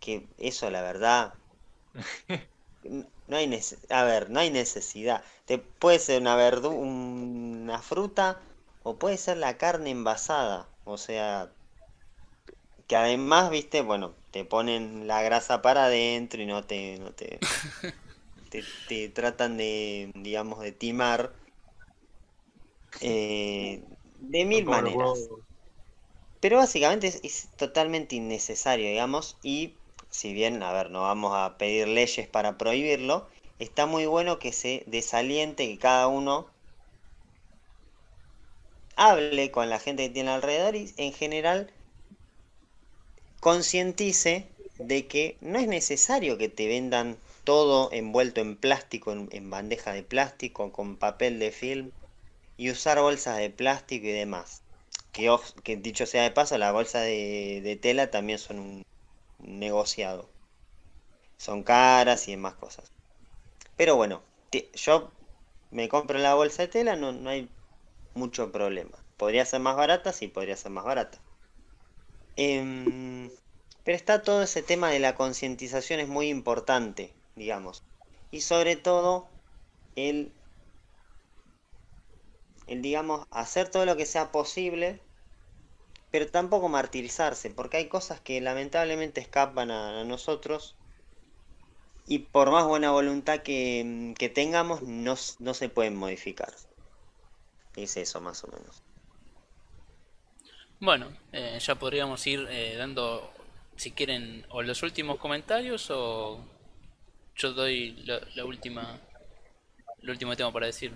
que 0.00 0.28
eso 0.38 0.70
la 0.70 0.82
verdad, 0.82 1.34
no 3.26 3.36
hay 3.36 3.46
nece- 3.46 3.78
a 3.90 4.04
ver, 4.04 4.30
no 4.30 4.40
hay 4.40 4.50
necesidad. 4.50 5.22
Te 5.44 5.58
puede 5.58 5.98
ser 5.98 6.20
una 6.22 6.36
verdu 6.36 6.70
una 6.70 7.80
fruta 7.82 8.40
o 8.82 8.98
puede 8.98 9.16
ser 9.18 9.36
la 9.38 9.58
carne 9.58 9.90
envasada, 9.90 10.70
o 10.84 10.96
sea, 10.98 11.52
que 12.86 12.96
además, 12.96 13.50
viste, 13.50 13.80
bueno, 13.82 14.16
te 14.30 14.44
ponen 14.44 15.06
la 15.06 15.22
grasa 15.22 15.62
para 15.62 15.86
adentro 15.86 16.42
y 16.42 16.46
no 16.46 16.64
te, 16.66 16.98
no 16.98 17.12
te, 17.14 17.42
te, 18.50 18.64
te 18.86 19.08
tratan 19.10 19.56
de, 19.56 20.10
digamos, 20.14 20.60
de 20.60 20.72
timar 20.72 21.34
eh, 23.00 23.84
de 24.18 24.44
mil 24.44 24.66
maneras. 24.66 25.30
Pero 26.40 26.56
básicamente 26.56 27.08
es, 27.08 27.20
es 27.22 27.50
totalmente 27.56 28.16
innecesario, 28.16 28.88
digamos, 28.88 29.38
y 29.42 29.76
si 30.16 30.32
bien, 30.32 30.62
a 30.62 30.72
ver, 30.72 30.90
no 30.90 31.02
vamos 31.02 31.32
a 31.34 31.58
pedir 31.58 31.88
leyes 31.88 32.26
para 32.26 32.56
prohibirlo, 32.56 33.28
está 33.58 33.84
muy 33.84 34.06
bueno 34.06 34.38
que 34.38 34.50
se 34.50 34.82
desaliente, 34.86 35.68
que 35.68 35.78
cada 35.78 36.08
uno 36.08 36.46
hable 38.96 39.50
con 39.50 39.68
la 39.68 39.78
gente 39.78 40.04
que 40.04 40.14
tiene 40.14 40.30
alrededor 40.30 40.74
y 40.74 40.90
en 40.96 41.12
general 41.12 41.70
concientice 43.40 44.48
de 44.78 45.06
que 45.06 45.36
no 45.42 45.58
es 45.58 45.68
necesario 45.68 46.38
que 46.38 46.48
te 46.48 46.66
vendan 46.66 47.18
todo 47.44 47.92
envuelto 47.92 48.40
en 48.40 48.56
plástico, 48.56 49.12
en, 49.12 49.50
bandeja 49.50 49.92
de 49.92 50.02
plástico, 50.02 50.72
con 50.72 50.96
papel 50.96 51.38
de 51.38 51.52
film 51.52 51.90
y 52.56 52.70
usar 52.70 53.00
bolsas 53.00 53.36
de 53.36 53.50
plástico 53.50 54.06
y 54.06 54.12
demás. 54.12 54.62
Que, 55.12 55.34
que 55.62 55.76
dicho 55.76 56.06
sea 56.06 56.22
de 56.22 56.30
paso, 56.30 56.56
las 56.56 56.72
bolsas 56.72 57.02
de, 57.02 57.60
de 57.62 57.76
tela 57.76 58.10
también 58.10 58.38
son 58.38 58.58
un 58.58 58.86
negociado. 59.46 60.28
Son 61.38 61.62
caras 61.62 62.28
y 62.28 62.32
demás 62.32 62.54
cosas. 62.54 62.92
Pero 63.76 63.96
bueno, 63.96 64.22
yo 64.74 65.10
me 65.70 65.88
compro 65.88 66.18
la 66.18 66.34
bolsa 66.34 66.62
de 66.62 66.68
tela, 66.68 66.96
no, 66.96 67.12
no 67.12 67.30
hay 67.30 67.48
mucho 68.14 68.52
problema. 68.52 68.98
Podría 69.16 69.44
ser 69.44 69.60
más 69.60 69.76
barata, 69.76 70.12
sí, 70.12 70.28
podría 70.28 70.56
ser 70.56 70.72
más 70.72 70.84
barata. 70.84 71.18
Em, 72.36 73.30
pero 73.84 73.96
está 73.96 74.22
todo 74.22 74.42
ese 74.42 74.62
tema 74.62 74.90
de 74.90 74.98
la 74.98 75.14
concientización 75.14 76.00
es 76.00 76.08
muy 76.08 76.28
importante, 76.28 77.12
digamos. 77.34 77.82
Y 78.30 78.40
sobre 78.42 78.76
todo 78.76 79.28
el, 79.96 80.32
el, 82.66 82.82
digamos, 82.82 83.26
hacer 83.30 83.70
todo 83.70 83.86
lo 83.86 83.96
que 83.96 84.06
sea 84.06 84.32
posible, 84.32 85.00
pero 86.16 86.30
tampoco 86.30 86.70
martirizarse, 86.70 87.50
porque 87.50 87.76
hay 87.76 87.88
cosas 87.90 88.22
que 88.22 88.40
lamentablemente 88.40 89.20
escapan 89.20 89.70
a, 89.70 90.00
a 90.00 90.04
nosotros 90.04 90.78
y 92.06 92.20
por 92.20 92.50
más 92.50 92.64
buena 92.66 92.90
voluntad 92.90 93.42
que, 93.42 94.14
que 94.18 94.30
tengamos, 94.30 94.80
no, 94.80 95.14
no 95.40 95.52
se 95.54 95.68
pueden 95.68 95.94
modificar. 95.94 96.54
Es 97.76 97.96
eso 97.96 98.20
más 98.20 98.42
o 98.42 98.48
menos. 98.48 98.82
Bueno, 100.80 101.08
eh, 101.32 101.58
ya 101.60 101.74
podríamos 101.76 102.26
ir 102.26 102.46
eh, 102.50 102.76
dando, 102.76 103.30
si 103.76 103.92
quieren, 103.92 104.44
o 104.50 104.62
los 104.62 104.82
últimos 104.82 105.18
comentarios 105.18 105.90
o 105.90 106.38
yo 107.36 107.52
doy 107.52 107.92
la, 108.06 108.20
la 108.36 108.44
última, 108.44 109.00
el 110.02 110.08
último 110.10 110.34
tema 110.36 110.50
para 110.52 110.66
decir. 110.66 110.92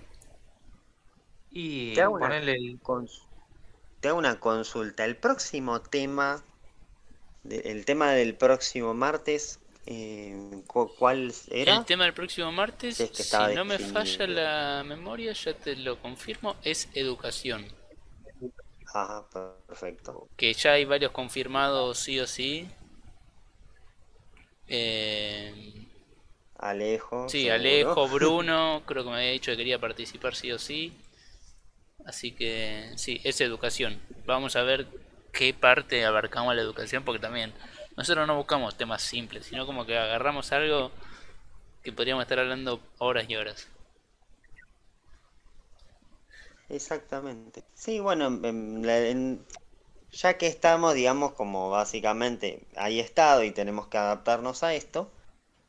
Y 1.51 2.01
ponerle 2.17 2.53
el... 2.53 2.81
cons- 2.81 3.27
te 4.01 4.09
hago 4.09 4.19
una 4.19 4.39
consulta. 4.41 5.05
El 5.05 5.15
próximo 5.17 5.81
tema, 5.81 6.43
el 7.49 7.85
tema 7.85 8.11
del 8.13 8.35
próximo 8.35 8.93
martes, 8.95 9.59
eh, 9.85 10.63
cu- 10.67 10.91
¿cuál 10.97 11.31
era? 11.51 11.75
El 11.75 11.85
tema 11.85 12.03
del 12.03 12.13
próximo 12.13 12.51
martes, 12.51 12.97
Si 12.97 13.03
es 13.03 13.11
que 13.11 13.23
si 13.23 13.23
estaba 13.23 13.47
no 13.47 13.65
me 13.65 13.79
falla 13.79 14.27
la 14.27 14.83
memoria, 14.85 15.33
ya 15.33 15.55
te 15.55 15.75
lo 15.75 15.97
confirmo, 15.99 16.55
es 16.61 16.87
educación. 16.93 17.65
Ah, 18.93 19.25
perfecto. 19.67 20.29
Que 20.35 20.53
ya 20.53 20.73
hay 20.73 20.83
varios 20.83 21.13
confirmados 21.13 21.97
sí 21.99 22.19
o 22.19 22.27
sí. 22.27 22.67
Eh, 24.67 25.53
Alejo. 26.69 27.19
sí, 27.25 27.41
seguro. 27.41 27.97
Alejo, 27.97 28.07
Bruno, 28.09 28.83
creo 28.85 29.03
que 29.03 29.09
me 29.09 29.15
había 29.17 29.31
dicho 29.31 29.51
que 29.51 29.57
quería 29.57 29.79
participar 29.79 30.35
sí 30.35 30.51
o 30.51 30.59
sí. 30.59 30.93
Así 32.11 32.33
que 32.33 32.91
sí, 32.97 33.21
es 33.23 33.39
educación. 33.39 33.97
Vamos 34.25 34.57
a 34.57 34.63
ver 34.63 34.85
qué 35.31 35.53
parte 35.53 36.03
abarcamos 36.03 36.53
la 36.53 36.61
educación, 36.61 37.05
porque 37.05 37.21
también 37.21 37.53
nosotros 37.95 38.27
no 38.27 38.35
buscamos 38.35 38.75
temas 38.75 39.01
simples, 39.01 39.45
sino 39.45 39.65
como 39.65 39.85
que 39.85 39.97
agarramos 39.97 40.51
algo 40.51 40.91
que 41.81 41.93
podríamos 41.93 42.23
estar 42.23 42.39
hablando 42.39 42.81
horas 42.97 43.29
y 43.29 43.37
horas. 43.37 43.69
Exactamente. 46.67 47.63
Sí, 47.75 48.01
bueno, 48.01 48.41
ya 50.11 50.37
que 50.37 50.47
estamos, 50.47 50.93
digamos, 50.93 51.31
como 51.31 51.69
básicamente 51.69 52.67
hay 52.75 52.99
estado 52.99 53.45
y 53.45 53.51
tenemos 53.51 53.87
que 53.87 53.97
adaptarnos 53.99 54.63
a 54.63 54.73
esto, 54.73 55.09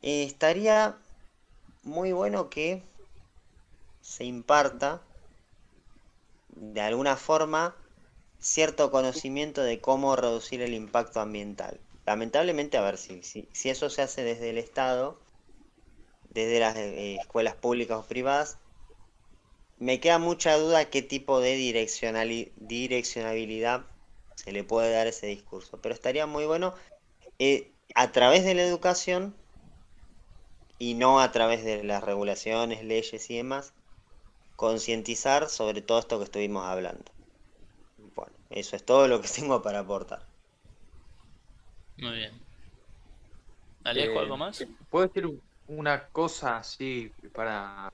eh, 0.01 0.23
estaría 0.23 0.97
muy 1.83 2.11
bueno 2.11 2.49
que 2.49 2.83
se 4.01 4.25
imparta 4.25 5.01
de 6.55 6.81
alguna 6.81 7.17
forma 7.17 7.75
cierto 8.39 8.91
conocimiento 8.91 9.61
de 9.61 9.79
cómo 9.79 10.15
reducir 10.15 10.61
el 10.61 10.73
impacto 10.73 11.19
ambiental. 11.19 11.79
Lamentablemente, 12.05 12.77
a 12.77 12.81
ver, 12.81 12.97
si, 12.97 13.21
si, 13.23 13.47
si 13.53 13.69
eso 13.69 13.89
se 13.89 14.01
hace 14.01 14.23
desde 14.23 14.49
el 14.49 14.57
Estado, 14.57 15.17
desde 16.29 16.59
las 16.59 16.75
eh, 16.75 17.15
escuelas 17.15 17.55
públicas 17.55 17.99
o 17.99 18.03
privadas, 18.03 18.57
me 19.77 19.99
queda 19.99 20.19
mucha 20.19 20.55
duda 20.57 20.89
qué 20.89 21.01
tipo 21.01 21.39
de 21.39 21.55
direccionabilidad 21.55 23.85
se 24.35 24.51
le 24.51 24.63
puede 24.63 24.91
dar 24.91 25.07
ese 25.07 25.27
discurso. 25.27 25.79
Pero 25.81 25.95
estaría 25.95 26.25
muy 26.25 26.45
bueno 26.45 26.73
eh, 27.39 27.71
a 27.95 28.11
través 28.11 28.43
de 28.43 28.55
la 28.55 28.63
educación 28.63 29.33
y 30.79 30.95
no 30.95 31.21
a 31.21 31.31
través 31.31 31.63
de 31.63 31.83
las 31.83 32.03
regulaciones, 32.03 32.83
leyes 32.83 33.29
y 33.29 33.37
demás, 33.37 33.73
concientizar 34.67 35.49
sobre 35.49 35.81
todo 35.81 35.99
esto 35.99 36.17
que 36.19 36.25
estuvimos 36.25 36.65
hablando. 36.65 37.11
Bueno, 37.97 38.35
eso 38.49 38.75
es 38.75 38.85
todo 38.85 39.07
lo 39.07 39.21
que 39.21 39.27
tengo 39.37 39.61
para 39.63 39.79
aportar. 39.79 40.29
Muy 41.97 42.11
bien. 42.17 42.33
Alejo, 43.85 44.19
¿algo 44.19 44.35
Eh, 44.35 44.37
más? 44.37 44.67
¿Puedo 44.89 45.07
decir 45.07 45.25
un- 45.27 45.41
una 45.67 46.09
cosa 46.09 46.57
así 46.57 47.11
para 47.33 47.89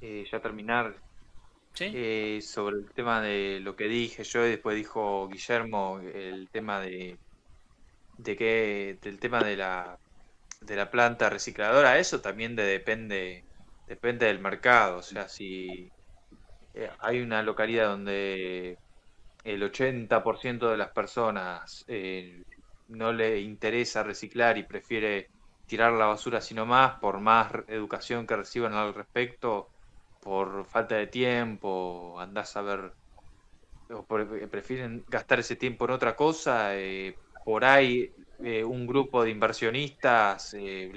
eh, 0.00 0.26
ya 0.30 0.40
terminar 0.42 1.02
¿Sí? 1.74 1.86
eh, 1.92 2.40
sobre 2.42 2.76
el 2.78 2.92
tema 2.94 3.22
de 3.22 3.60
lo 3.60 3.76
que 3.76 3.86
dije 3.88 4.24
yo 4.24 4.46
y 4.46 4.50
después 4.50 4.76
dijo 4.76 5.28
Guillermo 5.28 6.00
el 6.00 6.50
tema 6.50 6.80
de, 6.80 7.20
de 8.16 8.36
que 8.36 8.98
del 9.02 9.20
tema 9.20 9.44
de 9.44 9.56
la 9.56 9.98
de 10.60 10.76
la 10.76 10.90
planta 10.90 11.30
recicladora 11.30 11.98
eso 11.98 12.20
también 12.22 12.56
de- 12.56 12.64
depende 12.64 13.46
depende 13.86 14.26
del 14.26 14.40
mercado 14.40 14.98
o 14.98 15.02
sea 15.02 15.28
si 15.28 15.90
eh, 16.74 16.90
hay 17.00 17.20
una 17.20 17.42
localidad 17.42 17.88
donde 17.90 18.78
el 19.44 19.62
80% 19.62 20.70
de 20.70 20.76
las 20.78 20.92
personas 20.92 21.84
eh, 21.88 22.42
no 22.88 23.12
le 23.12 23.40
interesa 23.40 24.02
reciclar 24.02 24.58
y 24.58 24.64
prefiere 24.66 25.30
tirar 25.66 25.92
la 25.94 26.06
basura 26.06 26.40
sino 26.40 26.66
más 26.66 26.96
por 27.00 27.20
más 27.20 27.52
educación 27.68 28.26
que 28.26 28.36
reciban 28.36 28.74
al 28.74 28.94
respecto 28.94 29.70
por 30.20 30.66
falta 30.66 30.96
de 30.96 31.06
tiempo, 31.08 32.18
andás 32.20 32.56
a 32.56 32.62
ver, 32.62 32.92
o 33.90 34.04
por- 34.06 34.50
prefieren 34.50 35.04
gastar 35.08 35.40
ese 35.40 35.56
tiempo 35.56 35.84
en 35.84 35.92
otra 35.92 36.16
cosa, 36.16 36.76
eh, 36.76 37.18
por 37.42 37.64
ahí 37.64 38.12
eh, 38.42 38.64
un 38.64 38.86
grupo 38.86 39.22
de 39.24 39.30
inversionistas 39.30 40.54
eh, 40.54 40.90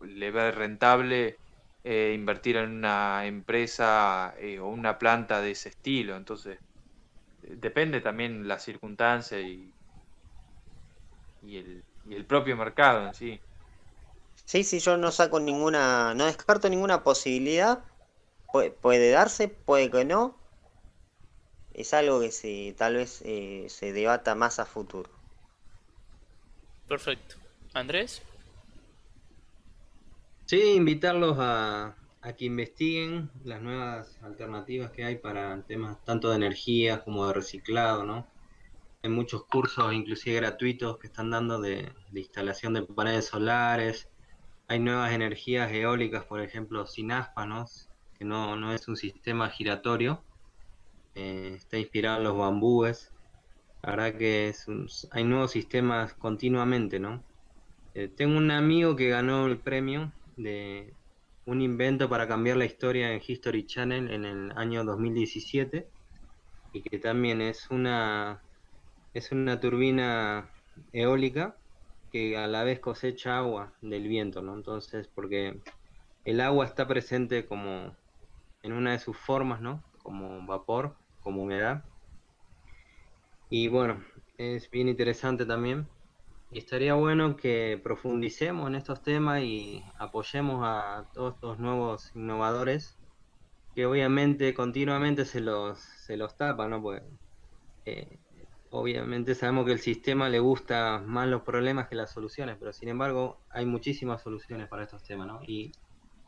le 0.00 0.30
ve 0.30 0.50
rentable 0.52 1.40
eh, 1.88 2.12
invertir 2.14 2.56
en 2.56 2.70
una 2.70 3.26
empresa 3.26 4.34
eh, 4.38 4.58
o 4.60 4.68
una 4.68 4.98
planta 4.98 5.40
de 5.40 5.52
ese 5.52 5.70
estilo, 5.70 6.16
entonces 6.16 6.58
eh, 7.42 7.56
depende 7.58 8.00
también 8.02 8.48
la 8.48 8.58
circunstancia 8.58 9.40
y, 9.40 9.74
y, 11.42 11.56
el, 11.58 11.84
y 12.04 12.14
el 12.14 12.26
propio 12.26 12.56
mercado 12.56 13.06
en 13.06 13.14
sí. 13.14 13.40
Sí, 14.44 14.64
sí, 14.64 14.80
yo 14.80 14.96
no 14.96 15.12
saco 15.12 15.38
ninguna, 15.38 16.14
no 16.14 16.26
descarto 16.26 16.68
ninguna 16.68 17.04
posibilidad. 17.04 17.84
Puede, 18.50 18.70
puede 18.72 19.10
darse, 19.10 19.48
puede 19.48 19.90
que 19.90 20.04
no. 20.04 20.36
Es 21.72 21.94
algo 21.94 22.20
que 22.20 22.30
se, 22.30 22.74
tal 22.76 22.96
vez 22.96 23.22
eh, 23.24 23.68
se 23.70 23.94
debata 23.94 24.34
más 24.34 24.58
a 24.58 24.66
futuro. 24.66 25.08
Perfecto. 26.88 27.36
Andrés, 27.72 28.20
Sí, 30.48 30.74
invitarlos 30.74 31.36
a, 31.38 31.96
a 32.22 32.32
que 32.36 32.46
investiguen 32.46 33.30
las 33.44 33.60
nuevas 33.62 34.20
alternativas 34.22 34.90
que 34.90 35.04
hay 35.04 35.16
para 35.18 35.62
temas 35.66 36.02
tanto 36.04 36.30
de 36.30 36.36
energía 36.36 37.04
como 37.04 37.26
de 37.28 37.34
reciclado, 37.34 38.04
¿no? 38.04 38.32
Hay 39.02 39.10
muchos 39.10 39.46
cursos, 39.46 39.92
inclusive 39.94 40.36
gratuitos, 40.36 40.98
que 40.98 41.08
están 41.08 41.30
dando 41.30 41.60
de, 41.60 41.92
de 42.10 42.20
instalación 42.20 42.74
de 42.74 42.82
paneles 42.84 43.26
solares. 43.26 44.10
Hay 44.68 44.80
nuevas 44.80 45.12
energías 45.12 45.72
eólicas, 45.72 46.24
por 46.26 46.40
ejemplo, 46.42 46.86
sin 46.86 47.12
aspa, 47.12 47.46
¿no? 47.46 47.66
Que 48.14 48.24
no, 48.26 48.56
no 48.56 48.72
es 48.74 48.88
un 48.88 48.96
sistema 48.96 49.50
giratorio. 49.50 50.26
eh, 51.14 51.54
está 51.56 51.78
inspirado 51.78 52.18
en 52.18 52.24
los 52.24 52.36
bambúes. 52.38 53.12
La 53.82 53.90
verdad 53.92 54.18
que 54.18 54.48
es 54.50 54.68
un- 54.68 54.88
hay 55.12 55.24
nuevos 55.24 55.52
sistemas 55.52 56.14
continuamente, 56.14 57.00
¿no? 57.00 57.26
Eh, 57.94 58.08
tengo 58.08 58.38
un 58.38 58.50
amigo 58.52 58.96
que 58.96 59.10
ganó 59.10 59.46
el 59.46 59.62
premio 59.62 60.14
de 60.38 60.96
un 61.46 61.62
invento 61.62 62.08
para 62.08 62.28
cambiar 62.28 62.56
la 62.56 62.64
historia 62.64 63.12
en 63.12 63.22
History 63.26 63.66
Channel 63.66 64.10
en 64.10 64.24
el 64.24 64.52
año 64.56 64.84
2017 64.84 65.90
y 66.72 66.82
que 66.82 66.98
también 66.98 67.40
es 67.40 67.70
una 67.70 68.44
es 69.14 69.32
una 69.32 69.60
turbina 69.60 70.50
eólica 70.92 71.58
que 72.12 72.36
a 72.36 72.46
la 72.46 72.64
vez 72.64 72.80
cosecha 72.80 73.38
agua 73.38 73.74
del 73.82 74.08
viento, 74.08 74.42
¿no? 74.42 74.54
Entonces, 74.54 75.08
porque 75.14 75.60
el 76.24 76.40
agua 76.40 76.66
está 76.66 76.86
presente 76.88 77.46
como 77.46 77.96
en 78.62 78.72
una 78.72 78.92
de 78.92 78.98
sus 79.00 79.16
formas, 79.16 79.60
¿no? 79.60 79.84
Como 80.02 80.46
vapor, 80.46 80.98
como 81.20 81.42
humedad. 81.42 81.84
Y 83.50 83.68
bueno, 83.68 84.04
es 84.38 84.70
bien 84.70 84.88
interesante 84.88 85.44
también. 85.46 85.88
Y 86.50 86.58
estaría 86.58 86.94
bueno 86.94 87.36
que 87.36 87.80
profundicemos 87.82 88.68
en 88.68 88.74
estos 88.76 89.02
temas 89.02 89.42
y 89.42 89.84
apoyemos 89.98 90.62
a 90.64 91.10
todos 91.12 91.34
estos 91.34 91.58
nuevos 91.58 92.10
innovadores 92.14 92.98
que 93.74 93.86
obviamente 93.86 94.54
continuamente 94.54 95.24
se 95.24 95.40
los, 95.40 95.78
se 95.80 96.16
los 96.16 96.36
tapa, 96.36 96.68
¿no? 96.68 96.82
Porque 96.82 97.04
eh, 97.84 98.18
obviamente 98.70 99.34
sabemos 99.34 99.66
que 99.66 99.72
el 99.72 99.80
sistema 99.80 100.28
le 100.28 100.40
gusta 100.40 101.00
más 101.06 101.28
los 101.28 101.42
problemas 101.42 101.88
que 101.88 101.96
las 101.96 102.12
soluciones, 102.12 102.56
pero 102.58 102.72
sin 102.72 102.88
embargo 102.88 103.44
hay 103.50 103.66
muchísimas 103.66 104.22
soluciones 104.22 104.68
para 104.68 104.84
estos 104.84 105.04
temas, 105.04 105.26
¿no? 105.28 105.40
Y 105.44 105.72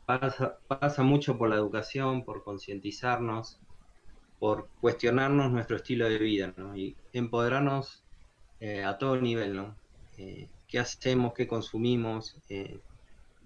pasa, 0.05 0.59
pasa 0.67 1.03
mucho 1.03 1.37
por 1.37 1.49
la 1.49 1.55
educación, 1.55 2.23
por 2.25 2.43
concientizarnos, 2.43 3.59
por 4.39 4.71
cuestionarnos 4.79 5.51
nuestro 5.51 5.77
estilo 5.77 6.09
de 6.09 6.17
vida, 6.19 6.53
¿no? 6.57 6.75
Y 6.75 6.97
empoderarnos 7.11 8.05
eh, 8.59 8.83
a 8.83 8.97
todo 8.97 9.17
nivel, 9.17 9.55
¿no? 9.55 9.80
Eh, 10.17 10.49
¿Qué 10.67 10.79
hacemos? 10.79 11.33
¿Qué 11.33 11.47
consumimos? 11.47 12.37
Eh, 12.49 12.79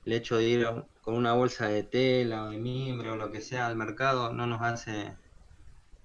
el 0.05 0.13
hecho 0.13 0.37
de 0.37 0.43
ir 0.43 0.67
con 1.01 1.15
una 1.15 1.33
bolsa 1.33 1.67
de 1.67 1.83
tela 1.83 2.45
o 2.45 2.49
de 2.49 2.57
mimbre 2.57 3.09
o 3.09 3.15
lo 3.15 3.31
que 3.31 3.41
sea 3.41 3.67
al 3.67 3.75
mercado 3.75 4.33
no 4.33 4.45
nos 4.45 4.61
hace 4.61 5.15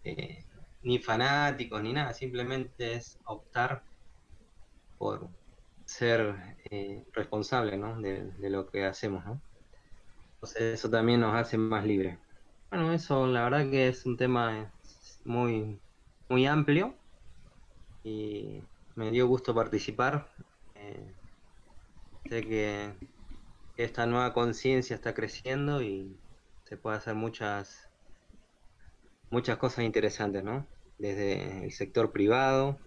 eh, 0.05 0.45
ni 0.83 0.99
fanáticos 0.99 1.83
ni 1.83 1.93
nada, 1.93 2.15
simplemente 2.15 2.95
es 2.95 3.19
optar 3.25 3.83
por 4.99 5.29
ser 5.85 6.57
responsable 7.13 7.77
¿no? 7.77 8.01
de, 8.01 8.33
lo 8.51 8.67
que 8.67 8.85
hacemos. 8.85 9.25
Entonces 10.35 10.63
eso 10.75 10.89
también 10.89 11.21
nos 11.21 11.35
hace 11.35 11.59
más 11.59 11.85
libres. 11.85 12.19
Bueno, 12.71 12.93
eso 12.93 13.27
la 13.27 13.45
verdad 13.45 13.71
que 13.71 13.89
es 13.89 14.07
un 14.07 14.17
tema 14.17 14.73
muy, 15.25 15.81
muy 16.29 16.47
amplio 16.47 16.95
y 18.05 18.63
me 18.95 19.11
dio 19.11 19.27
gusto 19.27 19.55
participar. 19.55 20.29
Eh, 20.81 21.15
sé 22.29 22.43
que 22.43 22.93
esta 23.77 24.07
nueva 24.07 24.33
conciencia 24.33 24.95
está 24.95 25.15
creciendo 25.15 25.83
y 25.83 26.19
se 26.65 26.77
puede 26.77 26.97
hacer 26.97 27.15
muchas 27.15 27.91
muchas 29.31 29.59
cosas 29.59 29.85
interesantes, 29.85 30.43
¿no? 30.43 30.67
Desde 30.99 31.65
el 31.65 31.73
sector 31.73 32.13
privado, 32.13 32.79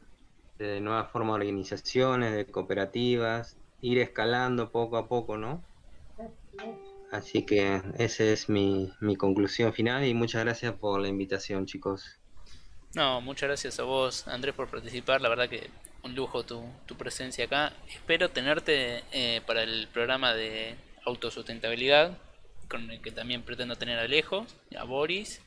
de 0.60 0.82
nuevas 0.82 1.12
formas 1.12 1.36
de 1.36 1.48
organizaciones, 1.48 2.34
de 2.34 2.46
cooperativas, 2.46 3.58
ir 3.82 4.00
escalando 4.00 4.72
poco 4.72 4.98
a 4.98 5.08
poco, 5.08 5.38
¿no? 5.38 5.64
Así 7.12 7.46
que 7.46 7.82
esa 7.98 8.24
es 8.24 8.50
mi, 8.50 8.92
mi 9.00 9.16
conclusión 9.16 9.74
final 9.74 10.06
y 10.06 10.14
muchas 10.14 10.44
gracias 10.44 10.74
por 10.74 11.00
la 11.00 11.08
invitación, 11.08 11.66
chicos. 11.66 12.20
no, 12.96 13.22
muchas 13.22 13.48
gracias 13.48 13.80
a 13.80 13.84
vos, 13.84 14.28
Andrés, 14.28 14.54
por 14.56 14.70
participar. 14.70 15.22
La 15.22 15.30
verdad 15.30 15.50
que 15.50 15.70
un 16.04 16.16
lujo 16.16 16.44
tu, 16.44 16.64
tu 16.86 16.96
presencia 16.96 17.46
acá. 17.46 17.74
Espero 17.88 18.30
tenerte 18.30 19.04
eh, 19.12 19.42
para 19.46 19.64
el 19.64 19.88
programa 19.88 20.34
de 20.34 20.76
autosustentabilidad, 21.06 22.18
con 22.70 22.90
el 22.92 23.02
que 23.02 23.12
también 23.12 23.44
pretendo 23.44 23.76
tener 23.76 24.00
a 24.00 24.04
Alejo, 24.04 24.46
a 24.78 24.84
Boris 24.84 25.42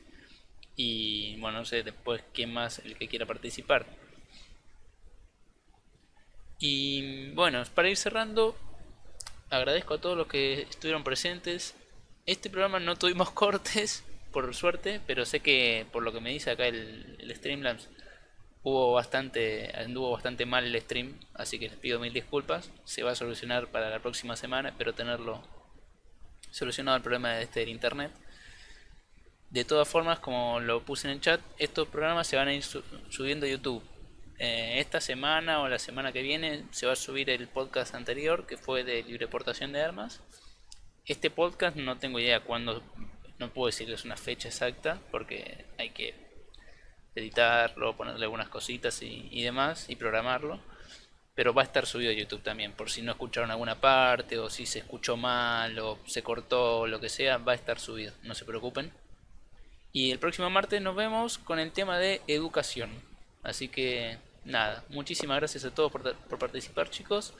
y 0.75 1.35
bueno, 1.39 1.59
no 1.59 1.65
sé 1.65 1.81
después 1.83 2.23
quién 2.33 2.53
más 2.53 2.79
el 2.79 2.95
que 2.95 3.07
quiera 3.07 3.25
participar. 3.25 3.85
Y 6.59 7.31
bueno, 7.31 7.63
para 7.73 7.89
ir 7.89 7.97
cerrando, 7.97 8.55
agradezco 9.49 9.95
a 9.95 10.01
todos 10.01 10.17
los 10.17 10.27
que 10.27 10.61
estuvieron 10.61 11.03
presentes. 11.03 11.75
Este 12.25 12.49
programa 12.49 12.79
no 12.79 12.95
tuvimos 12.95 13.31
cortes 13.31 14.03
por 14.31 14.53
suerte, 14.53 15.01
pero 15.07 15.25
sé 15.25 15.39
que 15.39 15.85
por 15.91 16.03
lo 16.03 16.13
que 16.13 16.21
me 16.21 16.31
dice 16.31 16.51
acá 16.51 16.67
el, 16.67 17.17
el 17.19 17.35
Streamlabs 17.35 17.89
hubo 18.67 18.91
bastante, 18.91 19.71
anduvo 19.77 20.11
bastante 20.11 20.45
mal 20.45 20.65
el 20.65 20.81
stream, 20.81 21.17
así 21.33 21.57
que 21.57 21.69
les 21.69 21.77
pido 21.77 22.01
mil 22.01 22.11
disculpas. 22.11 22.69
Se 22.83 23.01
va 23.01 23.11
a 23.11 23.15
solucionar 23.15 23.67
para 23.67 23.89
la 23.89 23.99
próxima 23.99 24.35
semana, 24.35 24.69
espero 24.69 24.93
tenerlo 24.93 25.41
solucionado 26.51 26.97
el 26.97 27.03
problema 27.03 27.31
de 27.31 27.43
este 27.43 27.61
del 27.61 27.69
internet. 27.69 28.11
De 29.49 29.63
todas 29.63 29.87
formas, 29.87 30.19
como 30.19 30.59
lo 30.59 30.83
puse 30.83 31.07
en 31.07 31.13
el 31.13 31.21
chat, 31.21 31.39
estos 31.57 31.87
programas 31.87 32.27
se 32.27 32.35
van 32.35 32.49
a 32.49 32.53
ir 32.53 32.63
subiendo 32.63 33.45
a 33.45 33.49
YouTube. 33.49 33.81
Eh, 34.37 34.79
esta 34.79 34.99
semana 34.99 35.61
o 35.61 35.69
la 35.69 35.79
semana 35.79 36.11
que 36.11 36.21
viene 36.21 36.65
se 36.71 36.85
va 36.85 36.91
a 36.91 36.97
subir 36.97 37.29
el 37.29 37.47
podcast 37.47 37.95
anterior, 37.95 38.45
que 38.45 38.57
fue 38.57 38.83
de 38.83 39.01
libre 39.03 39.29
portación 39.29 39.71
de 39.71 39.81
armas. 39.81 40.21
Este 41.05 41.29
podcast 41.29 41.77
no 41.77 41.97
tengo 41.97 42.19
idea 42.19 42.41
cuándo, 42.41 42.83
no 43.39 43.53
puedo 43.53 43.67
decirles 43.67 44.03
una 44.03 44.17
fecha 44.17 44.49
exacta, 44.49 44.99
porque 45.09 45.65
hay 45.77 45.91
que 45.91 46.26
editarlo, 47.17 47.95
ponerle 47.95 48.25
algunas 48.25 48.49
cositas 48.49 49.01
y, 49.01 49.27
y 49.31 49.43
demás, 49.43 49.89
y 49.89 49.95
programarlo 49.95 50.59
pero 51.37 51.53
va 51.53 51.61
a 51.61 51.65
estar 51.65 51.85
subido 51.85 52.09
a 52.09 52.15
YouTube 52.15 52.41
también, 52.41 52.73
por 52.73 52.89
si 52.89 53.03
no 53.03 53.11
escucharon 53.11 53.51
alguna 53.51 53.79
parte 53.79 54.39
o 54.39 54.49
si 54.49 54.65
se 54.65 54.79
escuchó 54.79 55.17
mal 55.17 55.77
o 55.77 55.99
se 56.07 56.23
cortó 56.23 56.79
o 56.79 56.87
lo 56.87 56.99
que 56.99 57.09
sea, 57.09 57.37
va 57.37 57.51
a 57.51 57.55
estar 57.55 57.79
subido, 57.79 58.11
no 58.23 58.33
se 58.33 58.43
preocupen. 58.43 58.91
Y 59.91 60.09
el 60.09 60.17
próximo 60.17 60.49
martes 60.49 60.81
nos 60.81 60.95
vemos 60.95 61.37
con 61.37 61.59
el 61.59 61.71
tema 61.71 61.99
de 61.99 62.23
educación. 62.25 62.89
Así 63.43 63.67
que 63.67 64.17
nada, 64.45 64.83
muchísimas 64.89 65.37
gracias 65.37 65.63
a 65.63 65.75
todos 65.75 65.91
por, 65.91 66.15
por 66.15 66.39
participar 66.39 66.89
chicos, 66.89 67.35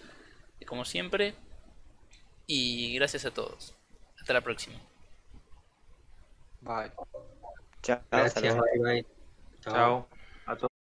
como 0.68 0.86
siempre, 0.86 1.34
y 2.46 2.94
gracias 2.94 3.26
a 3.26 3.32
todos. 3.32 3.74
Hasta 4.20 4.32
la 4.32 4.42
próxima. 4.42 4.80
Bye. 6.62 6.92
Chao. 7.82 8.00
Gracias, 8.12 8.34
saludos. 8.34 8.64
bye, 8.76 9.02
bye. 9.02 9.17
Chao. 9.68 9.74
Chao. 9.74 10.17